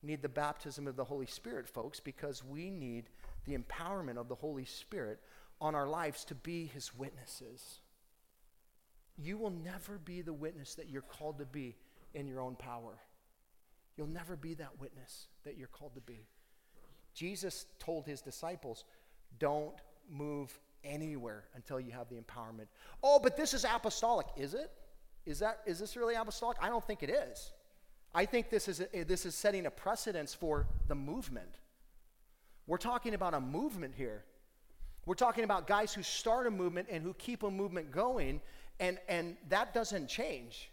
need 0.04 0.22
the 0.22 0.30
baptism 0.30 0.88
of 0.88 0.96
the 0.96 1.04
Holy 1.04 1.26
Spirit, 1.26 1.68
folks, 1.68 2.00
because 2.00 2.44
we 2.44 2.70
need 2.70 3.10
the 3.46 3.58
empowerment 3.58 4.18
of 4.18 4.28
the 4.28 4.36
Holy 4.36 4.66
Spirit 4.66 5.20
on 5.60 5.76
our 5.76 5.88
lives 5.88 6.24
to 6.26 6.36
be 6.36 6.68
his 6.68 6.94
witnesses. 6.96 7.80
You 9.18 9.38
will 9.38 9.50
never 9.50 9.98
be 9.98 10.22
the 10.22 10.34
witness 10.34 10.76
that 10.76 10.90
you're 10.90 11.02
called 11.02 11.40
to 11.40 11.46
be 11.46 11.76
in 12.14 12.28
your 12.28 12.40
own 12.40 12.56
power. 12.56 13.00
You'll 13.98 14.08
never 14.08 14.36
be 14.36 14.54
that 14.56 14.80
witness 14.80 15.28
that 15.44 15.58
you're 15.58 15.68
called 15.68 15.96
to 15.96 16.02
be. 16.02 16.28
Jesus 17.14 17.66
told 17.80 18.06
his 18.06 18.22
disciples, 18.22 18.86
don't 19.40 19.74
move 20.10 20.58
anywhere 20.84 21.46
until 21.56 21.80
you 21.80 21.92
have 21.92 22.08
the 22.10 22.16
empowerment. 22.16 22.68
Oh, 23.04 23.20
but 23.20 23.36
this 23.36 23.54
is 23.54 23.66
apostolic. 23.66 24.28
Is 24.38 24.54
it? 24.54 24.72
Is 25.26 25.40
that 25.40 25.60
is 25.66 25.80
this 25.80 25.98
really 25.98 26.16
apostolic? 26.16 26.58
I 26.62 26.70
don't 26.70 26.86
think 26.86 27.04
it 27.04 27.10
is. 27.10 27.52
I 28.14 28.26
think 28.26 28.50
this 28.50 28.68
is 28.68 28.82
a, 28.94 29.04
this 29.04 29.26
is 29.26 29.36
setting 29.36 29.66
a 29.66 29.72
precedence 29.72 30.34
for 30.34 30.68
the 30.88 30.96
movement. 30.96 31.58
We're 32.68 32.78
talking 32.78 33.14
about 33.14 33.34
a 33.34 33.42
movement 33.42 33.94
here. 33.96 34.24
We're 35.06 35.16
talking 35.16 35.44
about 35.44 35.68
guys 35.68 35.94
who 35.94 36.04
start 36.04 36.48
a 36.48 36.52
movement 36.52 36.88
and 36.92 37.02
who 37.02 37.14
keep 37.14 37.44
a 37.44 37.52
movement 37.52 37.92
going, 37.92 38.42
and, 38.80 39.00
and 39.08 39.38
that 39.50 39.74
doesn't 39.74 40.08
change. 40.08 40.70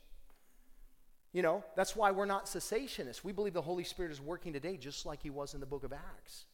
You 1.34 1.42
know, 1.42 1.64
that's 1.74 1.96
why 1.96 2.12
we're 2.12 2.26
not 2.26 2.46
cessationists. 2.46 3.24
We 3.24 3.32
believe 3.32 3.54
the 3.54 3.60
Holy 3.60 3.82
Spirit 3.82 4.12
is 4.12 4.20
working 4.20 4.52
today 4.52 4.76
just 4.76 5.04
like 5.04 5.20
he 5.20 5.30
was 5.30 5.52
in 5.52 5.58
the 5.58 5.66
book 5.66 5.82
of 5.82 5.92
Acts. 5.92 6.44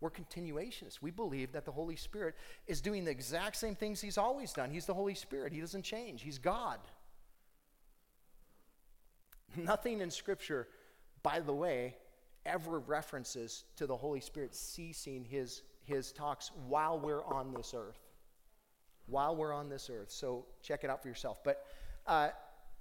We're 0.00 0.10
continuationists. 0.10 1.00
We 1.00 1.12
believe 1.12 1.52
that 1.52 1.64
the 1.64 1.70
Holy 1.70 1.94
Spirit 1.94 2.34
is 2.66 2.80
doing 2.80 3.04
the 3.04 3.12
exact 3.12 3.54
same 3.54 3.76
things 3.76 4.00
he's 4.00 4.18
always 4.18 4.52
done. 4.52 4.72
He's 4.72 4.86
the 4.86 4.94
Holy 4.94 5.14
Spirit, 5.14 5.52
he 5.52 5.60
doesn't 5.60 5.84
change, 5.84 6.22
he's 6.22 6.38
God. 6.38 6.80
Nothing 9.56 10.00
in 10.00 10.10
Scripture, 10.10 10.66
by 11.22 11.38
the 11.38 11.52
way, 11.52 11.94
ever 12.44 12.80
references 12.80 13.62
to 13.76 13.86
the 13.86 13.96
Holy 13.96 14.20
Spirit 14.20 14.56
ceasing 14.56 15.24
his, 15.24 15.62
his 15.84 16.10
talks 16.10 16.50
while 16.66 16.98
we're 16.98 17.24
on 17.24 17.54
this 17.54 17.72
earth. 17.72 18.00
While 19.06 19.36
we're 19.36 19.52
on 19.52 19.68
this 19.68 19.88
earth. 19.88 20.10
So 20.10 20.46
check 20.60 20.82
it 20.82 20.90
out 20.90 21.02
for 21.02 21.08
yourself. 21.08 21.44
But 21.44 21.64
uh, 22.08 22.30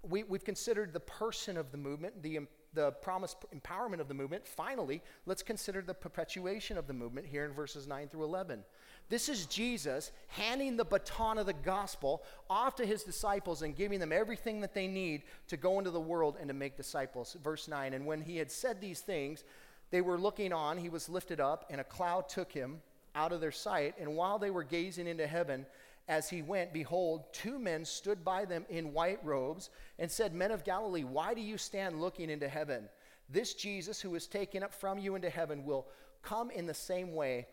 we, 0.08 0.24
we've 0.24 0.44
considered 0.44 0.94
the 0.94 1.00
person 1.00 1.58
of 1.58 1.72
the 1.72 1.78
movement, 1.78 2.22
the, 2.24 2.40
the 2.74 2.92
promised 2.92 3.38
empowerment 3.56 4.00
of 4.00 4.08
the 4.08 4.14
movement. 4.14 4.48
Finally, 4.48 5.02
let's 5.26 5.44
consider 5.44 5.82
the 5.82 5.94
perpetuation 5.94 6.78
of 6.78 6.88
the 6.88 6.94
movement 6.94 7.28
here 7.28 7.46
in 7.46 7.54
verses 7.54 7.88
9 7.88 8.08
through 8.08 8.24
11. 8.24 8.64
This 9.10 9.28
is 9.28 9.46
Jesus 9.46 10.12
handing 10.28 10.78
the 10.78 10.86
baton 10.86 11.38
of 11.38 11.46
the 11.46 11.54
gospel 11.54 12.24
off 12.50 12.76
to 12.76 12.86
his 12.86 13.04
disciples 13.04 13.62
and 13.62 13.76
giving 13.76 14.00
them 14.00 14.12
everything 14.12 14.62
that 14.62 14.74
they 14.74 14.88
need 14.88 15.24
to 15.48 15.58
go 15.58 15.80
into 15.80 15.92
the 15.92 16.00
world 16.00 16.38
and 16.40 16.48
to 16.48 16.54
make 16.54 16.78
disciples. 16.78 17.36
Verse 17.44 17.68
9 17.68 17.94
And 17.94 18.06
when 18.06 18.22
he 18.22 18.38
had 18.38 18.50
said 18.50 18.80
these 18.80 19.02
things, 19.02 19.44
they 19.92 20.02
were 20.02 20.18
looking 20.18 20.54
on, 20.54 20.78
he 20.78 20.90
was 20.90 21.10
lifted 21.10 21.42
up, 21.42 21.66
and 21.70 21.82
a 21.82 21.84
cloud 21.84 22.30
took 22.30 22.52
him 22.52 22.82
out 23.14 23.34
of 23.34 23.42
their 23.42 23.52
sight. 23.52 23.96
And 24.00 24.16
while 24.16 24.40
they 24.40 24.50
were 24.50 24.64
gazing 24.64 25.08
into 25.08 25.28
heaven, 25.28 25.66
as 26.12 26.30
he 26.30 26.42
went, 26.42 26.74
behold, 26.74 27.24
two 27.32 27.58
men 27.58 27.86
stood 27.86 28.26
by 28.26 28.44
them 28.44 28.66
in 28.70 28.92
white 28.92 29.24
robes 29.24 29.70
and 29.98 30.12
said, 30.12 30.34
Men 30.34 30.52
of 30.52 30.66
Galilee, 30.66 31.06
why 31.06 31.34
do 31.34 31.40
you 31.40 31.58
stand 31.58 32.02
looking 32.02 32.30
into 32.30 32.50
heaven? 32.50 32.90
This 33.30 33.54
Jesus 33.54 34.02
who 34.02 34.14
is 34.16 34.28
taken 34.28 34.62
up 34.62 34.74
from 34.74 35.00
you 35.00 35.16
into 35.16 35.30
heaven 35.30 35.64
will 35.64 35.88
come 36.22 36.52
in 36.52 36.68
the 36.68 36.74
same 36.74 37.16
way 37.16 37.48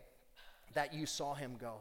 that 0.73 0.93
you 0.93 1.05
saw 1.05 1.33
him 1.35 1.55
go. 1.57 1.75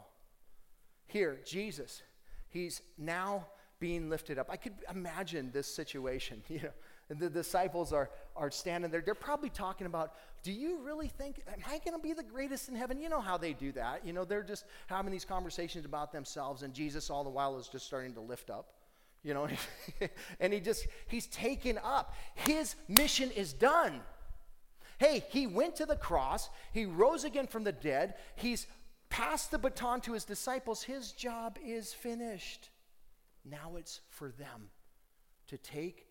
Here, 1.08 1.40
Jesus, 1.44 2.00
he's 2.48 2.80
now 2.96 3.48
being 3.80 4.08
lifted 4.08 4.38
up. 4.38 4.48
I 4.48 4.56
could 4.56 4.74
imagine 4.88 5.50
this 5.52 5.66
situation. 5.66 6.44
You 6.48 6.60
know, 6.62 7.16
the 7.16 7.30
disciples 7.30 7.92
are, 7.92 8.10
are 8.36 8.50
standing 8.50 8.90
there. 8.90 9.00
They're 9.00 9.14
probably 9.14 9.48
talking 9.48 9.86
about, 9.86 10.12
do 10.42 10.52
you 10.52 10.78
really 10.78 11.08
think, 11.08 11.42
am 11.48 11.60
I 11.66 11.78
going 11.78 11.96
to 11.96 12.02
be 12.02 12.12
the 12.12 12.22
greatest 12.22 12.68
in 12.68 12.74
heaven? 12.74 13.00
You 13.00 13.08
know 13.08 13.20
how 13.20 13.36
they 13.36 13.52
do 13.52 13.72
that. 13.72 14.06
You 14.06 14.12
know, 14.12 14.24
they're 14.24 14.42
just 14.42 14.64
having 14.86 15.10
these 15.10 15.24
conversations 15.24 15.84
about 15.84 16.12
themselves, 16.12 16.62
and 16.62 16.72
Jesus 16.72 17.10
all 17.10 17.24
the 17.24 17.30
while 17.30 17.58
is 17.58 17.68
just 17.68 17.86
starting 17.86 18.14
to 18.14 18.20
lift 18.20 18.50
up. 18.50 18.74
You 19.24 19.34
know, 19.34 19.48
and 20.40 20.52
he 20.52 20.60
just, 20.60 20.86
he's 21.08 21.26
taken 21.26 21.78
up. 21.82 22.14
His 22.34 22.76
mission 22.88 23.30
is 23.32 23.52
done. 23.52 24.00
Hey, 24.98 25.24
he 25.30 25.46
went 25.46 25.76
to 25.76 25.86
the 25.86 25.96
cross, 25.96 26.48
he 26.72 26.84
rose 26.84 27.24
again 27.24 27.46
from 27.46 27.62
the 27.62 27.72
dead, 27.72 28.14
he's 28.34 28.66
passed 29.10 29.50
the 29.50 29.58
baton 29.58 30.00
to 30.02 30.12
his 30.12 30.24
disciples, 30.24 30.82
his 30.82 31.12
job 31.12 31.56
is 31.64 31.94
finished. 31.94 32.70
Now 33.44 33.76
it's 33.76 34.00
for 34.10 34.30
them 34.30 34.70
to 35.46 35.56
take 35.56 36.06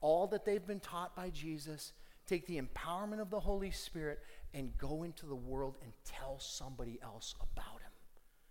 all 0.00 0.26
that 0.28 0.44
they've 0.44 0.66
been 0.66 0.80
taught 0.80 1.16
by 1.16 1.30
Jesus, 1.30 1.92
take 2.26 2.46
the 2.46 2.60
empowerment 2.60 3.20
of 3.20 3.30
the 3.30 3.40
Holy 3.40 3.70
Spirit, 3.70 4.20
and 4.54 4.76
go 4.78 5.02
into 5.02 5.26
the 5.26 5.34
world 5.34 5.76
and 5.82 5.92
tell 6.04 6.38
somebody 6.38 6.98
else 7.02 7.34
about 7.40 7.80
him, 7.80 7.92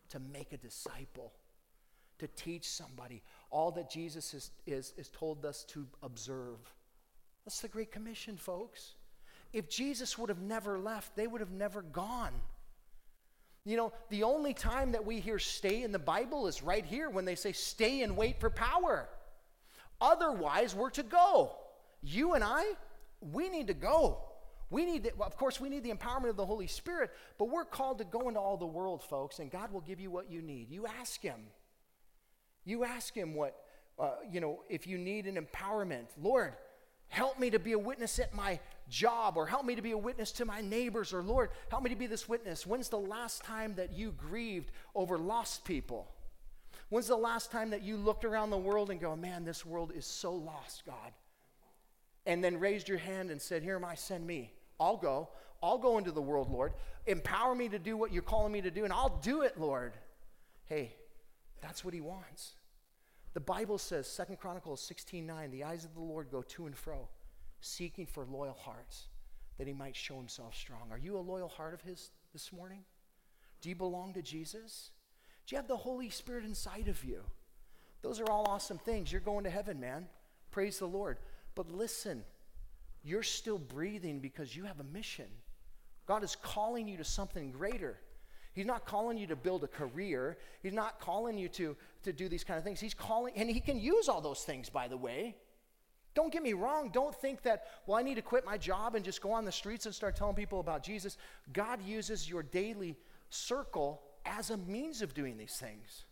to 0.10 0.20
make 0.20 0.54
a 0.54 0.58
disciple. 0.58 1.34
to 2.20 2.28
teach 2.28 2.68
somebody 2.70 3.22
all 3.50 3.72
that 3.72 3.90
Jesus 3.90 4.34
is, 4.34 4.52
is, 4.66 4.94
is 4.98 5.10
told 5.10 5.46
us 5.46 5.64
to 5.66 5.86
observe. 6.02 6.58
That's 7.46 7.62
the 7.62 7.68
Great 7.68 7.92
Commission, 7.92 8.38
folks. 8.38 8.94
If 9.54 9.70
Jesus 9.70 10.18
would 10.18 10.30
have 10.30 10.42
never 10.42 10.80
left, 10.80 11.16
they 11.16 11.28
would 11.28 11.42
have 11.42 11.52
never 11.52 11.82
gone. 11.82 12.34
You 13.64 13.78
know, 13.78 13.94
the 14.10 14.24
only 14.24 14.54
time 14.54 14.92
that 14.92 15.06
we 15.06 15.20
hear 15.20 15.40
stay 15.40 15.84
in 15.84 15.92
the 15.92 16.00
Bible 16.00 16.48
is 16.48 16.62
right 16.62 16.86
here 16.86 17.10
when 17.10 17.26
they 17.26 17.36
say 17.36 17.52
stay 17.52 18.02
and 18.04 18.16
wait 18.16 18.40
for 18.40 18.50
power. 18.50 19.10
Otherwise, 20.00 20.76
we're 20.76 20.90
to 20.92 21.04
go. 21.04 21.56
You 22.02 22.34
and 22.34 22.44
I, 22.44 22.64
we 23.32 23.50
need 23.50 23.68
to 23.68 23.74
go. 23.74 24.20
We 24.70 24.86
need, 24.86 25.04
to, 25.04 25.12
well, 25.18 25.28
of 25.28 25.38
course, 25.38 25.60
we 25.60 25.70
need 25.70 25.84
the 25.84 25.92
empowerment 25.92 26.30
of 26.30 26.38
the 26.38 26.46
Holy 26.46 26.68
Spirit, 26.68 27.12
but 27.38 27.50
we're 27.50 27.66
called 27.66 28.00
to 28.00 28.04
go 28.04 28.28
into 28.28 28.40
all 28.40 28.58
the 28.58 28.66
world, 28.66 29.04
folks, 29.04 29.40
and 29.40 29.52
God 29.52 29.72
will 29.72 29.82
give 29.82 30.00
you 30.00 30.10
what 30.10 30.30
you 30.30 30.42
need. 30.42 30.72
You 30.72 30.88
ask 30.88 31.22
Him. 31.22 31.40
You 32.64 32.84
ask 32.84 33.14
Him 33.14 33.36
what, 33.36 33.56
uh, 34.00 34.16
you 34.32 34.42
know, 34.42 34.64
if 34.68 34.88
you 34.88 34.98
need 34.98 35.28
an 35.28 35.38
empowerment. 35.38 36.08
Lord, 36.20 36.54
help 37.10 37.40
me 37.40 37.52
to 37.52 37.60
be 37.60 37.74
a 37.74 37.80
witness 37.80 38.18
at 38.18 38.34
my 38.34 38.60
job, 38.90 39.38
or 39.38 39.46
help 39.46 39.66
me 39.66 39.76
to 39.76 39.82
be 39.84 39.92
a 39.92 39.98
witness 39.98 40.32
to 40.34 40.46
my 40.46 40.62
neighbors, 40.62 41.14
or 41.14 41.22
Lord, 41.22 41.52
help 41.70 41.84
me 41.84 41.92
to 41.92 41.96
be 41.96 42.08
this 42.08 42.28
witness. 42.28 42.66
When's 42.66 42.90
the 42.90 42.98
last 42.98 43.44
time 43.44 43.76
that 43.76 43.94
you 43.94 44.12
grieved 44.12 44.72
over 44.96 45.18
lost 45.20 45.64
people? 45.64 46.08
When's 46.90 47.08
the 47.08 47.16
last 47.16 47.52
time 47.52 47.70
that 47.70 47.84
you 47.84 47.98
looked 47.98 48.26
around 48.26 48.50
the 48.50 48.58
world 48.58 48.90
and 48.90 49.00
go, 49.00 49.16
man, 49.16 49.44
this 49.44 49.66
world 49.66 49.92
is 49.96 50.06
so 50.06 50.34
lost, 50.34 50.86
God? 50.86 51.14
And 52.26 52.44
then 52.44 52.60
raised 52.60 52.90
your 52.90 52.98
hand 52.98 53.30
and 53.30 53.42
said, 53.42 53.64
Here 53.64 53.76
am 53.76 53.86
I, 53.86 53.96
send 53.96 54.26
me. 54.26 54.54
I'll 54.80 54.98
go. 54.98 55.30
I'll 55.62 55.78
go 55.78 55.98
into 55.98 56.12
the 56.12 56.22
world, 56.22 56.52
Lord. 56.52 56.74
Empower 57.06 57.56
me 57.56 57.70
to 57.70 57.80
do 57.80 57.98
what 57.98 58.12
you're 58.12 58.24
calling 58.24 58.52
me 58.52 58.62
to 58.62 58.72
do, 58.72 58.84
and 58.84 58.94
I'll 58.94 59.20
do 59.22 59.42
it, 59.42 59.60
Lord. 59.60 59.94
Hey, 60.66 60.96
that's 61.62 61.86
what 61.86 61.94
he 61.94 62.02
wants. 62.02 62.54
The 63.34 63.40
Bible 63.40 63.78
says, 63.78 64.08
Second 64.08 64.38
Chronicles 64.38 64.82
16 64.82 65.26
9, 65.26 65.52
the 65.52 65.64
eyes 65.64 65.86
of 65.86 65.94
the 65.94 66.02
Lord 66.02 66.30
go 66.32 66.42
to 66.42 66.66
and 66.66 66.76
fro, 66.76 67.08
seeking 67.62 68.06
for 68.06 68.26
loyal 68.26 68.58
hearts, 68.60 69.08
that 69.58 69.68
he 69.68 69.74
might 69.74 69.96
show 69.96 70.16
himself 70.16 70.56
strong. 70.56 70.92
Are 70.92 70.98
you 70.98 71.18
a 71.18 71.20
loyal 71.20 71.50
heart 71.50 71.74
of 71.74 71.82
his 71.82 72.12
this 72.34 72.52
morning? 72.54 72.84
Do 73.62 73.70
you 73.70 73.76
belong 73.76 74.14
to 74.14 74.22
Jesus? 74.22 74.92
Do 75.46 75.56
you 75.56 75.58
have 75.58 75.68
the 75.68 75.78
Holy 75.78 76.10
Spirit 76.10 76.46
inside 76.46 76.88
of 76.88 77.04
you? 77.04 77.24
Those 78.02 78.20
are 78.20 78.30
all 78.30 78.46
awesome 78.48 78.78
things. 78.78 79.12
You're 79.12 79.22
going 79.22 79.44
to 79.44 79.50
heaven, 79.50 79.80
man. 79.80 80.08
Praise 80.52 80.80
the 80.80 80.86
Lord. 80.86 81.18
But 81.56 81.72
listen, 81.72 82.24
you're 83.04 83.24
still 83.24 83.58
breathing 83.58 84.20
because 84.20 84.56
you 84.56 84.66
have 84.66 84.80
a 84.80 84.84
mission. 84.84 85.28
God 86.06 86.24
is 86.24 86.36
calling 86.36 86.88
you 86.88 86.98
to 86.98 87.04
something 87.04 87.52
greater. 87.52 87.98
He's 88.54 88.66
not 88.66 88.86
calling 88.86 89.18
you 89.18 89.28
to 89.28 89.36
build 89.36 89.64
a 89.64 89.68
career. 89.68 90.38
He's 90.64 90.74
not 90.74 91.00
calling 91.00 91.38
you 91.38 91.50
to, 91.50 91.76
to 92.04 92.14
do 92.14 92.30
these 92.30 92.44
kind 92.44 92.58
of 92.58 92.64
things. 92.64 92.80
He's 92.80 92.94
calling, 92.94 93.34
and 93.36 93.50
He 93.50 93.60
can 93.60 93.80
use 93.80 94.08
all 94.08 94.22
those 94.22 94.42
things, 94.42 94.70
by 94.70 94.88
the 94.88 94.98
way. 94.98 95.36
Don't 96.14 96.32
get 96.32 96.42
me 96.42 96.54
wrong. 96.54 96.90
Don't 96.94 97.14
think 97.14 97.42
that, 97.42 97.66
well, 97.86 97.98
I 97.98 98.02
need 98.02 98.16
to 98.16 98.22
quit 98.22 98.46
my 98.46 98.58
job 98.58 98.96
and 98.96 99.04
just 99.04 99.22
go 99.22 99.34
on 99.34 99.44
the 99.44 99.52
streets 99.52 99.86
and 99.86 99.94
start 99.94 100.16
telling 100.16 100.36
people 100.36 100.62
about 100.62 100.82
Jesus. 100.82 101.18
God 101.52 101.82
uses 101.86 102.30
your 102.30 102.44
daily 102.44 102.96
circle 103.30 104.02
as 104.26 104.50
a 104.50 104.58
means 104.58 105.02
of 105.02 105.14
doing 105.14 105.38
these 105.38 105.58
things. 105.58 106.05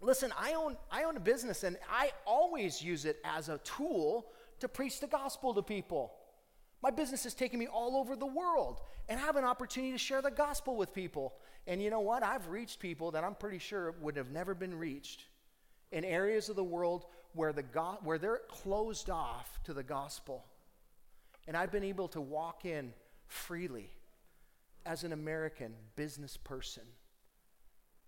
Listen, 0.00 0.32
I 0.38 0.54
own, 0.54 0.76
I 0.90 1.04
own 1.04 1.16
a 1.16 1.20
business 1.20 1.64
and 1.64 1.78
I 1.90 2.12
always 2.26 2.82
use 2.82 3.04
it 3.04 3.18
as 3.24 3.48
a 3.48 3.58
tool 3.58 4.26
to 4.60 4.68
preach 4.68 5.00
the 5.00 5.06
gospel 5.06 5.54
to 5.54 5.62
people. 5.62 6.12
My 6.82 6.90
business 6.90 7.24
has 7.24 7.34
taken 7.34 7.58
me 7.58 7.66
all 7.66 7.96
over 7.96 8.14
the 8.14 8.26
world 8.26 8.80
and 9.08 9.18
I 9.18 9.22
have 9.22 9.36
an 9.36 9.44
opportunity 9.44 9.92
to 9.92 9.98
share 9.98 10.20
the 10.20 10.30
gospel 10.30 10.76
with 10.76 10.92
people. 10.92 11.34
And 11.66 11.82
you 11.82 11.90
know 11.90 12.00
what? 12.00 12.22
I've 12.22 12.48
reached 12.48 12.78
people 12.78 13.10
that 13.12 13.24
I'm 13.24 13.34
pretty 13.34 13.58
sure 13.58 13.92
would 14.00 14.16
have 14.16 14.30
never 14.30 14.54
been 14.54 14.76
reached 14.76 15.24
in 15.92 16.04
areas 16.04 16.48
of 16.48 16.56
the 16.56 16.64
world 16.64 17.06
where, 17.32 17.52
the 17.52 17.62
go- 17.62 17.98
where 18.02 18.18
they're 18.18 18.42
closed 18.48 19.10
off 19.10 19.60
to 19.64 19.72
the 19.72 19.82
gospel. 19.82 20.44
And 21.48 21.56
I've 21.56 21.72
been 21.72 21.84
able 21.84 22.08
to 22.08 22.20
walk 22.20 22.64
in 22.64 22.92
freely 23.26 23.90
as 24.84 25.04
an 25.04 25.12
American 25.12 25.74
business 25.96 26.36
person 26.36 26.82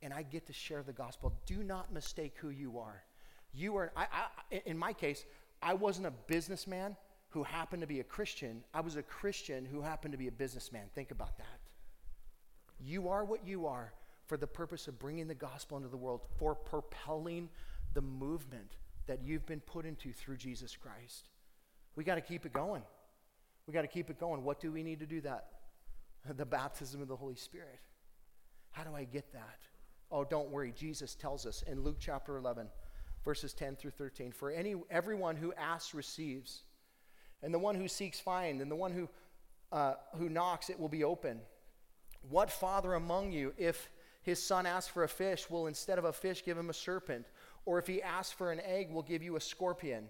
and 0.02 0.12
I 0.12 0.22
get 0.22 0.46
to 0.46 0.52
share 0.52 0.82
the 0.82 0.92
gospel. 0.92 1.32
Do 1.46 1.62
not 1.62 1.92
mistake 1.92 2.34
who 2.38 2.50
you 2.50 2.78
are. 2.78 3.02
You 3.54 3.76
are, 3.76 3.92
I, 3.96 4.06
I, 4.12 4.62
in 4.66 4.78
my 4.78 4.92
case, 4.92 5.24
I 5.62 5.74
wasn't 5.74 6.06
a 6.06 6.12
businessman 6.26 6.96
who 7.30 7.42
happened 7.42 7.82
to 7.82 7.86
be 7.86 8.00
a 8.00 8.04
Christian. 8.04 8.62
I 8.72 8.80
was 8.80 8.96
a 8.96 9.02
Christian 9.02 9.64
who 9.64 9.82
happened 9.82 10.12
to 10.12 10.18
be 10.18 10.28
a 10.28 10.32
businessman. 10.32 10.84
Think 10.94 11.10
about 11.10 11.36
that. 11.38 11.60
You 12.80 13.08
are 13.08 13.24
what 13.24 13.46
you 13.46 13.66
are 13.66 13.92
for 14.26 14.36
the 14.36 14.46
purpose 14.46 14.88
of 14.88 14.98
bringing 14.98 15.26
the 15.26 15.34
gospel 15.34 15.76
into 15.76 15.88
the 15.88 15.96
world, 15.96 16.20
for 16.38 16.54
propelling 16.54 17.48
the 17.94 18.02
movement 18.02 18.76
that 19.06 19.22
you've 19.22 19.46
been 19.46 19.60
put 19.60 19.84
into 19.84 20.12
through 20.12 20.36
Jesus 20.36 20.76
Christ. 20.76 21.28
We 21.96 22.04
got 22.04 22.16
to 22.16 22.20
keep 22.20 22.46
it 22.46 22.52
going. 22.52 22.82
We 23.66 23.74
got 23.74 23.82
to 23.82 23.88
keep 23.88 24.10
it 24.10 24.20
going. 24.20 24.44
What 24.44 24.60
do 24.60 24.70
we 24.70 24.82
need 24.82 25.00
to 25.00 25.06
do 25.06 25.20
that? 25.22 25.48
The 26.36 26.44
baptism 26.44 27.00
of 27.00 27.08
the 27.08 27.16
Holy 27.16 27.36
Spirit. 27.36 27.78
How 28.72 28.84
do 28.84 28.94
I 28.94 29.04
get 29.04 29.32
that? 29.32 29.60
Oh, 30.10 30.24
don't 30.24 30.50
worry. 30.50 30.72
Jesus 30.76 31.14
tells 31.14 31.44
us 31.44 31.62
in 31.66 31.82
Luke 31.82 31.98
chapter 31.98 32.36
11, 32.36 32.68
verses 33.24 33.52
10 33.52 33.76
through 33.76 33.90
13 33.92 34.32
For 34.32 34.50
any, 34.50 34.74
everyone 34.90 35.36
who 35.36 35.52
asks 35.54 35.94
receives, 35.94 36.62
and 37.42 37.52
the 37.52 37.58
one 37.58 37.74
who 37.74 37.88
seeks 37.88 38.18
finds, 38.18 38.62
and 38.62 38.70
the 38.70 38.76
one 38.76 38.92
who, 38.92 39.08
uh, 39.70 39.94
who 40.16 40.28
knocks, 40.28 40.70
it 40.70 40.80
will 40.80 40.88
be 40.88 41.04
open. 41.04 41.40
What 42.28 42.50
father 42.50 42.94
among 42.94 43.32
you, 43.32 43.52
if 43.58 43.90
his 44.22 44.42
son 44.42 44.66
asks 44.66 44.90
for 44.90 45.04
a 45.04 45.08
fish, 45.08 45.48
will 45.50 45.66
instead 45.66 45.98
of 45.98 46.04
a 46.04 46.12
fish 46.12 46.44
give 46.44 46.58
him 46.58 46.70
a 46.70 46.74
serpent? 46.74 47.26
Or 47.64 47.78
if 47.78 47.86
he 47.86 48.02
asks 48.02 48.32
for 48.32 48.50
an 48.50 48.60
egg, 48.60 48.90
will 48.90 49.02
give 49.02 49.22
you 49.22 49.36
a 49.36 49.40
scorpion? 49.40 50.08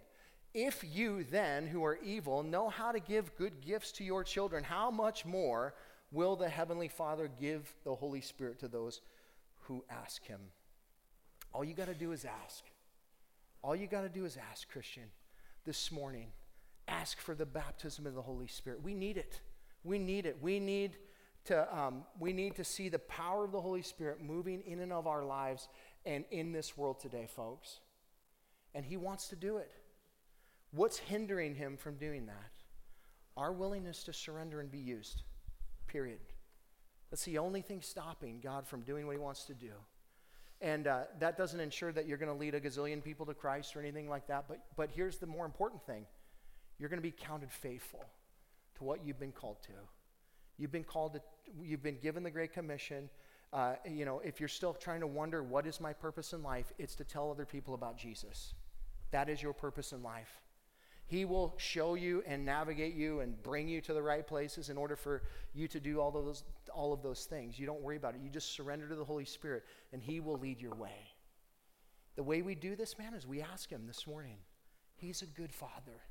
If 0.54 0.84
you 0.84 1.24
then, 1.24 1.66
who 1.66 1.84
are 1.84 1.98
evil, 2.02 2.42
know 2.42 2.68
how 2.68 2.92
to 2.92 3.00
give 3.00 3.36
good 3.36 3.60
gifts 3.60 3.92
to 3.92 4.04
your 4.04 4.24
children, 4.24 4.64
how 4.64 4.90
much 4.90 5.26
more 5.26 5.74
will 6.10 6.36
the 6.36 6.48
Heavenly 6.48 6.88
Father 6.88 7.30
give 7.40 7.74
the 7.84 7.94
Holy 7.94 8.20
Spirit 8.20 8.58
to 8.60 8.68
those 8.68 9.02
who 9.68 9.84
ask 9.88 10.26
him. 10.26 10.40
All 11.52 11.62
you 11.62 11.74
got 11.74 11.86
to 11.86 11.94
do 11.94 12.12
is 12.12 12.24
ask. 12.24 12.64
All 13.62 13.76
you 13.76 13.86
got 13.86 14.02
to 14.02 14.08
do 14.08 14.24
is 14.24 14.36
ask, 14.50 14.68
Christian, 14.70 15.04
this 15.64 15.92
morning. 15.92 16.28
Ask 16.88 17.20
for 17.20 17.34
the 17.34 17.46
baptism 17.46 18.06
of 18.06 18.14
the 18.14 18.22
Holy 18.22 18.46
Spirit. 18.46 18.82
We 18.82 18.94
need 18.94 19.16
it. 19.16 19.40
We 19.84 19.98
need 19.98 20.26
it. 20.26 20.38
We 20.40 20.58
need 20.58 20.96
to, 21.44 21.76
um, 21.76 22.04
we 22.18 22.32
need 22.32 22.56
to 22.56 22.64
see 22.64 22.88
the 22.88 22.98
power 22.98 23.44
of 23.44 23.52
the 23.52 23.60
Holy 23.60 23.82
Spirit 23.82 24.22
moving 24.22 24.62
in 24.66 24.80
and 24.80 24.92
of 24.92 25.06
our 25.06 25.24
lives 25.24 25.68
and 26.06 26.24
in 26.30 26.52
this 26.52 26.76
world 26.76 27.00
today, 27.00 27.28
folks. 27.28 27.80
And 28.74 28.84
He 28.84 28.96
wants 28.96 29.28
to 29.28 29.36
do 29.36 29.58
it. 29.58 29.70
What's 30.70 30.98
hindering 30.98 31.54
Him 31.54 31.76
from 31.76 31.96
doing 31.96 32.26
that? 32.26 32.52
Our 33.36 33.52
willingness 33.52 34.02
to 34.04 34.12
surrender 34.12 34.60
and 34.60 34.70
be 34.70 34.78
used, 34.78 35.22
period. 35.86 36.20
That's 37.10 37.24
the 37.24 37.38
only 37.38 37.62
thing 37.62 37.82
stopping 37.82 38.40
God 38.42 38.66
from 38.66 38.82
doing 38.82 39.06
what 39.06 39.12
he 39.12 39.18
wants 39.18 39.44
to 39.44 39.54
do. 39.54 39.72
And 40.60 40.86
uh, 40.86 41.00
that 41.20 41.36
doesn't 41.38 41.60
ensure 41.60 41.92
that 41.92 42.06
you're 42.06 42.18
going 42.18 42.32
to 42.32 42.38
lead 42.38 42.54
a 42.54 42.60
gazillion 42.60 43.02
people 43.02 43.26
to 43.26 43.34
Christ 43.34 43.76
or 43.76 43.80
anything 43.80 44.08
like 44.08 44.26
that. 44.26 44.46
But, 44.48 44.60
but 44.76 44.90
here's 44.90 45.18
the 45.18 45.26
more 45.26 45.44
important 45.44 45.84
thing 45.86 46.04
you're 46.78 46.88
going 46.88 46.98
to 46.98 47.08
be 47.08 47.14
counted 47.16 47.50
faithful 47.50 48.04
to 48.76 48.84
what 48.84 49.04
you've 49.04 49.18
been 49.18 49.32
called 49.32 49.62
to. 49.62 49.72
You've 50.58 50.72
been 50.72 50.84
called 50.84 51.14
to, 51.14 51.20
you've 51.62 51.82
been 51.82 51.98
given 52.00 52.22
the 52.22 52.30
Great 52.30 52.52
Commission. 52.52 53.08
Uh, 53.52 53.74
you 53.88 54.04
know, 54.04 54.20
if 54.20 54.40
you're 54.40 54.48
still 54.48 54.74
trying 54.74 55.00
to 55.00 55.06
wonder 55.06 55.42
what 55.42 55.66
is 55.66 55.80
my 55.80 55.92
purpose 55.92 56.32
in 56.32 56.42
life, 56.42 56.72
it's 56.78 56.94
to 56.96 57.04
tell 57.04 57.30
other 57.30 57.46
people 57.46 57.74
about 57.74 57.96
Jesus. 57.96 58.54
That 59.10 59.28
is 59.28 59.42
your 59.42 59.52
purpose 59.52 59.92
in 59.92 60.02
life. 60.02 60.40
He 61.06 61.24
will 61.24 61.54
show 61.56 61.94
you 61.94 62.22
and 62.26 62.44
navigate 62.44 62.94
you 62.94 63.20
and 63.20 63.42
bring 63.42 63.66
you 63.66 63.80
to 63.82 63.94
the 63.94 64.02
right 64.02 64.26
places 64.26 64.68
in 64.68 64.76
order 64.76 64.94
for 64.94 65.22
you 65.54 65.66
to 65.68 65.80
do 65.80 66.00
all 66.00 66.10
those, 66.10 66.44
all 66.78 66.92
of 66.92 67.02
those 67.02 67.24
things. 67.24 67.58
You 67.58 67.66
don't 67.66 67.82
worry 67.82 67.96
about 67.96 68.14
it. 68.14 68.20
You 68.22 68.30
just 68.30 68.54
surrender 68.54 68.88
to 68.88 68.94
the 68.94 69.04
Holy 69.04 69.24
Spirit, 69.24 69.64
and 69.92 70.02
He 70.02 70.20
will 70.20 70.38
lead 70.38 70.60
your 70.60 70.74
way. 70.74 71.12
The 72.16 72.22
way 72.22 72.42
we 72.42 72.54
do 72.54 72.76
this, 72.76 72.98
man, 72.98 73.14
is 73.14 73.26
we 73.26 73.42
ask 73.42 73.70
Him 73.70 73.86
this 73.86 74.06
morning. 74.06 74.36
He's 74.96 75.22
a 75.22 75.26
good 75.26 75.52
Father, 75.52 76.02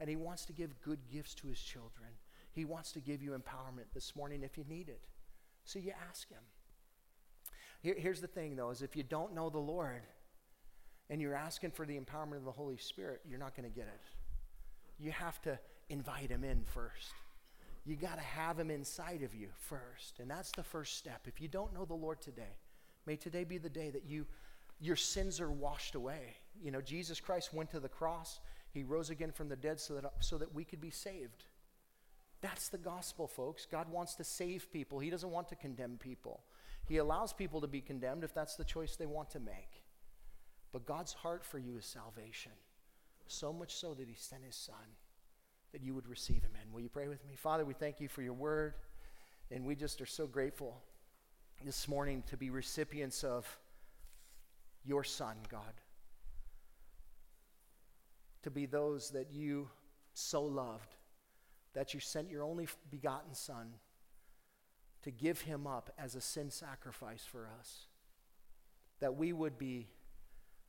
and 0.00 0.08
He 0.08 0.16
wants 0.16 0.44
to 0.46 0.52
give 0.52 0.80
good 0.82 1.00
gifts 1.10 1.34
to 1.36 1.48
His 1.48 1.60
children. 1.60 2.10
He 2.52 2.64
wants 2.64 2.92
to 2.92 3.00
give 3.00 3.22
you 3.22 3.30
empowerment 3.30 3.86
this 3.94 4.14
morning 4.14 4.42
if 4.42 4.58
you 4.58 4.64
need 4.68 4.88
it. 4.88 5.00
So 5.64 5.78
you 5.78 5.92
ask 6.08 6.28
Him. 6.28 6.42
Here, 7.80 7.96
here's 7.98 8.20
the 8.20 8.26
thing, 8.26 8.56
though, 8.56 8.70
is 8.70 8.82
if 8.82 8.94
you 8.94 9.02
don't 9.02 9.34
know 9.34 9.50
the 9.50 9.58
Lord 9.58 10.02
and 11.10 11.20
you're 11.20 11.34
asking 11.34 11.72
for 11.72 11.84
the 11.84 11.98
empowerment 11.98 12.36
of 12.36 12.44
the 12.44 12.52
Holy 12.52 12.76
Spirit, 12.76 13.22
you're 13.28 13.38
not 13.38 13.56
going 13.56 13.68
to 13.68 13.74
get 13.74 13.86
it 13.86 14.00
you 15.02 15.10
have 15.10 15.40
to 15.42 15.58
invite 15.88 16.30
him 16.30 16.44
in 16.44 16.64
first. 16.64 17.12
You 17.84 17.96
got 17.96 18.16
to 18.16 18.24
have 18.24 18.58
him 18.58 18.70
inside 18.70 19.22
of 19.22 19.34
you 19.34 19.48
first. 19.56 20.20
And 20.20 20.30
that's 20.30 20.52
the 20.52 20.62
first 20.62 20.96
step. 20.96 21.22
If 21.26 21.40
you 21.40 21.48
don't 21.48 21.74
know 21.74 21.84
the 21.84 21.94
Lord 21.94 22.20
today, 22.20 22.58
may 23.06 23.16
today 23.16 23.44
be 23.44 23.58
the 23.58 23.68
day 23.68 23.90
that 23.90 24.04
you 24.04 24.26
your 24.80 24.96
sins 24.96 25.40
are 25.40 25.50
washed 25.50 25.94
away. 25.94 26.36
You 26.60 26.72
know, 26.72 26.80
Jesus 26.80 27.20
Christ 27.20 27.54
went 27.54 27.70
to 27.70 27.78
the 27.78 27.88
cross. 27.88 28.40
He 28.72 28.82
rose 28.82 29.10
again 29.10 29.30
from 29.30 29.48
the 29.48 29.56
dead 29.56 29.78
so 29.78 29.94
that 29.94 30.12
so 30.20 30.38
that 30.38 30.54
we 30.54 30.64
could 30.64 30.80
be 30.80 30.90
saved. 30.90 31.44
That's 32.40 32.68
the 32.68 32.78
gospel, 32.78 33.28
folks. 33.28 33.66
God 33.66 33.88
wants 33.90 34.14
to 34.16 34.24
save 34.24 34.72
people. 34.72 34.98
He 34.98 35.10
doesn't 35.10 35.30
want 35.30 35.48
to 35.48 35.56
condemn 35.56 35.98
people. 35.98 36.42
He 36.84 36.96
allows 36.96 37.32
people 37.32 37.60
to 37.60 37.68
be 37.68 37.80
condemned 37.80 38.24
if 38.24 38.34
that's 38.34 38.56
the 38.56 38.64
choice 38.64 38.96
they 38.96 39.06
want 39.06 39.30
to 39.30 39.40
make. 39.40 39.82
But 40.72 40.86
God's 40.86 41.12
heart 41.12 41.44
for 41.44 41.60
you 41.60 41.76
is 41.76 41.84
salvation. 41.84 42.52
So 43.28 43.52
much 43.52 43.74
so 43.76 43.94
that 43.94 44.08
he 44.08 44.14
sent 44.14 44.42
his 44.44 44.56
son 44.56 44.96
that 45.72 45.82
you 45.82 45.94
would 45.94 46.08
receive 46.08 46.42
him 46.42 46.52
in. 46.62 46.72
Will 46.72 46.80
you 46.80 46.88
pray 46.88 47.08
with 47.08 47.24
me? 47.26 47.34
Father, 47.34 47.64
we 47.64 47.74
thank 47.74 48.00
you 48.00 48.08
for 48.08 48.22
your 48.22 48.34
word, 48.34 48.74
and 49.50 49.64
we 49.64 49.74
just 49.74 50.00
are 50.00 50.06
so 50.06 50.26
grateful 50.26 50.80
this 51.64 51.88
morning 51.88 52.22
to 52.28 52.36
be 52.36 52.50
recipients 52.50 53.24
of 53.24 53.46
your 54.84 55.04
son, 55.04 55.36
God. 55.50 55.74
To 58.42 58.50
be 58.50 58.66
those 58.66 59.10
that 59.10 59.30
you 59.32 59.68
so 60.14 60.42
loved 60.42 60.94
that 61.74 61.94
you 61.94 62.00
sent 62.00 62.30
your 62.30 62.42
only 62.42 62.68
begotten 62.90 63.34
son 63.34 63.74
to 65.02 65.10
give 65.10 65.40
him 65.42 65.66
up 65.66 65.90
as 65.98 66.14
a 66.14 66.20
sin 66.20 66.50
sacrifice 66.50 67.24
for 67.24 67.48
us, 67.58 67.86
that 69.00 69.16
we 69.16 69.32
would 69.32 69.58
be 69.58 69.88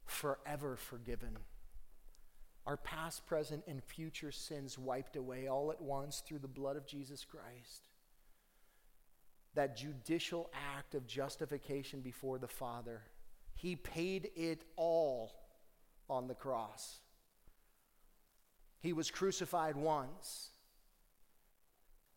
forever 0.05 0.75
forgiven. 0.75 1.37
Our 2.65 2.77
past, 2.77 3.25
present, 3.25 3.63
and 3.67 3.83
future 3.83 4.31
sins 4.31 4.77
wiped 4.77 5.15
away 5.15 5.47
all 5.47 5.71
at 5.71 5.81
once 5.81 6.23
through 6.25 6.39
the 6.39 6.47
blood 6.47 6.77
of 6.77 6.87
Jesus 6.87 7.25
Christ. 7.25 7.89
That 9.55 9.75
judicial 9.75 10.49
act 10.75 10.95
of 10.95 11.05
justification 11.05 12.01
before 12.01 12.37
the 12.37 12.47
Father, 12.47 13.01
He 13.55 13.75
paid 13.75 14.31
it 14.35 14.63
all 14.77 15.33
on 16.09 16.27
the 16.27 16.35
cross. 16.35 16.99
He 18.79 18.93
was 18.93 19.11
crucified 19.11 19.75
once, 19.75 20.49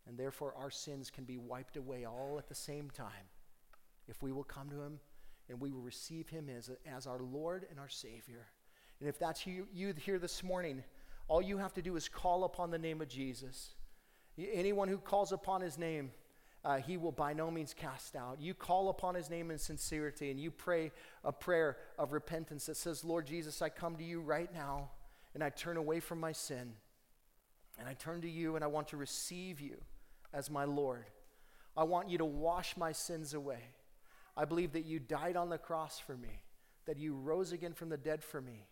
and 0.06 0.16
therefore 0.16 0.54
our 0.56 0.70
sins 0.70 1.10
can 1.10 1.24
be 1.24 1.38
wiped 1.38 1.76
away 1.76 2.06
all 2.06 2.36
at 2.38 2.48
the 2.48 2.54
same 2.54 2.90
time 2.90 3.28
if 4.08 4.22
we 4.22 4.32
will 4.32 4.44
come 4.44 4.70
to 4.70 4.80
Him 4.80 5.00
and 5.48 5.60
we 5.60 5.70
will 5.70 5.80
receive 5.80 6.28
him 6.28 6.48
as, 6.48 6.70
as 6.86 7.06
our 7.06 7.20
Lord 7.20 7.66
and 7.70 7.78
our 7.78 7.88
Savior. 7.88 8.46
And 9.00 9.08
if 9.08 9.18
that's 9.18 9.46
you, 9.46 9.66
here 9.74 10.18
this 10.18 10.42
morning, 10.42 10.82
all 11.28 11.42
you 11.42 11.58
have 11.58 11.74
to 11.74 11.82
do 11.82 11.96
is 11.96 12.08
call 12.08 12.44
upon 12.44 12.70
the 12.70 12.78
name 12.78 13.00
of 13.00 13.08
Jesus. 13.08 13.70
Anyone 14.38 14.88
who 14.88 14.98
calls 14.98 15.32
upon 15.32 15.60
his 15.60 15.78
name, 15.78 16.10
uh, 16.64 16.78
he 16.78 16.96
will 16.96 17.12
by 17.12 17.32
no 17.32 17.50
means 17.50 17.74
cast 17.74 18.16
out. 18.16 18.40
You 18.40 18.54
call 18.54 18.88
upon 18.88 19.14
his 19.14 19.30
name 19.30 19.50
in 19.50 19.58
sincerity 19.58 20.30
and 20.30 20.40
you 20.40 20.50
pray 20.50 20.92
a 21.24 21.32
prayer 21.32 21.76
of 21.98 22.12
repentance 22.12 22.66
that 22.66 22.76
says, 22.76 23.04
Lord 23.04 23.26
Jesus, 23.26 23.62
I 23.62 23.68
come 23.68 23.96
to 23.96 24.04
you 24.04 24.20
right 24.20 24.52
now 24.52 24.90
and 25.34 25.44
I 25.44 25.50
turn 25.50 25.76
away 25.76 26.00
from 26.00 26.20
my 26.20 26.32
sin. 26.32 26.72
And 27.78 27.88
I 27.88 27.94
turn 27.94 28.22
to 28.22 28.28
you 28.28 28.56
and 28.56 28.64
I 28.64 28.68
want 28.68 28.88
to 28.88 28.96
receive 28.96 29.60
you 29.60 29.76
as 30.32 30.50
my 30.50 30.64
Lord. 30.64 31.04
I 31.76 31.84
want 31.84 32.08
you 32.08 32.18
to 32.18 32.24
wash 32.24 32.76
my 32.76 32.92
sins 32.92 33.34
away. 33.34 33.60
I 34.36 34.44
believe 34.44 34.72
that 34.72 34.86
you 34.86 34.98
died 34.98 35.36
on 35.36 35.50
the 35.50 35.58
cross 35.58 35.98
for 35.98 36.16
me, 36.16 36.40
that 36.86 36.98
you 36.98 37.14
rose 37.14 37.52
again 37.52 37.74
from 37.74 37.90
the 37.90 37.96
dead 37.96 38.24
for 38.24 38.40
me, 38.40 38.66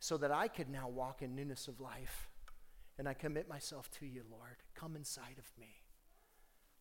so 0.00 0.16
that 0.16 0.32
I 0.32 0.48
could 0.48 0.68
now 0.68 0.88
walk 0.88 1.22
in 1.22 1.36
newness 1.36 1.68
of 1.68 1.80
life. 1.80 2.28
And 2.98 3.08
I 3.08 3.14
commit 3.14 3.48
myself 3.48 3.90
to 4.00 4.06
you, 4.06 4.22
Lord. 4.30 4.56
Come 4.74 4.96
inside 4.96 5.36
of 5.38 5.50
me, 5.58 5.82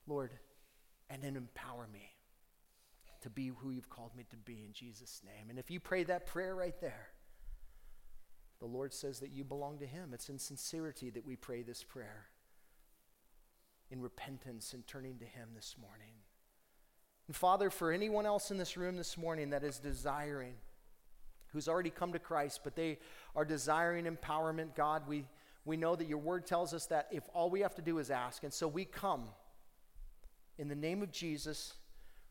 Lord, 0.08 0.32
and 1.10 1.22
then 1.24 1.36
empower 1.36 1.88
me 1.92 2.12
to 3.22 3.30
be 3.30 3.52
who 3.58 3.72
you've 3.72 3.90
called 3.90 4.16
me 4.16 4.26
to 4.30 4.38
be 4.38 4.64
in 4.66 4.74
Jesus' 4.74 5.22
name. 5.26 5.50
And 5.50 5.60
if 5.60 5.70
you 5.70 5.80
pray 5.80 6.04
that 6.06 6.26
prayer 6.26 6.56
right 6.56 6.80
there, 6.82 7.10
the 8.60 8.66
Lord 8.66 8.94
says 8.94 9.20
that 9.20 9.32
you 9.32 9.44
belong 9.44 9.80
to 9.80 9.86
Him. 9.86 10.12
It's 10.14 10.30
in 10.30 10.40
sincerity 10.40 11.10
that 11.12 11.26
we 11.26 11.36
pray 11.36 11.62
this 11.62 11.84
prayer, 11.84 12.26
in 13.90 14.02
repentance 14.02 14.74
and 14.74 14.86
turning 14.88 15.18
to 15.20 15.26
Him 15.26 15.50
this 15.56 15.76
morning. 15.80 16.16
And 17.28 17.36
Father, 17.36 17.70
for 17.70 17.92
anyone 17.92 18.26
else 18.26 18.52
in 18.52 18.58
this 18.58 18.76
room 18.76 18.98
this 18.98 19.18
morning 19.18 19.52
that 19.52 19.64
is 19.64 19.80
desiring, 19.80 20.56
who's 21.52 21.68
already 21.68 21.90
come 21.90 22.14
to 22.14 22.20
Christ, 22.20 22.62
but 22.64 22.76
they 22.76 23.00
are 23.36 23.46
desiring 23.46 24.06
empowerment, 24.06 24.76
God, 24.76 25.04
we, 25.08 25.26
we 25.66 25.78
know 25.78 25.96
that 25.96 26.08
your 26.08 26.18
word 26.18 26.46
tells 26.46 26.74
us 26.74 26.86
that 26.88 27.08
if 27.12 27.24
all 27.34 27.50
we 27.50 27.62
have 27.62 27.76
to 27.76 27.82
do 27.82 28.00
is 28.00 28.12
ask. 28.12 28.44
And 28.44 28.54
so 28.54 28.68
we 28.68 28.86
come 28.86 29.26
in 30.58 30.68
the 30.68 30.76
name 30.76 31.02
of 31.02 31.12
Jesus 31.12 31.74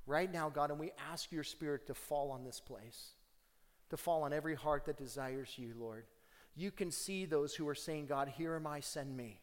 right 0.06 0.32
now, 0.32 0.48
God, 0.48 0.70
and 0.70 0.78
we 0.78 0.92
ask 1.10 1.32
your 1.32 1.44
spirit 1.44 1.86
to 1.86 1.94
fall 1.94 2.30
on 2.30 2.44
this 2.44 2.60
place, 2.60 3.12
to 3.90 3.96
fall 3.96 4.22
on 4.22 4.32
every 4.32 4.54
heart 4.54 4.86
that 4.86 4.96
desires 4.96 5.54
you, 5.56 5.74
Lord. 5.78 6.04
You 6.54 6.70
can 6.70 6.90
see 6.90 7.24
those 7.24 7.54
who 7.54 7.68
are 7.68 7.74
saying, 7.74 8.06
God, 8.06 8.28
here 8.28 8.56
am 8.56 8.66
I, 8.66 8.80
send 8.80 9.16
me. 9.16 9.40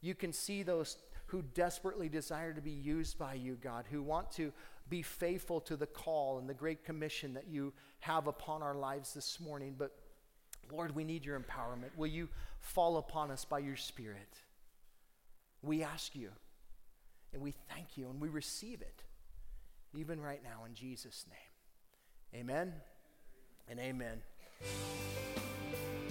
You 0.00 0.14
can 0.14 0.32
see 0.32 0.62
those 0.62 0.96
who 1.26 1.42
desperately 1.54 2.08
desire 2.08 2.52
to 2.52 2.60
be 2.60 2.72
used 2.72 3.18
by 3.18 3.34
you, 3.34 3.56
God, 3.62 3.86
who 3.90 4.02
want 4.02 4.30
to 4.32 4.52
be 4.88 5.02
faithful 5.02 5.60
to 5.60 5.76
the 5.76 5.86
call 5.86 6.38
and 6.38 6.48
the 6.48 6.54
great 6.54 6.84
commission 6.84 7.34
that 7.34 7.46
you 7.48 7.72
have 8.00 8.26
upon 8.26 8.62
our 8.62 8.74
lives 8.74 9.14
this 9.14 9.38
morning. 9.40 9.76
But 9.78 9.92
Lord, 10.70 10.94
we 10.94 11.04
need 11.04 11.24
your 11.24 11.38
empowerment. 11.38 11.96
Will 11.96 12.08
you 12.08 12.28
fall 12.60 12.96
upon 12.96 13.30
us 13.30 13.44
by 13.44 13.60
your 13.60 13.76
Spirit? 13.76 14.40
We 15.62 15.82
ask 15.82 16.16
you, 16.16 16.30
and 17.32 17.42
we 17.42 17.54
thank 17.72 17.96
you, 17.96 18.10
and 18.10 18.20
we 18.20 18.28
receive 18.28 18.82
it, 18.82 19.04
even 19.94 20.20
right 20.20 20.42
now, 20.42 20.64
in 20.66 20.74
Jesus' 20.74 21.24
name. 21.28 22.42
Amen 22.42 22.72
and 23.68 23.78
amen. 23.78 24.20